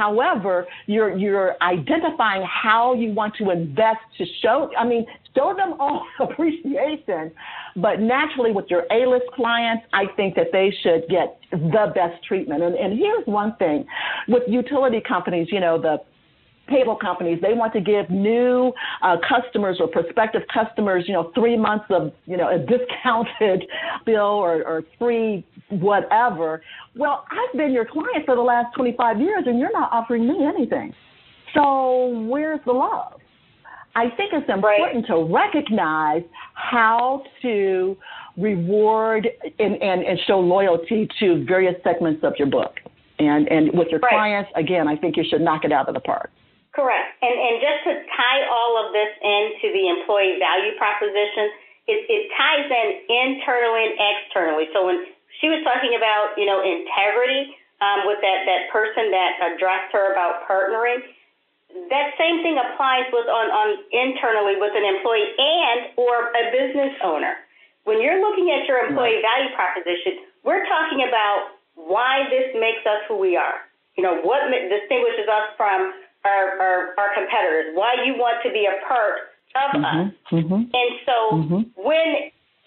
However, 0.00 0.66
you're 0.86 1.14
you're 1.14 1.56
identifying 1.60 2.42
how 2.42 2.94
you 2.94 3.12
want 3.12 3.34
to 3.36 3.50
invest 3.50 4.00
to 4.16 4.24
show 4.40 4.70
I 4.78 4.86
mean, 4.86 5.04
show 5.36 5.52
them 5.54 5.74
all 5.78 6.06
appreciation. 6.20 7.30
But 7.76 8.00
naturally 8.00 8.50
with 8.50 8.64
your 8.70 8.84
A 8.90 9.06
list 9.06 9.26
clients, 9.34 9.84
I 9.92 10.06
think 10.16 10.36
that 10.36 10.48
they 10.52 10.72
should 10.82 11.02
get 11.10 11.38
the 11.50 11.92
best 11.94 12.24
treatment. 12.24 12.62
And 12.62 12.74
and 12.76 12.98
here's 12.98 13.26
one 13.26 13.54
thing. 13.56 13.84
With 14.26 14.44
utility 14.48 15.02
companies, 15.06 15.48
you 15.50 15.60
know, 15.60 15.78
the 15.78 15.98
cable 16.70 16.96
companies, 16.96 17.38
they 17.42 17.52
want 17.52 17.72
to 17.74 17.80
give 17.80 18.08
new 18.08 18.72
uh, 19.02 19.16
customers 19.28 19.78
or 19.80 19.88
prospective 19.88 20.42
customers, 20.52 21.04
you 21.06 21.12
know, 21.12 21.30
three 21.34 21.56
months 21.56 21.86
of, 21.90 22.12
you 22.26 22.36
know, 22.36 22.48
a 22.48 22.58
discounted 22.58 23.64
bill 24.06 24.20
or, 24.20 24.64
or 24.64 24.84
free 24.98 25.44
whatever. 25.70 26.62
Well, 26.96 27.24
I've 27.30 27.56
been 27.56 27.72
your 27.72 27.84
client 27.84 28.24
for 28.24 28.34
the 28.34 28.42
last 28.42 28.74
25 28.76 29.20
years 29.20 29.44
and 29.46 29.58
you're 29.58 29.72
not 29.72 29.90
offering 29.92 30.26
me 30.26 30.44
anything. 30.44 30.92
So 31.54 32.24
where's 32.28 32.60
the 32.64 32.72
love? 32.72 33.20
I 33.96 34.04
think 34.16 34.32
it's 34.32 34.48
important 34.48 35.08
right. 35.10 35.16
to 35.16 35.32
recognize 35.32 36.22
how 36.54 37.24
to 37.42 37.96
reward 38.36 39.26
and, 39.58 39.82
and, 39.82 40.02
and 40.02 40.18
show 40.26 40.38
loyalty 40.38 41.08
to 41.18 41.44
various 41.44 41.74
segments 41.82 42.22
of 42.22 42.34
your 42.38 42.48
book. 42.48 42.74
And, 43.18 43.48
and 43.48 43.70
with 43.76 43.88
your 43.90 44.00
right. 44.00 44.12
clients, 44.12 44.50
again, 44.54 44.88
I 44.88 44.96
think 44.96 45.16
you 45.16 45.24
should 45.28 45.40
knock 45.40 45.64
it 45.64 45.72
out 45.72 45.88
of 45.88 45.94
the 45.94 46.00
park. 46.00 46.30
Correct. 46.70 47.18
And, 47.18 47.34
and 47.34 47.54
just 47.58 47.80
to 47.90 47.92
tie 48.14 48.46
all 48.46 48.78
of 48.78 48.94
this 48.94 49.10
into 49.18 49.74
the 49.74 49.90
employee 49.90 50.38
value 50.38 50.78
proposition, 50.78 51.50
it, 51.90 52.06
it 52.06 52.22
ties 52.38 52.70
in 52.70 52.88
internally 53.10 53.90
and 53.90 53.94
externally. 53.98 54.70
So 54.70 54.86
when 54.86 55.02
she 55.42 55.50
was 55.50 55.66
talking 55.66 55.98
about, 55.98 56.38
you 56.38 56.46
know, 56.46 56.62
integrity 56.62 57.58
um, 57.82 58.06
with 58.06 58.22
that, 58.22 58.46
that 58.46 58.70
person 58.70 59.10
that 59.10 59.30
addressed 59.50 59.90
her 59.90 60.14
about 60.14 60.46
partnering, 60.46 61.02
that 61.90 62.14
same 62.18 62.42
thing 62.42 62.58
applies 62.58 63.06
with 63.10 63.26
on, 63.26 63.46
on 63.50 63.68
internally 63.90 64.58
with 64.58 64.74
an 64.74 64.86
employee 64.86 65.34
and 65.38 65.94
or 65.98 66.30
a 66.34 66.54
business 66.54 66.94
owner. 67.02 67.34
When 67.82 68.02
you're 68.02 68.20
looking 68.22 68.50
at 68.54 68.66
your 68.70 68.86
employee 68.86 69.22
value 69.22 69.50
proposition, 69.58 70.22
we're 70.46 70.66
talking 70.66 71.06
about 71.06 71.58
why 71.74 72.26
this 72.30 72.54
makes 72.54 72.84
us 72.86 73.02
who 73.08 73.18
we 73.18 73.34
are. 73.34 73.66
You 73.96 74.04
know, 74.04 74.22
what 74.22 74.46
distinguishes 74.50 75.26
us 75.26 75.50
from 75.56 75.94
our, 76.24 76.44
our, 76.60 76.78
our 76.98 77.10
competitors, 77.16 77.72
why 77.74 77.96
you 78.04 78.14
want 78.14 78.42
to 78.44 78.50
be 78.52 78.68
a 78.68 78.76
part 78.86 79.32
of 79.56 79.80
mm-hmm, 79.80 79.84
us. 79.84 80.12
Mm-hmm, 80.30 80.60
and 80.68 80.90
so 81.08 81.16
mm-hmm. 81.32 81.62
when 81.80 82.08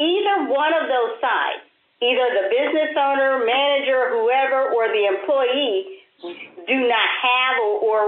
either 0.02 0.36
one 0.50 0.74
of 0.74 0.90
those 0.90 1.16
sides, 1.22 1.64
either 2.02 2.26
the 2.36 2.46
business 2.52 2.92
owner, 2.98 3.46
manager, 3.46 4.12
whoever, 4.12 4.74
or 4.76 4.92
the 4.92 5.06
employee 5.08 6.04
do 6.68 6.78
not 6.88 7.10
have 7.20 7.54
or, 7.60 7.76
or 7.84 8.02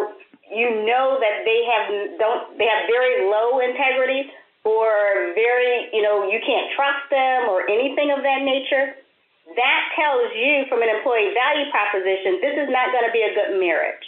you 0.52 0.86
know 0.86 1.20
that 1.20 1.44
they 1.44 1.60
have 1.68 1.86
don't 2.20 2.58
they 2.58 2.64
have 2.70 2.88
very 2.88 3.28
low 3.28 3.60
integrity 3.60 4.32
or 4.64 5.34
very 5.36 5.90
you 5.92 6.02
know 6.02 6.30
you 6.30 6.40
can't 6.46 6.72
trust 6.78 7.04
them 7.12 7.50
or 7.50 7.68
anything 7.68 8.14
of 8.16 8.24
that 8.24 8.46
nature 8.46 8.96
that 9.58 9.82
tells 9.98 10.32
you 10.38 10.64
from 10.70 10.82
an 10.82 10.90
employee 10.90 11.34
value 11.36 11.68
proposition 11.74 12.40
this 12.40 12.56
is 12.56 12.70
not 12.72 12.94
going 12.96 13.04
to 13.04 13.12
be 13.12 13.26
a 13.26 13.34
good 13.36 13.60
marriage 13.60 14.08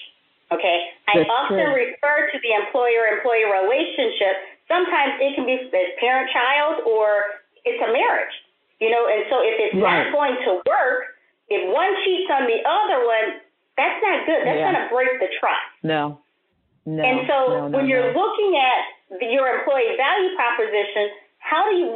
Okay. 0.51 0.77
I 1.11 1.27
often 1.27 1.59
true. 1.59 1.75
refer 1.75 2.31
to 2.31 2.37
the 2.39 2.51
employer 2.55 3.19
employee 3.19 3.47
relationship. 3.47 4.63
Sometimes 4.67 5.19
it 5.19 5.35
can 5.35 5.43
be 5.43 5.59
parent 5.99 6.31
child 6.31 6.87
or 6.87 7.43
it's 7.67 7.79
a 7.83 7.91
marriage. 7.91 8.35
You 8.79 8.93
know, 8.93 9.09
and 9.09 9.25
so 9.27 9.41
if 9.41 9.57
it's 9.57 9.75
right. 9.81 10.07
not 10.07 10.13
going 10.13 10.37
to 10.45 10.61
work, 10.63 11.17
if 11.49 11.65
one 11.73 11.91
cheats 12.05 12.29
on 12.29 12.45
the 12.45 12.61
other 12.61 13.03
one, 13.03 13.41
that's 13.75 13.99
not 14.05 14.23
good. 14.29 14.45
That's 14.45 14.61
yeah. 14.61 14.71
going 14.71 14.79
to 14.79 14.87
break 14.93 15.13
the 15.19 15.29
trust. 15.41 15.67
No. 15.83 16.21
No. 16.87 17.03
And 17.03 17.27
so 17.27 17.37
no, 17.51 17.67
no, 17.67 17.77
when 17.77 17.91
you're 17.91 18.15
looking 18.15 18.55
at 18.55 19.19
the, 19.19 19.27
your 19.27 19.59
employee 19.59 19.99
value 19.99 20.31
proposition, 20.39 21.11
how 21.43 21.67
do 21.67 21.75
you 21.75 21.91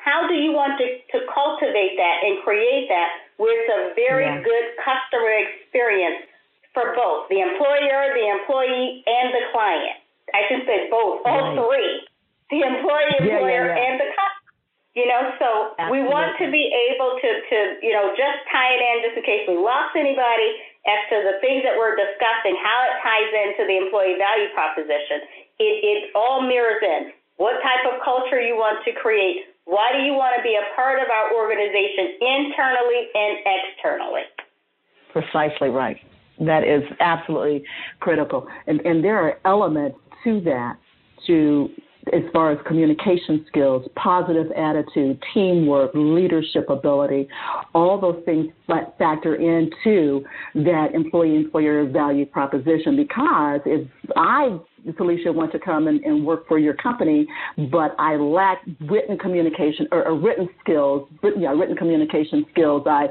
how 0.00 0.26
do 0.26 0.34
you 0.34 0.50
want 0.50 0.80
to, 0.80 0.86
to 1.14 1.18
cultivate 1.30 1.94
that 2.00 2.16
and 2.26 2.42
create 2.42 2.88
that 2.88 3.22
with 3.38 3.62
a 3.70 3.94
very 3.94 4.26
yeah. 4.26 4.42
good 4.42 4.66
customer 4.82 5.30
experience 5.30 6.26
for 6.74 6.96
both 6.96 7.28
the 7.28 7.40
employer, 7.40 8.12
the 8.16 8.26
employee, 8.28 9.04
and 9.06 9.32
the 9.32 9.44
client. 9.52 10.00
I 10.32 10.48
should 10.48 10.64
say 10.64 10.88
both, 10.88 11.20
all 11.24 11.28
right. 11.28 11.58
three 11.58 12.08
the 12.52 12.60
employee, 12.68 13.16
employer, 13.16 13.72
yeah, 13.72 13.72
yeah, 13.72 13.80
yeah. 13.80 13.86
and 13.88 13.94
the 13.96 14.08
customer. 14.12 14.40
You 14.92 15.08
know, 15.08 15.32
so 15.40 15.48
Absolutely. 15.80 15.88
we 15.88 16.00
want 16.04 16.36
to 16.36 16.52
be 16.52 16.68
able 16.68 17.16
to, 17.16 17.30
to, 17.48 17.58
you 17.80 17.96
know, 17.96 18.12
just 18.12 18.44
tie 18.52 18.76
it 18.76 18.80
in 18.84 18.96
just 19.00 19.16
in 19.16 19.24
case 19.24 19.48
we 19.48 19.56
lost 19.56 19.96
anybody 19.96 20.52
as 20.84 21.00
to 21.08 21.16
the 21.24 21.40
things 21.40 21.64
that 21.64 21.80
we're 21.80 21.96
discussing, 21.96 22.52
how 22.60 22.76
it 22.84 23.00
ties 23.00 23.32
into 23.32 23.64
the 23.64 23.76
employee 23.80 24.20
value 24.20 24.52
proposition. 24.52 25.24
It, 25.56 25.74
it 25.80 26.00
all 26.12 26.44
mirrors 26.44 26.84
in 26.84 27.16
what 27.40 27.56
type 27.64 27.88
of 27.88 28.04
culture 28.04 28.36
you 28.36 28.52
want 28.52 28.84
to 28.84 28.92
create. 28.92 29.48
Why 29.64 29.96
do 29.96 30.04
you 30.04 30.12
want 30.12 30.36
to 30.36 30.44
be 30.44 30.60
a 30.60 30.66
part 30.76 31.00
of 31.00 31.08
our 31.08 31.40
organization 31.40 32.20
internally 32.20 33.08
and 33.16 33.32
externally? 33.48 34.28
Precisely 35.16 35.72
right. 35.72 35.96
That 36.44 36.64
is 36.64 36.82
absolutely 37.00 37.64
critical. 38.00 38.46
And, 38.66 38.80
and 38.80 39.02
there 39.02 39.18
are 39.18 39.38
elements 39.44 39.98
to 40.24 40.40
that 40.42 40.76
to 41.26 41.68
as 42.12 42.22
far 42.32 42.50
as 42.50 42.58
communication 42.66 43.44
skills, 43.46 43.86
positive 43.94 44.50
attitude, 44.56 45.22
teamwork, 45.32 45.92
leadership 45.94 46.68
ability, 46.68 47.28
all 47.74 48.00
those 48.00 48.20
things 48.24 48.48
factor 48.98 49.36
into 49.36 50.24
that 50.54 50.88
employee 50.94 51.36
employer 51.36 51.86
value 51.86 52.26
proposition 52.26 52.96
because 52.96 53.60
if 53.66 53.86
I 54.16 54.58
Felicia, 54.96 55.32
want 55.32 55.52
to 55.52 55.58
come 55.58 55.86
and, 55.86 56.02
and, 56.02 56.26
work 56.26 56.46
for 56.48 56.58
your 56.58 56.74
company, 56.74 57.26
but 57.70 57.94
I 57.98 58.16
lack 58.16 58.62
written 58.88 59.16
communication 59.16 59.86
or, 59.92 60.06
or 60.06 60.18
written 60.18 60.48
skills, 60.60 61.08
written, 61.22 61.42
yeah, 61.42 61.50
written 61.50 61.76
communication 61.76 62.44
skills. 62.50 62.82
I 62.86 63.06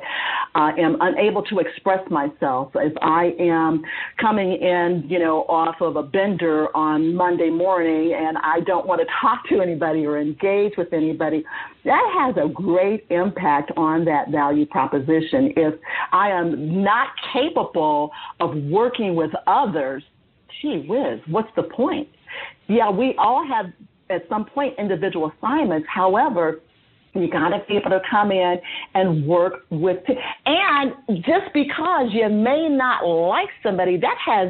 uh, 0.55 0.71
am 0.77 0.97
unable 0.99 1.43
to 1.43 1.59
express 1.59 1.99
myself. 2.09 2.71
If 2.75 2.93
I 3.01 3.33
am 3.39 3.83
coming 4.19 4.53
in, 4.53 5.05
you 5.07 5.19
know, 5.19 5.43
off 5.43 5.75
of 5.81 5.95
a 5.95 6.03
bender 6.03 6.75
on 6.75 7.15
Monday 7.15 7.49
morning 7.49 8.13
and 8.17 8.37
I 8.37 8.59
don't 8.61 8.85
want 8.85 9.01
to 9.01 9.07
talk 9.21 9.47
to 9.49 9.61
anybody 9.61 10.05
or 10.05 10.19
engage 10.19 10.73
with 10.77 10.91
anybody, 10.91 11.43
that 11.85 12.13
has 12.17 12.35
a 12.37 12.49
great 12.49 13.05
impact 13.09 13.71
on 13.77 14.05
that 14.05 14.29
value 14.29 14.65
proposition. 14.65 15.53
If 15.55 15.75
I 16.11 16.29
am 16.29 16.83
not 16.83 17.09
capable 17.33 18.11
of 18.39 18.55
working 18.55 19.15
with 19.15 19.31
others, 19.47 20.03
gee 20.61 20.85
whiz, 20.87 21.19
what's 21.27 21.49
the 21.55 21.63
point? 21.63 22.07
Yeah, 22.67 22.89
we 22.89 23.15
all 23.17 23.45
have 23.47 23.67
at 24.09 24.27
some 24.29 24.45
point 24.45 24.75
individual 24.77 25.31
assignments. 25.37 25.87
However, 25.93 26.61
you 27.13 27.29
got 27.29 27.49
to 27.49 27.61
be 27.67 27.77
able 27.77 27.89
to 27.89 28.01
come 28.09 28.31
in 28.31 28.55
and 28.93 29.25
work 29.27 29.65
with, 29.69 29.97
and 30.45 30.93
just 31.17 31.53
because 31.53 32.07
you 32.11 32.29
may 32.29 32.69
not 32.69 33.05
like 33.05 33.49
somebody, 33.61 33.97
that 33.97 34.17
has 34.25 34.49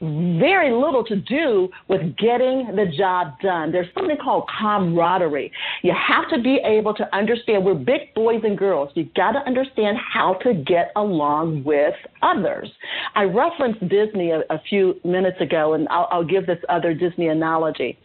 very 0.00 0.72
little 0.72 1.04
to 1.04 1.16
do 1.16 1.68
with 1.88 2.00
getting 2.16 2.74
the 2.74 2.86
job 2.96 3.38
done. 3.42 3.70
There's 3.70 3.88
something 3.94 4.16
called 4.16 4.48
camaraderie. 4.58 5.52
You 5.82 5.94
have 5.94 6.28
to 6.30 6.42
be 6.42 6.60
able 6.64 6.94
to 6.94 7.14
understand 7.14 7.64
we're 7.64 7.74
big 7.74 8.14
boys 8.14 8.40
and 8.44 8.56
girls. 8.56 8.90
You 8.94 9.08
got 9.14 9.32
to 9.32 9.40
understand 9.40 9.98
how 9.98 10.34
to 10.42 10.54
get 10.54 10.92
along 10.96 11.64
with 11.64 11.94
others. 12.22 12.70
I 13.14 13.24
referenced 13.24 13.80
Disney 13.88 14.30
a, 14.30 14.40
a 14.50 14.60
few 14.68 14.98
minutes 15.04 15.40
ago, 15.40 15.74
and 15.74 15.86
I'll, 15.88 16.08
I'll 16.10 16.24
give 16.24 16.46
this 16.46 16.58
other 16.68 16.94
Disney 16.94 17.28
analogy. 17.28 17.98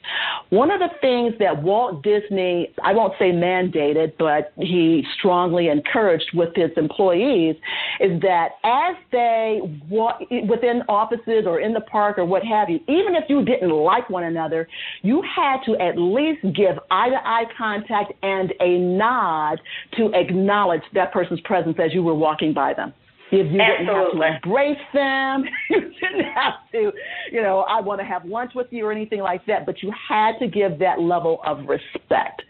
One 0.49 0.71
of 0.71 0.79
the 0.79 0.89
things 0.99 1.33
that 1.39 1.63
Walt 1.63 2.03
Disney, 2.03 2.73
I 2.83 2.93
won't 2.93 3.13
say 3.17 3.31
mandated, 3.31 4.13
but 4.19 4.51
he 4.57 5.05
strongly 5.17 5.69
encouraged 5.69 6.31
with 6.33 6.49
his 6.55 6.71
employees 6.75 7.55
is 7.99 8.21
that 8.21 8.49
as 8.63 8.95
they 9.11 9.61
walk 9.89 10.19
within 10.49 10.81
offices 10.89 11.45
or 11.47 11.59
in 11.61 11.73
the 11.73 11.84
park 11.88 12.17
or 12.17 12.25
what 12.25 12.43
have 12.43 12.69
you, 12.69 12.79
even 12.88 13.15
if 13.15 13.25
you 13.29 13.43
didn't 13.43 13.71
like 13.71 14.09
one 14.09 14.23
another, 14.23 14.67
you 15.01 15.21
had 15.23 15.57
to 15.65 15.75
at 15.77 15.97
least 15.97 16.41
give 16.55 16.77
eye 16.91 17.09
to 17.09 17.27
eye 17.27 17.45
contact 17.57 18.13
and 18.23 18.53
a 18.59 18.77
nod 18.77 19.59
to 19.97 20.11
acknowledge 20.13 20.83
that 20.93 21.11
person's 21.11 21.41
presence 21.41 21.77
as 21.83 21.93
you 21.93 22.03
were 22.03 22.15
walking 22.15 22.53
by 22.53 22.73
them. 22.73 22.93
If 23.31 23.51
you 23.51 23.59
Absolutely. 23.59 23.86
didn't 23.86 24.31
have 24.31 24.41
to 24.41 24.49
embrace 24.49 24.86
them, 24.93 25.43
you 25.69 25.81
didn't 25.99 26.29
have 26.33 26.53
to, 26.71 26.91
you 27.31 27.41
know, 27.41 27.65
I 27.67 27.81
want 27.81 27.99
to 27.99 28.05
have 28.05 28.25
lunch 28.25 28.51
with 28.53 28.67
you 28.69 28.86
or 28.86 28.91
anything 28.91 29.21
like 29.21 29.45
that, 29.47 29.65
but 29.65 29.81
you 29.81 29.91
had 29.91 30.38
to 30.39 30.47
give 30.47 30.77
that 30.79 31.01
level 31.01 31.41
of 31.45 31.65
respect. 31.65 32.43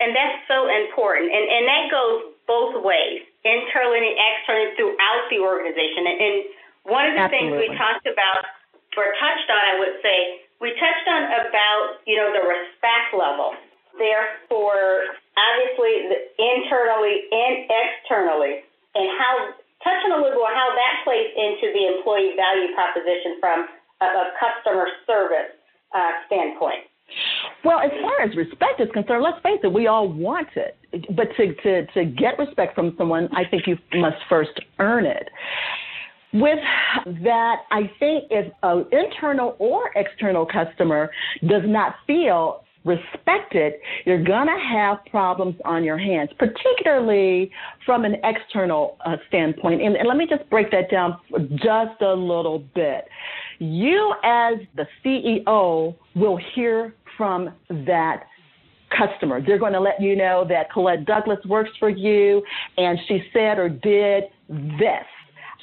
And 0.00 0.12
that's 0.14 0.42
so 0.48 0.68
important. 0.68 1.32
And, 1.32 1.44
and 1.48 1.64
that 1.64 1.84
goes 1.88 2.34
both 2.46 2.84
ways, 2.84 3.22
internally 3.44 4.02
and 4.02 4.18
externally 4.18 4.70
throughout 4.76 5.24
the 5.30 5.38
organization. 5.40 6.04
And, 6.04 6.18
and 6.20 6.36
one 6.84 7.06
of 7.06 7.14
the 7.14 7.24
Absolutely. 7.24 7.70
things 7.70 7.70
we 7.70 7.78
talked 7.78 8.06
about 8.06 8.42
or 8.96 9.12
touched 9.16 9.48
on, 9.48 9.62
I 9.62 9.74
would 9.80 9.96
say, 10.02 10.44
we 10.60 10.70
touched 10.78 11.06
on 11.08 11.22
about, 11.46 12.02
you 12.06 12.16
know, 12.16 12.30
the 12.30 12.44
respect 12.44 13.16
level. 13.16 13.56
Therefore, 13.98 15.16
obviously, 15.36 16.16
internally 16.38 17.28
and 17.28 17.68
externally, 17.68 18.64
and 18.94 19.06
how, 19.18 19.52
touch 19.84 20.00
on 20.06 20.16
a 20.16 20.20
little 20.22 20.38
bit 20.38 20.44
on 20.44 20.54
how 20.54 20.70
that 20.72 20.94
plays 21.04 21.28
into 21.36 21.72
the 21.74 21.82
employee 21.98 22.32
value 22.36 22.72
proposition 22.72 23.36
from 23.40 23.68
a, 24.00 24.06
a 24.06 24.24
customer 24.38 24.86
service 25.04 25.52
uh, 25.92 26.12
standpoint. 26.26 26.88
Well, 27.64 27.80
as 27.80 27.90
far 28.00 28.22
as 28.22 28.36
respect 28.36 28.80
is 28.80 28.88
concerned, 28.92 29.22
let's 29.22 29.42
face 29.42 29.60
it, 29.62 29.72
we 29.72 29.86
all 29.86 30.08
want 30.08 30.48
it. 30.56 30.76
But 31.14 31.28
to, 31.36 31.54
to, 31.54 31.86
to 31.92 32.04
get 32.04 32.38
respect 32.38 32.74
from 32.74 32.94
someone, 32.96 33.28
I 33.34 33.44
think 33.48 33.66
you 33.66 33.76
must 33.94 34.16
first 34.28 34.58
earn 34.78 35.06
it. 35.06 35.28
With 36.34 36.58
that, 37.22 37.56
I 37.70 37.90
think 37.98 38.24
if 38.30 38.52
an 38.62 38.86
internal 38.90 39.54
or 39.58 39.90
external 39.94 40.46
customer 40.46 41.10
does 41.46 41.62
not 41.66 41.96
feel 42.06 42.64
respected, 42.84 43.74
you're 44.04 44.22
going 44.22 44.46
to 44.46 44.58
have 44.58 44.98
problems 45.10 45.54
on 45.64 45.84
your 45.84 45.98
hands, 45.98 46.30
particularly 46.38 47.50
from 47.86 48.04
an 48.04 48.16
external 48.24 48.96
uh, 49.04 49.16
standpoint. 49.28 49.82
And, 49.82 49.96
and 49.96 50.08
let 50.08 50.16
me 50.16 50.26
just 50.28 50.48
break 50.50 50.70
that 50.72 50.90
down 50.90 51.18
just 51.56 52.00
a 52.00 52.14
little 52.14 52.64
bit. 52.74 53.08
You, 53.58 54.14
as 54.24 54.54
the 54.74 54.86
CEO, 55.04 55.94
will 56.16 56.38
hear 56.54 56.94
from 57.16 57.50
that 57.68 58.24
customer. 58.96 59.40
They're 59.44 59.58
going 59.58 59.72
to 59.72 59.80
let 59.80 60.00
you 60.00 60.16
know 60.16 60.44
that 60.48 60.72
Colette 60.72 61.04
Douglas 61.06 61.38
works 61.46 61.70
for 61.78 61.88
you 61.88 62.42
and 62.76 62.98
she 63.06 63.22
said 63.32 63.58
or 63.58 63.68
did 63.68 64.24
this. 64.48 65.06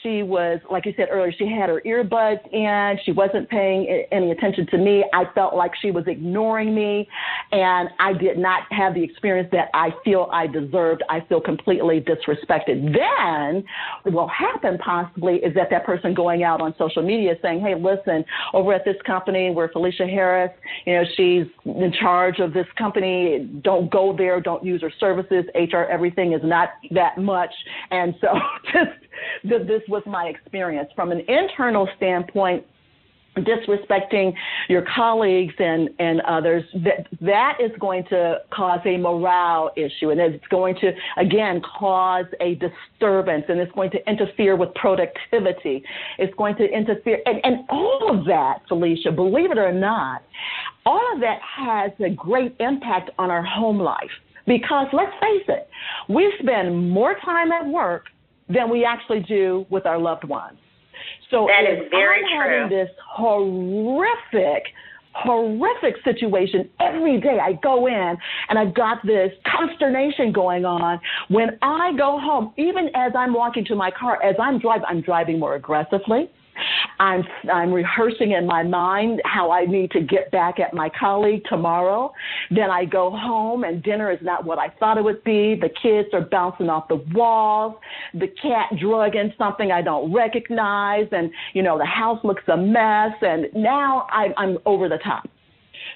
She 0.03 0.23
was, 0.23 0.59
like 0.71 0.85
you 0.85 0.93
said 0.95 1.07
earlier, 1.11 1.31
she 1.37 1.47
had 1.47 1.69
her 1.69 1.81
earbuds 1.85 2.39
in. 2.53 2.97
She 3.05 3.11
wasn't 3.11 3.49
paying 3.49 4.05
any 4.11 4.31
attention 4.31 4.67
to 4.67 4.77
me. 4.77 5.05
I 5.13 5.25
felt 5.33 5.55
like 5.55 5.71
she 5.81 5.91
was 5.91 6.05
ignoring 6.07 6.73
me, 6.73 7.07
and 7.51 7.89
I 7.99 8.13
did 8.13 8.37
not 8.37 8.63
have 8.71 8.93
the 8.93 9.03
experience 9.03 9.49
that 9.51 9.69
I 9.73 9.89
feel 10.03 10.29
I 10.31 10.47
deserved. 10.47 11.03
I 11.09 11.21
feel 11.27 11.41
completely 11.41 12.01
disrespected. 12.01 12.93
Then, 12.93 13.63
what 14.03 14.13
will 14.13 14.27
happen 14.27 14.77
possibly 14.77 15.35
is 15.35 15.53
that 15.55 15.69
that 15.71 15.85
person 15.85 16.13
going 16.13 16.43
out 16.43 16.61
on 16.61 16.73
social 16.77 17.01
media 17.01 17.35
saying, 17.41 17.61
hey, 17.61 17.75
listen, 17.75 18.23
over 18.53 18.73
at 18.73 18.85
this 18.85 18.97
company 19.05 19.51
where 19.51 19.69
Felicia 19.69 20.05
Harris, 20.05 20.51
you 20.85 20.93
know, 20.93 21.03
she's 21.15 21.45
in 21.65 21.93
charge 21.99 22.39
of 22.39 22.53
this 22.53 22.67
company. 22.77 23.49
Don't 23.63 23.91
go 23.91 24.15
there. 24.15 24.39
Don't 24.41 24.63
use 24.63 24.81
her 24.81 24.91
services. 24.99 25.45
HR, 25.55 25.83
everything 25.89 26.33
is 26.33 26.41
not 26.43 26.69
that 26.91 27.17
much. 27.17 27.51
And 27.91 28.15
so 28.21 28.27
just 28.65 29.08
th- 29.47 29.67
this 29.67 29.81
was 29.87 30.03
my 30.05 30.25
experience. 30.25 30.89
From 30.95 31.11
an 31.11 31.21
internal 31.27 31.87
standpoint, 31.97 32.65
disrespecting 33.37 34.33
your 34.67 34.83
colleagues 34.95 35.53
and, 35.59 35.89
and 35.99 36.21
others, 36.21 36.63
that, 36.73 37.07
that 37.21 37.57
is 37.63 37.71
going 37.79 38.03
to 38.09 38.39
cause 38.51 38.79
a 38.85 38.97
morale 38.97 39.71
issue. 39.75 40.09
And 40.09 40.19
it's 40.19 40.45
going 40.47 40.75
to, 40.81 40.91
again, 41.17 41.61
cause 41.61 42.25
a 42.41 42.55
disturbance 42.55 43.45
and 43.49 43.59
it's 43.59 43.71
going 43.73 43.91
to 43.91 44.09
interfere 44.09 44.55
with 44.55 44.73
productivity. 44.75 45.83
It's 46.17 46.33
going 46.35 46.55
to 46.57 46.65
interfere. 46.65 47.21
And, 47.25 47.39
and 47.43 47.65
all 47.69 48.17
of 48.17 48.25
that, 48.25 48.61
Felicia, 48.67 49.11
believe 49.11 49.51
it 49.51 49.57
or 49.57 49.71
not, 49.71 50.23
all 50.85 51.13
of 51.13 51.21
that 51.21 51.39
has 51.41 51.91
a 51.99 52.09
great 52.09 52.55
impact 52.59 53.11
on 53.17 53.29
our 53.29 53.43
home 53.43 53.79
life. 53.79 54.09
Because 54.47 54.87
let's 54.93 55.11
face 55.21 55.45
it, 55.47 55.69
we 56.07 56.33
spend 56.41 56.89
more 56.89 57.15
time 57.23 57.51
at 57.51 57.67
work 57.67 58.05
than 58.49 58.69
we 58.69 58.83
actually 58.83 59.21
do 59.21 59.65
with 59.69 59.85
our 59.85 59.99
loved 59.99 60.23
ones. 60.23 60.57
So 61.29 61.47
That 61.47 61.69
if 61.69 61.91
very 61.91 62.17
I'm 62.17 62.47
true. 62.47 62.59
having 62.61 62.69
this 62.69 62.89
horrific, 63.07 64.63
horrific 65.13 65.95
situation 66.03 66.69
every 66.79 67.19
day, 67.21 67.37
I 67.41 67.53
go 67.53 67.87
in 67.87 68.17
and 68.49 68.57
I've 68.59 68.73
got 68.73 69.05
this 69.05 69.31
consternation 69.45 70.31
going 70.31 70.65
on. 70.65 70.99
When 71.29 71.57
I 71.61 71.91
go 71.97 72.19
home, 72.19 72.53
even 72.57 72.89
as 72.95 73.11
I'm 73.15 73.33
walking 73.33 73.63
to 73.65 73.75
my 73.75 73.91
car, 73.91 74.21
as 74.23 74.35
I'm 74.39 74.59
driving, 74.59 74.85
I'm 74.87 75.01
driving 75.01 75.39
more 75.39 75.55
aggressively. 75.55 76.29
I'm 76.99 77.23
I'm 77.51 77.71
rehearsing 77.71 78.31
in 78.31 78.45
my 78.45 78.63
mind 78.63 79.21
how 79.23 79.51
I 79.51 79.65
need 79.65 79.91
to 79.91 80.01
get 80.01 80.31
back 80.31 80.59
at 80.59 80.73
my 80.73 80.89
colleague 80.99 81.43
tomorrow. 81.49 82.11
Then 82.51 82.69
I 82.69 82.85
go 82.85 83.09
home 83.09 83.63
and 83.63 83.81
dinner 83.81 84.11
is 84.11 84.19
not 84.21 84.45
what 84.45 84.59
I 84.59 84.67
thought 84.79 84.97
it 84.97 85.03
would 85.03 85.23
be. 85.23 85.55
The 85.59 85.69
kids 85.81 86.09
are 86.13 86.21
bouncing 86.21 86.69
off 86.69 86.89
the 86.89 87.03
walls. 87.13 87.75
The 88.13 88.27
cat 88.41 88.77
drugging 88.79 89.33
something 89.37 89.71
I 89.71 89.81
don't 89.81 90.13
recognize, 90.13 91.07
and 91.11 91.31
you 91.53 91.63
know 91.63 91.77
the 91.77 91.85
house 91.85 92.19
looks 92.23 92.43
a 92.47 92.57
mess. 92.57 93.11
And 93.21 93.45
now 93.55 94.07
I, 94.11 94.33
I'm 94.37 94.57
over 94.65 94.89
the 94.89 94.99
top. 95.03 95.27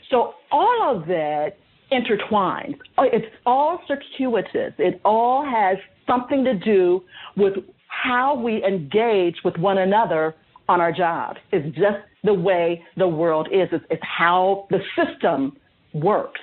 So 0.09 0.35
all 0.51 0.95
of 0.95 1.07
that 1.07 1.57
intertwines. 1.91 2.77
Oh, 2.97 3.03
It's 3.11 3.25
all 3.45 3.79
circuitous. 3.87 4.73
It 4.77 5.01
all 5.03 5.45
has 5.45 5.77
something 6.07 6.43
to 6.45 6.53
do 6.53 7.03
with 7.35 7.53
how 7.87 8.35
we 8.35 8.63
engage 8.63 9.35
with 9.43 9.57
one 9.57 9.77
another 9.77 10.35
on 10.69 10.81
our 10.81 10.91
jobs. 10.91 11.39
It's 11.51 11.75
just 11.75 11.97
the 12.23 12.33
way 12.33 12.83
the 12.97 13.07
world 13.07 13.47
is. 13.51 13.69
It's, 13.71 13.85
it's 13.89 14.03
how 14.03 14.67
the 14.69 14.79
system 14.95 15.57
works. 15.93 16.39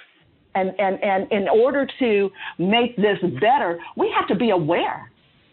And, 0.55 0.73
and, 0.79 1.03
and 1.03 1.31
in 1.31 1.49
order 1.49 1.87
to 2.01 2.31
make 2.59 2.97
this 2.97 3.18
better, 3.41 3.79
we 3.97 4.12
have 4.16 4.27
to 4.29 4.35
be 4.35 4.51
aware. 4.51 5.11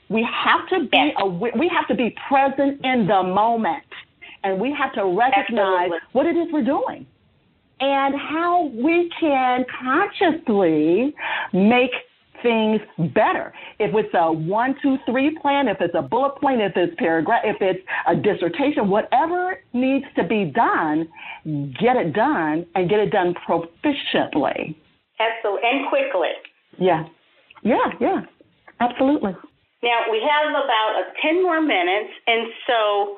We 0.09 0.27
have 0.45 0.67
to 0.69 0.87
be 0.89 1.13
aware. 1.19 1.51
We 1.57 1.69
have 1.69 1.87
to 1.87 1.95
be 1.95 2.15
present 2.27 2.81
in 2.83 3.07
the 3.07 3.23
moment. 3.23 3.83
And 4.43 4.59
we 4.59 4.75
have 4.79 4.93
to 4.93 5.05
recognize 5.05 5.91
Absolutely. 5.91 5.97
what 6.13 6.25
it 6.25 6.37
is 6.37 6.47
we're 6.51 6.63
doing 6.63 7.05
and 7.79 8.15
how 8.15 8.71
we 8.73 9.09
can 9.19 9.65
consciously 9.83 11.13
make 11.53 11.91
things 12.41 12.81
better. 13.13 13.53
If 13.79 13.93
it's 13.93 14.13
a 14.13 14.31
one, 14.31 14.75
two, 14.81 14.97
three 15.05 15.37
plan, 15.41 15.67
if 15.67 15.77
it's 15.81 15.95
a 15.95 16.01
bullet 16.01 16.39
point, 16.39 16.61
if 16.61 16.73
it's 16.75 16.95
paragraph, 16.97 17.41
if 17.45 17.57
it's 17.61 17.83
a 18.07 18.15
dissertation, 18.15 18.89
whatever 18.89 19.59
needs 19.73 20.05
to 20.15 20.23
be 20.23 20.45
done, 20.45 21.07
get 21.79 21.95
it 21.95 22.13
done 22.13 22.65
and 22.75 22.89
get 22.89 22.99
it 22.99 23.11
done 23.11 23.33
proficiently. 23.47 24.75
Absolutely. 25.19 25.61
And 25.63 25.89
quickly. 25.89 26.29
Yeah. 26.79 27.05
Yeah, 27.63 27.91
yeah. 27.99 28.21
Absolutely. 28.79 29.33
Now, 29.83 29.99
we 30.11 30.21
have 30.21 30.49
about 30.49 31.13
10 31.21 31.43
more 31.43 31.61
minutes, 31.61 32.13
and 32.25 32.47
so 32.65 33.17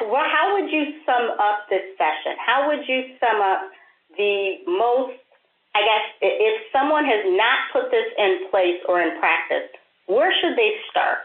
how 0.00 0.54
would 0.54 0.70
you 0.70 0.84
sum 1.06 1.30
up 1.38 1.66
this 1.68 1.82
session? 1.98 2.34
How 2.44 2.66
would 2.68 2.86
you 2.88 3.14
sum 3.20 3.40
up 3.40 3.70
the 4.16 4.54
most, 4.66 5.19
guess, 5.90 6.06
if 6.22 6.62
someone 6.72 7.04
has 7.04 7.26
not 7.34 7.58
put 7.72 7.90
this 7.90 8.06
in 8.18 8.46
place 8.50 8.78
or 8.86 9.02
in 9.02 9.18
practice, 9.18 9.66
where 10.06 10.30
should 10.40 10.56
they 10.56 10.72
start? 10.90 11.18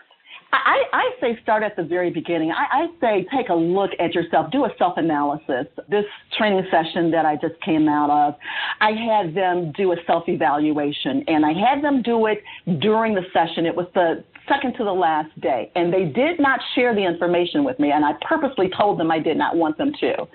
I, 0.52 0.84
I 0.94 1.12
say 1.20 1.40
start 1.44 1.64
at 1.64 1.76
the 1.76 1.84
very 1.84 2.10
beginning. 2.10 2.52
I, 2.52 2.84
I 2.84 2.88
say 3.02 3.28
take 3.36 3.50
a 3.50 3.54
look 3.54 3.92
at 4.00 4.14
yourself, 4.14 4.52
do 4.52 4.66
a 4.66 4.70
self 4.78 4.98
analysis. 4.98 5.68
This 5.90 6.06
training 6.38 6.66
session 6.72 7.12
that 7.12 7.26
I 7.26 7.36
just 7.36 7.60
came 7.62 7.90
out 7.90 8.10
of, 8.10 8.36
I 8.80 8.92
had 8.92 9.36
them 9.36 9.74
do 9.76 9.92
a 9.92 9.98
self 10.08 10.30
evaluation, 10.30 11.24
and 11.28 11.46
I 11.46 11.52
had 11.52 11.84
them 11.84 12.02
do 12.02 12.28
it 12.28 12.42
during 12.80 13.16
the 13.16 13.24
session. 13.34 13.66
It 13.66 13.76
was 13.76 13.88
the 13.94 14.24
second 14.48 14.74
to 14.78 14.84
the 14.84 14.94
last 14.94 15.40
day, 15.42 15.72
and 15.76 15.94
they 15.94 16.06
did 16.06 16.40
not 16.40 16.60
share 16.74 16.94
the 16.94 17.06
information 17.06 17.64
with 17.64 17.80
me, 17.80 17.92
and 17.92 18.06
I 18.06 18.12
purposely 18.28 18.70
told 18.78 19.00
them 19.00 19.12
I 19.12 19.20
did 19.20 19.38
not 19.38 19.56
want 19.56 19.78
them 19.78 19.92
to. 20.00 20.28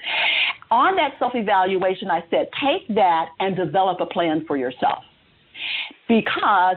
On 0.71 0.97
that 0.97 1.13
self 1.19 1.33
evaluation, 1.35 2.11
I 2.11 2.23
said, 2.31 2.49
take 2.63 2.87
that 2.95 3.31
and 3.41 3.57
develop 3.57 4.01
a 4.01 4.07
plan 4.07 4.45
for 4.47 4.57
yourself 4.57 5.03
because 6.09 6.77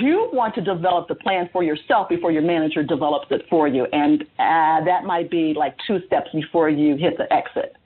you 0.00 0.28
want 0.32 0.54
to 0.54 0.60
develop 0.60 1.08
the 1.08 1.14
plan 1.14 1.48
for 1.52 1.62
yourself 1.62 2.08
before 2.08 2.30
your 2.30 2.42
manager 2.42 2.82
develops 2.82 3.26
it 3.30 3.42
for 3.48 3.68
you. 3.68 3.86
And 3.92 4.22
uh, 4.22 4.84
that 4.84 5.04
might 5.04 5.30
be 5.30 5.54
like 5.56 5.74
two 5.86 5.98
steps 6.06 6.28
before 6.32 6.68
you 6.68 6.96
hit 6.96 7.16
the 7.16 7.32
exit. 7.32 7.76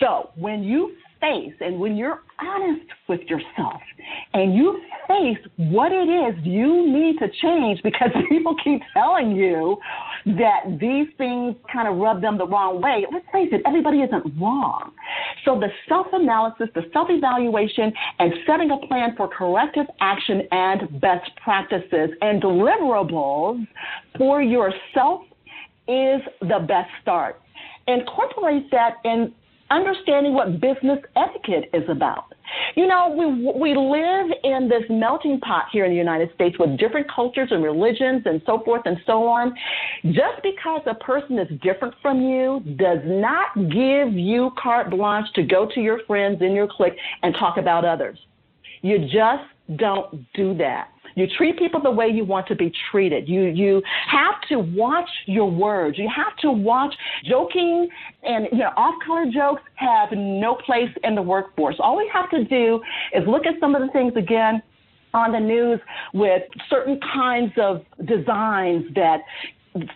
So 0.00 0.30
when 0.36 0.62
you 0.62 0.94
face 1.22 1.54
and 1.60 1.80
when 1.80 1.96
you're 1.96 2.20
honest 2.40 2.84
with 3.08 3.20
yourself 3.22 3.80
and 4.34 4.54
you 4.54 4.82
face 5.08 5.38
what 5.56 5.92
it 5.92 6.08
is 6.10 6.34
you 6.44 6.92
need 6.92 7.18
to 7.18 7.28
change 7.40 7.80
because 7.82 8.10
people 8.28 8.54
keep 8.62 8.82
telling 8.92 9.34
you 9.34 9.78
that 10.26 10.78
these 10.80 11.06
things 11.18 11.56
kind 11.72 11.88
of 11.88 11.96
rub 11.96 12.20
them 12.20 12.38
the 12.38 12.46
wrong 12.46 12.80
way, 12.80 13.06
let's 13.12 13.26
face 13.32 13.48
it, 13.52 13.62
everybody 13.66 13.98
isn't 14.00 14.24
wrong. 14.40 14.92
So 15.44 15.58
the 15.58 15.68
self 15.88 16.06
analysis, 16.12 16.68
the 16.74 16.82
self 16.92 17.08
evaluation, 17.10 17.92
and 18.18 18.32
setting 18.46 18.70
a 18.70 18.86
plan 18.86 19.14
for 19.16 19.28
corrective 19.28 19.86
action 20.00 20.42
and 20.50 21.00
best 21.00 21.30
practices 21.42 22.10
and 22.20 22.42
deliverables 22.42 23.66
for 24.16 24.42
yourself 24.42 25.22
is 25.88 26.20
the 26.40 26.64
best 26.66 26.90
start. 27.00 27.40
Incorporate 27.88 28.70
that 28.70 28.94
in 29.04 29.34
understanding 29.72 30.34
what 30.34 30.60
business 30.60 30.98
etiquette 31.16 31.70
is 31.72 31.88
about. 31.88 32.34
You 32.76 32.86
know, 32.86 33.14
we 33.16 33.24
we 33.58 33.74
live 33.74 34.30
in 34.44 34.68
this 34.68 34.82
melting 34.90 35.40
pot 35.40 35.66
here 35.72 35.84
in 35.84 35.90
the 35.90 35.96
United 35.96 36.30
States 36.34 36.56
with 36.58 36.78
different 36.78 37.06
cultures 37.10 37.48
and 37.50 37.64
religions 37.64 38.22
and 38.26 38.42
so 38.44 38.62
forth 38.64 38.82
and 38.84 38.98
so 39.06 39.26
on. 39.26 39.54
Just 40.04 40.42
because 40.42 40.82
a 40.86 40.94
person 40.94 41.38
is 41.38 41.48
different 41.62 41.94
from 42.02 42.20
you 42.20 42.60
does 42.76 43.00
not 43.04 43.54
give 43.70 44.12
you 44.12 44.50
carte 44.62 44.90
blanche 44.90 45.26
to 45.34 45.42
go 45.42 45.66
to 45.74 45.80
your 45.80 46.00
friends 46.06 46.42
in 46.42 46.52
your 46.52 46.68
clique 46.68 46.96
and 47.22 47.34
talk 47.38 47.56
about 47.56 47.84
others. 47.84 48.18
You 48.82 48.98
just 48.98 49.78
don't 49.78 50.26
do 50.34 50.56
that. 50.58 50.91
You 51.14 51.26
treat 51.38 51.58
people 51.58 51.80
the 51.80 51.90
way 51.90 52.08
you 52.08 52.24
want 52.24 52.46
to 52.48 52.54
be 52.54 52.72
treated. 52.90 53.28
You 53.28 53.42
you 53.42 53.82
have 54.08 54.40
to 54.48 54.58
watch 54.58 55.08
your 55.26 55.50
words. 55.50 55.98
You 55.98 56.08
have 56.14 56.36
to 56.38 56.50
watch 56.50 56.94
joking 57.24 57.88
and 58.22 58.48
you 58.52 58.58
know 58.58 58.70
off-color 58.76 59.26
jokes 59.32 59.62
have 59.74 60.10
no 60.12 60.54
place 60.66 60.90
in 61.04 61.14
the 61.14 61.22
workforce. 61.22 61.76
All 61.78 61.96
we 61.96 62.10
have 62.12 62.30
to 62.30 62.44
do 62.44 62.80
is 63.14 63.26
look 63.26 63.46
at 63.46 63.54
some 63.60 63.74
of 63.74 63.82
the 63.82 63.88
things 63.92 64.14
again 64.16 64.62
on 65.14 65.32
the 65.32 65.40
news 65.40 65.78
with 66.14 66.42
certain 66.70 66.98
kinds 67.12 67.52
of 67.58 67.82
designs 68.06 68.84
that 68.94 69.18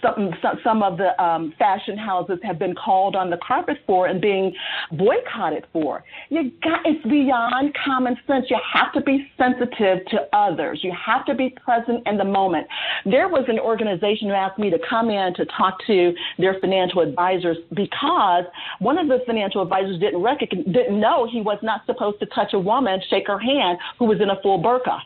some 0.00 0.32
some 0.64 0.82
of 0.82 0.96
the 0.96 1.20
um, 1.22 1.52
fashion 1.58 1.98
houses 1.98 2.38
have 2.42 2.58
been 2.58 2.74
called 2.74 3.14
on 3.14 3.30
the 3.30 3.38
carpet 3.46 3.76
for 3.86 4.06
and 4.06 4.20
being 4.20 4.54
boycotted 4.92 5.66
for. 5.72 6.02
You 6.30 6.50
got 6.62 6.80
it's 6.84 7.04
beyond 7.06 7.76
common 7.84 8.16
sense. 8.26 8.46
You 8.48 8.58
have 8.72 8.92
to 8.94 9.00
be 9.00 9.26
sensitive 9.36 10.06
to 10.06 10.28
others. 10.32 10.80
You 10.82 10.92
have 10.94 11.26
to 11.26 11.34
be 11.34 11.54
present 11.62 12.06
in 12.06 12.16
the 12.16 12.24
moment. 12.24 12.66
There 13.04 13.28
was 13.28 13.44
an 13.48 13.58
organization 13.58 14.28
who 14.28 14.34
asked 14.34 14.58
me 14.58 14.70
to 14.70 14.78
come 14.88 15.10
in 15.10 15.34
to 15.34 15.44
talk 15.56 15.78
to 15.86 16.14
their 16.38 16.58
financial 16.60 17.02
advisors 17.02 17.58
because 17.74 18.44
one 18.78 18.98
of 18.98 19.08
the 19.08 19.18
financial 19.26 19.62
advisors 19.62 20.00
didn't 20.00 20.22
recognize, 20.22 20.64
didn't 20.66 21.00
know 21.00 21.28
he 21.30 21.40
was 21.40 21.58
not 21.62 21.84
supposed 21.86 22.18
to 22.20 22.26
touch 22.26 22.54
a 22.54 22.58
woman, 22.58 23.00
shake 23.10 23.26
her 23.26 23.38
hand, 23.38 23.78
who 23.98 24.06
was 24.06 24.20
in 24.20 24.30
a 24.30 24.40
full 24.42 24.62
burqa. 24.62 25.00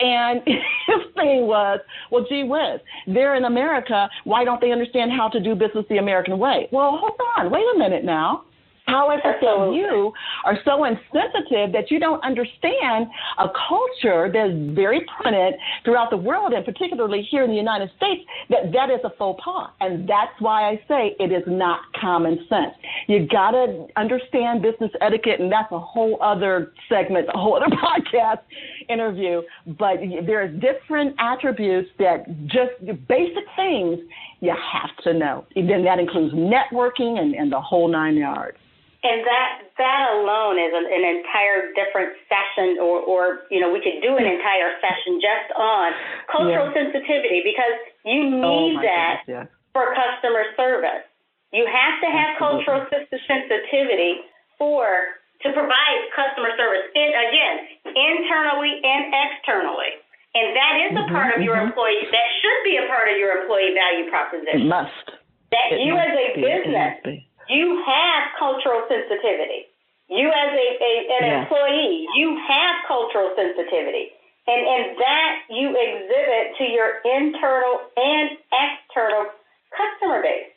And 0.00 0.42
his 0.46 1.14
thing 1.14 1.46
was, 1.46 1.80
well, 2.10 2.24
gee 2.28 2.44
whiz, 2.44 2.80
they're 3.06 3.34
in 3.34 3.44
America. 3.44 4.08
Why 4.24 4.44
don't 4.44 4.60
they 4.60 4.72
understand 4.72 5.12
how 5.12 5.28
to 5.28 5.40
do 5.40 5.54
business 5.54 5.84
the 5.88 5.98
American 5.98 6.38
way? 6.38 6.68
Well, 6.72 6.98
hold 7.00 7.18
on, 7.36 7.50
wait 7.50 7.64
a 7.74 7.78
minute 7.78 8.04
now. 8.04 8.44
How 8.88 9.12
is 9.12 9.20
it 9.22 9.36
that 9.42 9.72
you 9.74 10.14
are 10.46 10.58
so 10.64 10.84
insensitive 10.84 11.72
that 11.72 11.90
you 11.90 12.00
don't 12.00 12.24
understand 12.24 13.06
a 13.36 13.46
culture 13.68 14.30
that's 14.32 14.54
very 14.74 15.04
prominent 15.04 15.56
throughout 15.84 16.08
the 16.08 16.16
world, 16.16 16.54
and 16.54 16.64
particularly 16.64 17.20
here 17.30 17.44
in 17.44 17.50
the 17.50 17.56
United 17.56 17.90
States, 17.98 18.22
that 18.48 18.72
that 18.72 18.88
is 18.88 19.00
a 19.04 19.10
faux 19.18 19.38
pas? 19.44 19.68
And 19.80 20.08
that's 20.08 20.32
why 20.38 20.70
I 20.70 20.80
say 20.88 21.14
it 21.20 21.30
is 21.30 21.42
not 21.46 21.80
common 22.00 22.46
sense. 22.48 22.72
You 23.08 23.28
got 23.28 23.50
to 23.50 23.88
understand 23.96 24.62
business 24.62 24.90
etiquette, 25.02 25.38
and 25.38 25.52
that's 25.52 25.70
a 25.70 25.78
whole 25.78 26.16
other 26.22 26.72
segment, 26.88 27.28
a 27.34 27.38
whole 27.38 27.56
other 27.56 27.74
podcast 27.84 28.40
interview. 28.88 29.42
But 29.78 29.98
there 30.24 30.42
are 30.42 30.48
different 30.48 31.14
attributes 31.18 31.90
that 31.98 32.24
just 32.46 32.72
basic 33.06 33.44
things 33.54 33.98
you 34.40 34.54
have 34.72 34.96
to 35.04 35.12
know. 35.12 35.44
And 35.56 35.68
then 35.68 35.84
that 35.84 35.98
includes 35.98 36.34
networking 36.34 37.18
and, 37.20 37.34
and 37.34 37.52
the 37.52 37.60
whole 37.60 37.88
nine 37.88 38.16
yards. 38.16 38.56
And 38.98 39.22
that 39.22 39.70
that 39.78 40.00
alone 40.18 40.58
is 40.58 40.74
an, 40.74 40.82
an 40.90 41.04
entire 41.22 41.70
different 41.78 42.18
session, 42.26 42.82
or, 42.82 42.98
or 42.98 43.46
you 43.46 43.62
know, 43.62 43.70
we 43.70 43.78
could 43.78 44.02
do 44.02 44.18
an 44.18 44.26
entire 44.26 44.74
session 44.82 45.22
just 45.22 45.54
on 45.54 45.94
cultural 46.26 46.66
yeah. 46.74 46.82
sensitivity 46.82 47.46
because 47.46 47.78
you 48.02 48.26
oh, 48.26 48.42
need 48.42 48.74
oh 48.74 48.82
that 48.82 49.22
goodness, 49.22 49.46
yeah. 49.46 49.70
for 49.70 49.94
customer 49.94 50.50
service. 50.58 51.06
You 51.54 51.62
have 51.70 52.02
to 52.02 52.08
have 52.10 52.42
Absolutely. 52.42 52.66
cultural 52.66 52.80
sensitivity 53.22 54.26
for 54.58 55.14
to 55.46 55.54
provide 55.54 55.98
customer 56.18 56.50
service. 56.58 56.90
And 56.98 57.14
again, 57.14 57.56
internally 57.94 58.82
and 58.82 59.14
externally. 59.14 59.94
And 60.34 60.58
that 60.58 60.74
is 60.82 60.92
a 60.98 61.06
mm-hmm, 61.06 61.14
part 61.14 61.30
of 61.38 61.40
your 61.46 61.54
mm-hmm. 61.54 61.70
employee. 61.70 62.02
That 62.10 62.28
should 62.42 62.60
be 62.66 62.82
a 62.82 62.90
part 62.90 63.06
of 63.06 63.14
your 63.14 63.46
employee 63.46 63.78
value 63.78 64.10
proposition. 64.10 64.66
It 64.66 64.68
must. 64.68 65.06
That 65.54 65.78
it 65.78 65.86
you 65.86 65.94
must 65.94 66.10
as 66.10 66.18
a 66.18 66.26
be. 66.34 66.42
business 66.42 67.27
you 67.48 67.82
have 67.84 68.36
cultural 68.38 68.84
sensitivity. 68.88 69.68
You 70.08 70.28
as 70.28 70.50
a, 70.56 70.68
a 70.80 70.92
an 71.20 71.24
yeah. 71.24 71.42
employee, 71.42 72.08
you 72.16 72.36
have 72.48 72.84
cultural 72.88 73.32
sensitivity. 73.36 74.12
And 74.48 74.64
and 74.64 74.84
that 74.96 75.32
you 75.52 75.68
exhibit 75.76 76.56
to 76.56 76.64
your 76.64 77.04
internal 77.04 77.84
and 77.96 78.40
external 78.48 79.28
customer 79.68 80.22
base. 80.22 80.48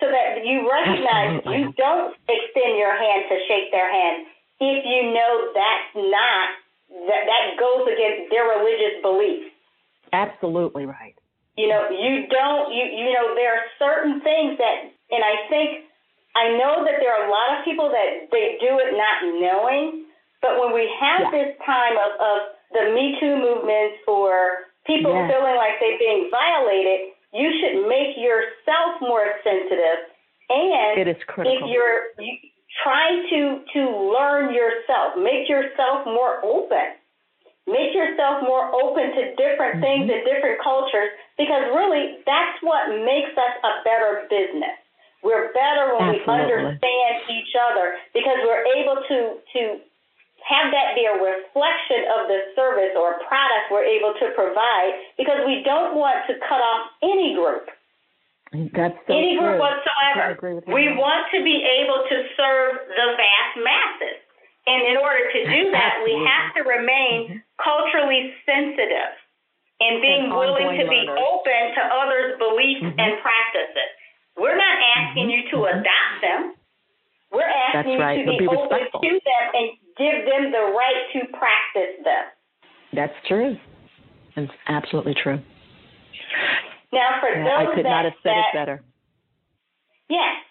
So 0.00 0.08
that 0.08 0.44
you 0.44 0.68
recognize 0.68 1.40
Absolutely. 1.40 1.60
you 1.60 1.72
don't 1.76 2.16
extend 2.28 2.76
your 2.76 2.92
hand 2.92 3.28
to 3.28 3.36
shake 3.48 3.72
their 3.72 3.88
hand 3.88 4.28
if 4.60 4.84
you 4.84 5.12
know 5.12 5.52
that's 5.56 5.92
not 5.96 6.48
that 7.08 7.24
that 7.24 7.44
goes 7.56 7.88
against 7.88 8.28
their 8.28 8.44
religious 8.60 9.00
beliefs. 9.00 9.48
Absolutely 10.12 10.84
right. 10.84 11.16
You 11.56 11.68
know, 11.68 11.88
you 11.88 12.28
don't 12.28 12.72
you 12.72 12.84
you 12.84 13.12
know 13.12 13.32
there 13.32 13.56
are 13.56 13.64
certain 13.80 14.20
things 14.20 14.60
that 14.60 14.92
and 15.08 15.24
I 15.24 15.48
think 15.48 15.88
I 16.34 16.54
know 16.54 16.86
that 16.86 17.02
there 17.02 17.10
are 17.10 17.26
a 17.26 17.30
lot 17.30 17.58
of 17.58 17.64
people 17.64 17.90
that 17.90 18.30
they 18.30 18.56
do 18.62 18.78
it 18.78 18.94
not 18.94 19.26
knowing, 19.42 20.06
but 20.40 20.62
when 20.62 20.72
we 20.72 20.86
have 21.00 21.26
yeah. 21.26 21.34
this 21.34 21.50
time 21.66 21.98
of, 21.98 22.10
of 22.22 22.38
the 22.70 22.94
Me 22.94 23.18
Too 23.18 23.34
movements 23.34 23.98
for 24.06 24.70
people 24.86 25.12
yeah. 25.12 25.26
feeling 25.26 25.58
like 25.58 25.82
they're 25.82 25.98
being 25.98 26.30
violated, 26.30 27.12
you 27.34 27.50
should 27.58 27.86
make 27.86 28.14
yourself 28.14 29.02
more 29.02 29.26
sensitive. 29.42 30.06
And 30.50 30.98
it 30.98 31.08
is 31.10 31.20
critical. 31.26 31.66
if 31.66 31.70
you're 31.70 32.14
you, 32.18 32.50
try 32.82 33.06
to 33.30 33.62
to 33.74 33.82
learn 34.10 34.54
yourself, 34.54 35.18
make 35.18 35.50
yourself 35.50 36.06
more 36.06 36.42
open. 36.42 36.98
Make 37.68 37.94
yourself 37.94 38.42
more 38.42 38.66
open 38.74 39.14
to 39.14 39.22
different 39.38 39.78
mm-hmm. 39.78 39.86
things 39.86 40.04
and 40.10 40.26
different 40.26 40.58
cultures 40.58 41.14
because 41.38 41.70
really 41.70 42.18
that's 42.26 42.58
what 42.66 42.90
makes 42.90 43.30
us 43.38 43.54
a 43.62 43.72
better 43.86 44.26
business. 44.26 44.79
We're 45.20 45.52
better 45.52 45.94
when 46.00 46.16
Absolutely. 46.16 46.32
we 46.32 46.80
understand 46.80 47.14
each 47.28 47.52
other 47.52 48.00
because 48.16 48.40
we're 48.40 48.64
able 48.80 48.98
to 49.04 49.18
to 49.40 49.60
have 50.48 50.72
that 50.72 50.96
be 50.96 51.04
a 51.04 51.16
reflection 51.20 52.08
of 52.16 52.24
the 52.26 52.40
service 52.56 52.96
or 52.96 53.20
product 53.28 53.68
we're 53.68 53.84
able 53.84 54.16
to 54.16 54.32
provide 54.32 54.96
because 55.20 55.44
we 55.44 55.60
don't 55.62 55.94
want 55.94 56.24
to 56.26 56.34
cut 56.48 56.64
off 56.64 56.88
any 57.04 57.36
group. 57.36 57.68
That's 58.72 58.96
so 59.06 59.14
any 59.14 59.38
group 59.38 59.60
whatsoever. 59.60 60.34
We 60.66 60.90
want 60.96 61.28
to 61.36 61.44
be 61.44 61.62
able 61.62 62.02
to 62.02 62.16
serve 62.34 62.82
the 62.88 63.08
vast 63.14 63.54
masses. 63.60 64.18
And 64.66 64.80
in 64.90 64.96
order 64.98 65.24
to 65.30 65.40
do 65.44 65.70
that, 65.70 66.02
Absolutely. 66.02 66.20
we 66.20 66.26
have 66.26 66.46
to 66.56 66.60
remain 66.66 67.16
mm-hmm. 67.26 67.38
culturally 67.60 68.34
sensitive 68.44 69.14
and 69.80 70.02
being 70.02 70.28
willing 70.28 70.76
to 70.76 70.84
be 70.84 71.08
open 71.08 71.62
to 71.78 71.82
others' 71.94 72.36
beliefs 72.36 72.84
mm-hmm. 72.84 73.00
and 73.00 73.22
practices. 73.24 73.90
We're 74.36 74.56
not 74.56 74.76
asking 74.96 75.28
mm-hmm. 75.28 75.46
you 75.46 75.50
to 75.50 75.56
mm-hmm. 75.56 75.78
adopt 75.80 76.16
them. 76.22 76.40
We're 77.32 77.46
asking 77.46 77.98
right. 77.98 78.18
you 78.18 78.26
to 78.26 78.30
be, 78.32 78.38
be 78.38 78.48
open 78.48 78.90
to 78.90 79.12
them 79.22 79.44
and 79.54 79.66
give 79.94 80.26
them 80.26 80.50
the 80.50 80.74
right 80.74 81.00
to 81.14 81.20
practice 81.36 81.94
them. 82.02 82.24
That's 82.92 83.14
true. 83.28 83.56
That's 84.34 84.50
absolutely 84.66 85.14
true. 85.14 85.38
Now, 86.92 87.22
for 87.22 87.30
yeah, 87.30 87.44
those 87.46 87.70
I 87.70 87.74
could 87.74 87.86
that, 87.86 88.02
not 88.02 88.04
have 88.04 88.18
said 88.22 88.34
that, 88.34 88.50
it 88.50 88.58
better. 88.58 88.82
Yes. 90.10 90.42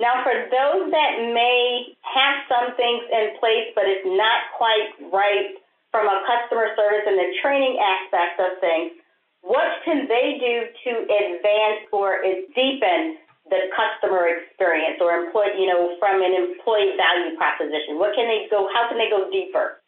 Now, 0.00 0.24
for 0.24 0.32
those 0.32 0.88
that 0.88 1.12
may 1.36 1.92
have 2.00 2.48
some 2.48 2.74
things 2.80 3.04
in 3.12 3.36
place, 3.36 3.68
but 3.76 3.84
it's 3.84 4.08
not 4.08 4.48
quite 4.56 4.88
right 5.12 5.52
from 5.92 6.08
a 6.08 6.24
customer 6.24 6.72
service 6.72 7.04
and 7.04 7.20
the 7.20 7.30
training 7.44 7.76
aspect 7.76 8.40
of 8.40 8.56
things, 8.64 8.96
what 9.42 9.82
can 9.84 10.08
they 10.08 10.38
do 10.38 10.54
to 10.84 10.90
advance 11.02 11.86
or 11.92 12.22
deepen 12.54 13.18
the 13.50 13.58
customer 13.74 14.30
experience 14.30 14.98
or 15.02 15.12
employee, 15.12 15.58
you 15.58 15.66
know, 15.66 15.94
from 15.98 16.22
an 16.22 16.32
employee 16.32 16.94
value 16.96 17.36
proposition? 17.36 17.98
What 17.98 18.14
can 18.14 18.26
they 18.26 18.46
go? 18.50 18.68
How 18.72 18.88
can 18.88 18.98
they 18.98 19.10
go 19.10 19.28
deeper? 19.30 19.82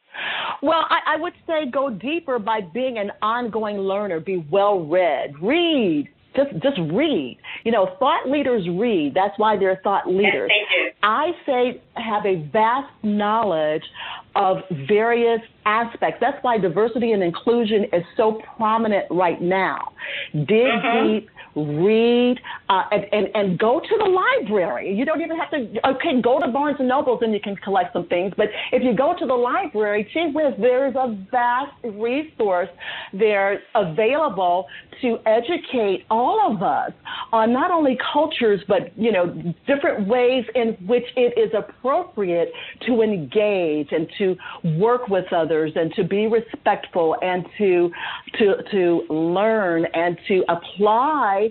Well, 0.62 0.84
I, 0.90 1.14
I 1.14 1.16
would 1.16 1.32
say 1.46 1.70
go 1.70 1.90
deeper 1.90 2.38
by 2.38 2.60
being 2.60 2.98
an 2.98 3.10
ongoing 3.22 3.78
learner. 3.78 4.20
Be 4.20 4.44
well 4.50 4.80
read. 4.84 5.34
Read, 5.42 6.08
just 6.36 6.52
just 6.62 6.78
read. 6.92 7.38
You 7.64 7.72
know, 7.72 7.96
thought 7.98 8.28
leaders 8.28 8.66
read. 8.68 9.12
That's 9.14 9.38
why 9.38 9.56
they're 9.56 9.80
thought 9.82 10.06
leaders. 10.08 10.50
Yes. 10.52 10.94
I 11.02 11.32
say 11.46 11.80
have 11.94 12.26
a 12.26 12.48
vast 12.52 12.92
knowledge 13.02 13.84
of 14.36 14.58
various 14.88 15.40
aspects. 15.64 16.18
That's 16.20 16.42
why 16.42 16.58
diversity 16.58 17.12
and 17.12 17.22
inclusion 17.22 17.84
is 17.92 18.02
so 18.16 18.40
prominent 18.56 19.06
right 19.10 19.40
now. 19.40 19.92
Dig 20.32 20.48
mm-hmm. 20.48 21.12
deep, 21.12 21.30
read, 21.56 22.38
uh, 22.68 22.82
and, 22.90 23.04
and, 23.12 23.28
and 23.34 23.58
go 23.58 23.80
to 23.80 23.98
the 23.98 24.04
library. 24.04 24.94
You 24.94 25.04
don't 25.04 25.20
even 25.20 25.38
have 25.38 25.50
to, 25.50 25.88
okay, 25.88 26.20
go 26.20 26.40
to 26.40 26.48
Barnes 26.48 26.76
and 26.78 26.88
Nobles 26.88 27.20
and 27.22 27.32
you 27.32 27.40
can 27.40 27.56
collect 27.56 27.92
some 27.92 28.06
things. 28.08 28.32
But 28.36 28.46
if 28.72 28.82
you 28.82 28.96
go 28.96 29.14
to 29.18 29.26
the 29.26 29.34
library, 29.34 30.08
gee 30.12 30.30
whiz, 30.32 30.54
there's 30.58 30.94
a 30.96 31.16
vast 31.30 31.72
resource 31.84 32.68
there 33.12 33.60
available 33.74 34.66
to 35.00 35.18
educate 35.26 36.04
all 36.10 36.52
of 36.52 36.62
us 36.62 36.92
on 37.32 37.52
not 37.52 37.70
only 37.70 37.98
cultures, 38.12 38.60
but, 38.68 38.96
you 38.96 39.12
know, 39.12 39.26
different 39.66 40.08
ways 40.08 40.44
in 40.54 40.76
which 40.86 41.04
it 41.16 41.38
is 41.38 41.52
appropriate 41.56 42.50
to 42.86 43.02
engage 43.02 43.88
and 43.90 44.08
to 44.18 44.36
work 44.78 45.08
with 45.08 45.24
others 45.32 45.72
and 45.74 45.92
to 45.94 46.04
be 46.04 46.26
respectful 46.26 47.16
and 47.22 47.44
to, 47.58 47.90
to, 48.38 48.54
to 48.70 49.02
learn 49.12 49.86
and 49.94 50.18
to 50.28 50.44
apply 50.48 51.43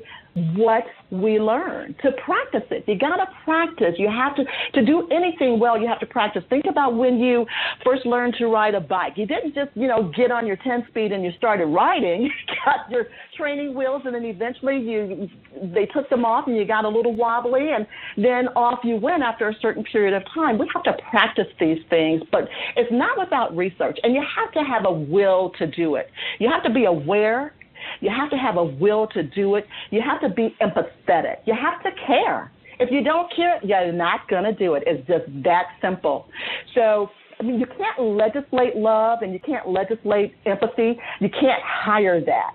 what 0.55 0.83
we 1.11 1.39
learn 1.39 1.95
to 2.01 2.11
practice 2.25 2.63
it. 2.71 2.83
You 2.87 2.97
got 2.97 3.17
to 3.17 3.27
practice. 3.43 3.95
You 3.97 4.09
have 4.09 4.35
to 4.35 4.43
to 4.73 4.85
do 4.85 5.07
anything 5.09 5.59
well. 5.59 5.79
You 5.79 5.87
have 5.87 5.99
to 5.99 6.07
practice. 6.07 6.43
Think 6.49 6.65
about 6.67 6.95
when 6.95 7.19
you 7.19 7.45
first 7.85 8.05
learned 8.05 8.35
to 8.39 8.47
ride 8.47 8.73
a 8.73 8.81
bike. 8.81 9.13
You 9.15 9.27
didn't 9.27 9.53
just 9.53 9.69
you 9.75 9.87
know 9.87 10.11
get 10.15 10.31
on 10.31 10.47
your 10.47 10.57
10 10.57 10.85
speed 10.89 11.11
and 11.11 11.23
you 11.23 11.31
started 11.37 11.65
riding. 11.67 12.29
You 12.53 12.55
got 12.65 12.89
your 12.89 13.07
training 13.35 13.73
wheels, 13.73 14.03
and 14.05 14.15
then 14.15 14.23
eventually 14.25 14.77
you 14.77 15.27
they 15.73 15.85
took 15.87 16.09
them 16.09 16.23
off 16.23 16.47
and 16.47 16.55
you 16.55 16.65
got 16.65 16.85
a 16.85 16.89
little 16.89 17.15
wobbly, 17.15 17.71
and 17.71 17.85
then 18.15 18.47
off 18.55 18.79
you 18.83 18.95
went 18.95 19.23
after 19.23 19.49
a 19.49 19.53
certain 19.61 19.83
period 19.83 20.13
of 20.13 20.23
time. 20.33 20.57
We 20.57 20.69
have 20.73 20.83
to 20.83 20.93
practice 21.09 21.47
these 21.59 21.79
things, 21.89 22.21
but 22.31 22.47
it's 22.75 22.91
not 22.91 23.17
without 23.19 23.55
research, 23.55 23.97
and 24.03 24.13
you 24.13 24.23
have 24.35 24.51
to 24.53 24.59
have 24.59 24.85
a 24.85 24.91
will 24.91 25.51
to 25.57 25.67
do 25.67 25.95
it. 25.95 26.09
You 26.39 26.49
have 26.49 26.63
to 26.63 26.69
be 26.69 26.85
aware 26.85 27.53
you 28.01 28.09
have 28.09 28.29
to 28.31 28.37
have 28.37 28.57
a 28.57 28.63
will 28.63 29.07
to 29.07 29.23
do 29.23 29.55
it. 29.55 29.65
You 29.91 30.01
have 30.01 30.21
to 30.21 30.29
be 30.29 30.55
empathetic. 30.61 31.37
You 31.45 31.53
have 31.53 31.81
to 31.83 31.89
care. 32.05 32.51
If 32.79 32.89
you 32.91 33.03
don't 33.03 33.33
care, 33.35 33.59
you're 33.63 33.91
not 33.91 34.27
going 34.27 34.43
to 34.43 34.53
do 34.53 34.73
it. 34.73 34.83
It's 34.87 35.05
just 35.07 35.25
that 35.43 35.65
simple. 35.81 36.27
So, 36.73 37.09
I 37.39 37.43
mean, 37.43 37.59
you 37.59 37.65
can't 37.65 38.01
legislate 38.01 38.75
love 38.75 39.19
and 39.21 39.31
you 39.33 39.39
can't 39.39 39.67
legislate 39.69 40.33
empathy. 40.45 40.99
You 41.19 41.29
can't 41.29 41.61
hire 41.63 42.19
that. 42.25 42.51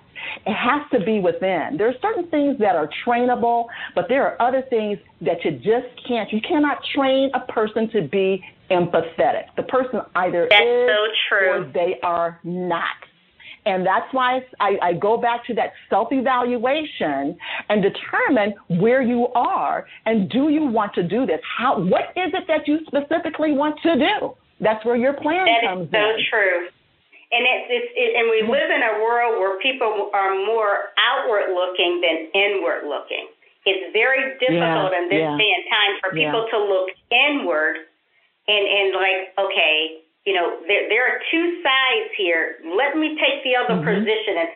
It 0.47 0.55
has 0.55 0.83
to 0.93 1.05
be 1.05 1.21
within. 1.21 1.77
There 1.79 1.89
are 1.89 1.95
certain 2.03 2.29
things 2.31 2.59
that 2.59 2.75
are 2.75 2.91
trainable, 3.07 3.67
but 3.95 4.07
there 4.09 4.27
are 4.27 4.41
other 4.43 4.63
things 4.69 4.99
that 5.21 5.45
you 5.45 5.53
just 5.53 5.87
can't. 6.07 6.31
You 6.33 6.41
cannot 6.41 6.79
train 6.95 7.31
a 7.35 7.41
person 7.53 7.89
to 7.91 8.09
be 8.09 8.43
empathetic. 8.71 9.45
The 9.57 9.63
person 9.65 10.01
either 10.17 10.47
That's 10.51 10.63
is 10.63 10.89
so 10.89 11.07
true. 11.29 11.51
or 11.51 11.73
they 11.73 11.97
are 12.03 12.41
not. 12.45 12.97
And 13.69 13.85
that's 13.85 14.09
why 14.13 14.41
I, 14.61 14.79
I 14.81 14.93
go 14.95 15.19
back 15.21 15.45
to 15.47 15.55
that 15.61 15.77
self 15.91 16.09
evaluation 16.11 17.37
and 17.69 17.85
determine 17.85 18.55
where 18.81 19.03
you 19.03 19.29
are 19.37 19.85
and 20.07 20.31
do 20.31 20.49
you 20.49 20.65
want 20.65 20.95
to 20.95 21.03
do 21.03 21.27
this? 21.27 21.41
How, 21.45 21.79
what 21.79 22.17
is 22.17 22.33
it 22.33 22.49
that 22.49 22.67
you 22.67 22.81
specifically 22.89 23.53
want 23.53 23.77
to 23.85 24.01
do? 24.01 24.33
That's 24.61 24.83
where 24.87 24.97
your 24.97 25.13
plan 25.13 25.45
that 25.45 25.69
comes 25.69 25.85
in. 25.85 25.91
That 25.93 26.17
in. 26.17 26.17
is 26.17 26.27
so 26.27 26.33
true. 26.33 26.59
And 27.29 27.45
it's, 27.45 27.69
it's 27.69 27.93
it, 27.93 28.11
and 28.17 28.33
we 28.33 28.41
live 28.49 28.73
in 28.73 28.81
a 28.81 29.05
world 29.05 29.37
where 29.37 29.61
people 29.61 30.09
are 30.17 30.33
more 30.33 30.97
outward 30.97 31.53
looking 31.53 32.01
than 32.01 32.33
inward 32.33 32.89
looking. 32.89 33.29
It's 33.69 33.93
very 33.93 34.33
difficult 34.41 34.97
yeah, 34.97 34.99
in 34.99 35.05
this 35.13 35.21
yeah. 35.29 35.37
day 35.37 35.51
and 35.53 35.65
time 35.69 35.93
for 36.01 36.09
people 36.17 36.49
yeah. 36.49 36.57
to 36.57 36.59
look 36.65 36.89
inward 37.13 37.85
and 38.49 38.65
and 38.65 38.89
like 38.97 39.21
okay, 39.37 40.08
you 40.29 40.37
know, 40.37 40.61
there, 40.69 40.85
there 40.93 41.09
are 41.09 41.25
two 41.33 41.65
sides 41.65 42.13
here. 42.21 42.61
Let 42.69 43.01
me 43.01 43.17
take 43.17 43.41
the 43.49 43.57
other 43.57 43.81
mm-hmm. 43.81 44.05
position 44.05 44.35
and 44.45 44.51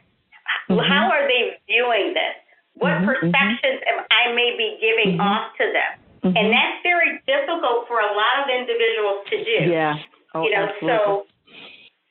mm-hmm. 0.69 0.85
how 0.85 1.09
are 1.09 1.25
they 1.25 1.57
viewing 1.65 2.13
this? 2.13 2.37
What 2.77 3.01
mm-hmm. 3.01 3.09
perceptions 3.09 3.81
am 3.89 4.05
I 4.13 4.37
may 4.37 4.53
be 4.53 4.77
giving 4.85 5.17
mm-hmm. 5.17 5.25
off 5.25 5.57
to 5.57 5.65
them? 5.73 5.93
Mm-hmm. 6.29 6.37
And 6.37 6.53
that's 6.53 6.85
very 6.85 7.25
difficult 7.25 7.89
for 7.89 8.05
a 8.05 8.13
lot 8.13 8.45
of 8.45 8.53
individuals 8.53 9.25
to 9.33 9.37
do. 9.41 9.59
Yeah. 9.73 9.97
Oh, 10.37 10.45
you 10.45 10.53
know, 10.53 10.69
absolutely. 10.69 10.93
so 10.93 11.33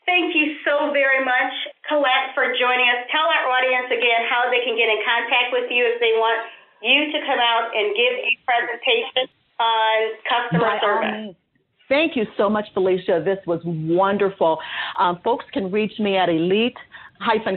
thank 0.10 0.34
you 0.34 0.58
so 0.66 0.90
very 0.90 1.22
much, 1.22 1.54
Colette, 1.86 2.34
for 2.34 2.50
joining 2.58 2.90
us. 2.90 3.06
Tell 3.14 3.30
our 3.30 3.46
audience 3.46 3.94
again 3.94 4.26
how 4.26 4.50
they 4.50 4.66
can 4.66 4.74
get 4.74 4.90
in 4.90 5.06
contact 5.06 5.54
with 5.54 5.70
you 5.70 5.86
if 5.86 6.02
they 6.02 6.18
want 6.18 6.50
you 6.82 7.14
to 7.14 7.20
come 7.30 7.38
out 7.38 7.78
and 7.78 7.94
give 7.94 8.14
a 8.26 8.32
presentation 8.42 9.30
on 9.62 9.98
customer 10.26 10.66
By 10.66 10.82
service. 10.82 11.38
Thank 11.92 12.16
you 12.16 12.26
so 12.38 12.50
much, 12.50 12.68
Felicia. 12.74 13.22
This 13.24 13.40
was 13.46 13.60
wonderful. 13.66 14.60
Um, 14.98 15.20
folks 15.26 15.44
can 15.52 15.70
reach 15.70 16.00
me 16.00 16.16
at 16.16 16.30
elite 16.30 16.78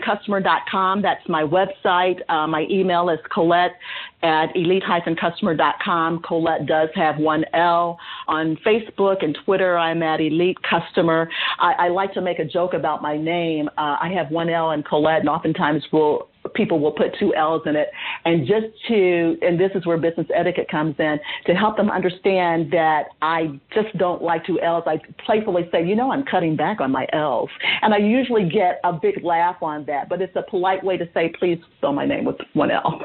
customer.com. 0.05 1.03
That's 1.03 1.27
my 1.29 1.45
website. 1.45 2.21
Uh, 2.29 2.49
my 2.49 2.67
email 2.69 3.11
is 3.11 3.21
Colette 3.33 3.77
at 4.25 4.57
elite-customer.com. 4.57 6.23
Colette 6.27 6.67
does 6.67 6.89
have 6.95 7.19
one 7.19 7.45
L. 7.53 7.99
On 8.27 8.57
Facebook 8.67 9.23
and 9.23 9.37
Twitter, 9.45 9.77
I'm 9.77 10.03
at 10.03 10.21
Elite 10.21 10.57
Customer. 10.69 11.29
I, 11.61 11.73
I 11.73 11.89
like 11.89 12.15
to 12.15 12.23
make 12.23 12.39
a 12.39 12.45
joke 12.45 12.73
about 12.73 13.03
my 13.03 13.17
name. 13.17 13.69
Uh, 13.79 13.97
I 14.01 14.11
have 14.17 14.31
one 14.31 14.49
L 14.49 14.71
in 14.73 14.83
Colette, 14.83 15.21
and 15.21 15.29
oftentimes 15.29 15.85
will 15.93 16.29
people 16.55 16.79
will 16.79 16.93
put 16.93 17.17
two 17.19 17.35
L's 17.35 17.63
in 17.67 17.77
it. 17.77 17.89
And 18.25 18.47
just 18.47 18.67
to, 18.89 19.37
and 19.43 19.59
this 19.59 19.71
is 19.75 19.87
where 19.87 19.97
business 19.97 20.27
etiquette 20.35 20.69
comes 20.71 20.95
in, 20.99 21.19
to 21.47 21.55
help 21.55 21.77
them 21.77 21.91
understand 21.91 22.71
that 22.73 23.05
I 23.23 23.59
just 23.73 23.97
don't 23.99 24.23
like 24.23 24.45
two 24.47 24.61
L's. 24.61 24.85
I 24.87 24.99
playfully 25.25 25.69
say, 25.73 25.85
you 25.85 25.97
know, 25.97 26.13
I'm 26.13 26.25
cutting 26.25 26.57
back 26.57 26.81
on 26.81 26.91
my 26.91 27.07
L's. 27.13 27.49
And 27.83 27.95
I 27.95 27.99
usually 27.99 28.49
get 28.49 28.81
a 28.85 28.93
big 28.93 29.25
laugh 29.25 29.57
on 29.63 29.85
that, 29.87 30.09
but 30.09 30.21
it's 30.21 30.37
a 30.37 30.43
polite 30.49 30.85
way 30.85 30.97
to 30.97 31.09
say, 31.15 31.33
please 31.39 31.59
spell 31.79 31.93
my 31.93 32.07
name 32.07 32.25
with 32.25 32.37
one 32.53 32.71
L. 32.71 33.01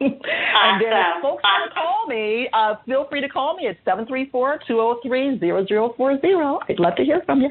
and 0.64 0.80
then 0.82 0.92
if 0.92 1.22
folks 1.22 1.42
want 1.42 1.68
to 1.68 1.74
call 1.74 2.06
me, 2.06 2.48
uh, 2.52 2.76
feel 2.86 3.04
free 3.06 3.20
to 3.20 3.28
call 3.28 3.56
me 3.56 3.66
at 3.68 3.84
734-203-0040. 3.84 6.58
I'd 6.68 6.80
love 6.80 6.96
to 6.96 7.04
hear 7.04 7.20
from 7.26 7.42
you. 7.42 7.50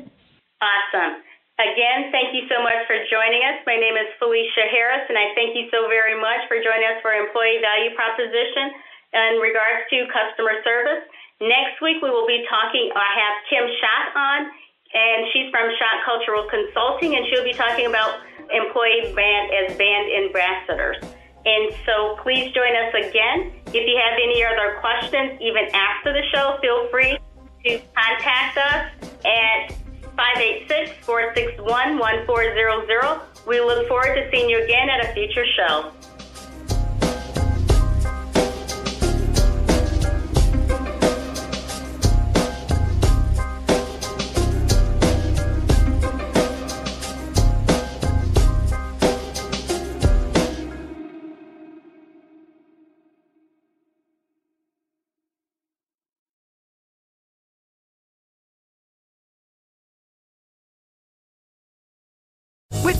Awesome. 0.61 1.21
Again, 1.57 2.13
thank 2.13 2.37
you 2.37 2.45
so 2.53 2.61
much 2.61 2.85
for 2.85 2.93
joining 3.09 3.41
us. 3.41 3.65
My 3.65 3.81
name 3.81 3.97
is 3.97 4.05
Felicia 4.21 4.69
Harris, 4.69 5.09
and 5.09 5.17
I 5.17 5.33
thank 5.33 5.57
you 5.57 5.65
so 5.73 5.89
very 5.89 6.13
much 6.13 6.45
for 6.45 6.61
joining 6.61 6.85
us 6.85 7.01
for 7.01 7.17
Employee 7.17 7.57
Value 7.65 7.97
Proposition 7.97 8.77
in 9.13 9.41
regards 9.41 9.89
to 9.89 10.05
customer 10.13 10.61
service. 10.61 11.01
Next 11.41 11.81
week, 11.81 11.97
we 12.05 12.13
will 12.13 12.29
be 12.29 12.45
talking, 12.45 12.93
I 12.93 13.09
have 13.09 13.41
Kim 13.49 13.65
Schott 13.81 14.13
on, 14.13 14.53
and 14.93 15.25
she's 15.33 15.49
from 15.49 15.65
Schott 15.81 16.05
Cultural 16.05 16.45
Consulting, 16.45 17.17
and 17.17 17.25
she'll 17.29 17.45
be 17.45 17.57
talking 17.57 17.89
about 17.89 18.21
employee 18.53 19.09
brand 19.17 19.49
as 19.49 19.73
brand 19.77 20.13
ambassadors. 20.13 21.01
And 21.47 21.73
so 21.85 22.17
please 22.23 22.53
join 22.53 22.75
us 22.75 22.93
again. 22.93 23.53
If 23.67 23.87
you 23.87 23.95
have 23.95 24.19
any 24.21 24.43
other 24.43 24.79
questions, 24.81 25.39
even 25.39 25.73
after 25.73 26.11
the 26.11 26.21
show, 26.33 26.57
feel 26.59 26.89
free 26.89 27.17
to 27.63 27.79
contact 27.95 28.57
us 28.57 28.91
at 29.23 29.71
586 30.17 31.05
461 31.05 31.97
1400. 31.97 33.21
We 33.47 33.61
look 33.61 33.87
forward 33.87 34.15
to 34.15 34.29
seeing 34.29 34.49
you 34.49 34.61
again 34.61 34.89
at 34.89 35.09
a 35.09 35.13
future 35.13 35.45
show. 35.55 35.93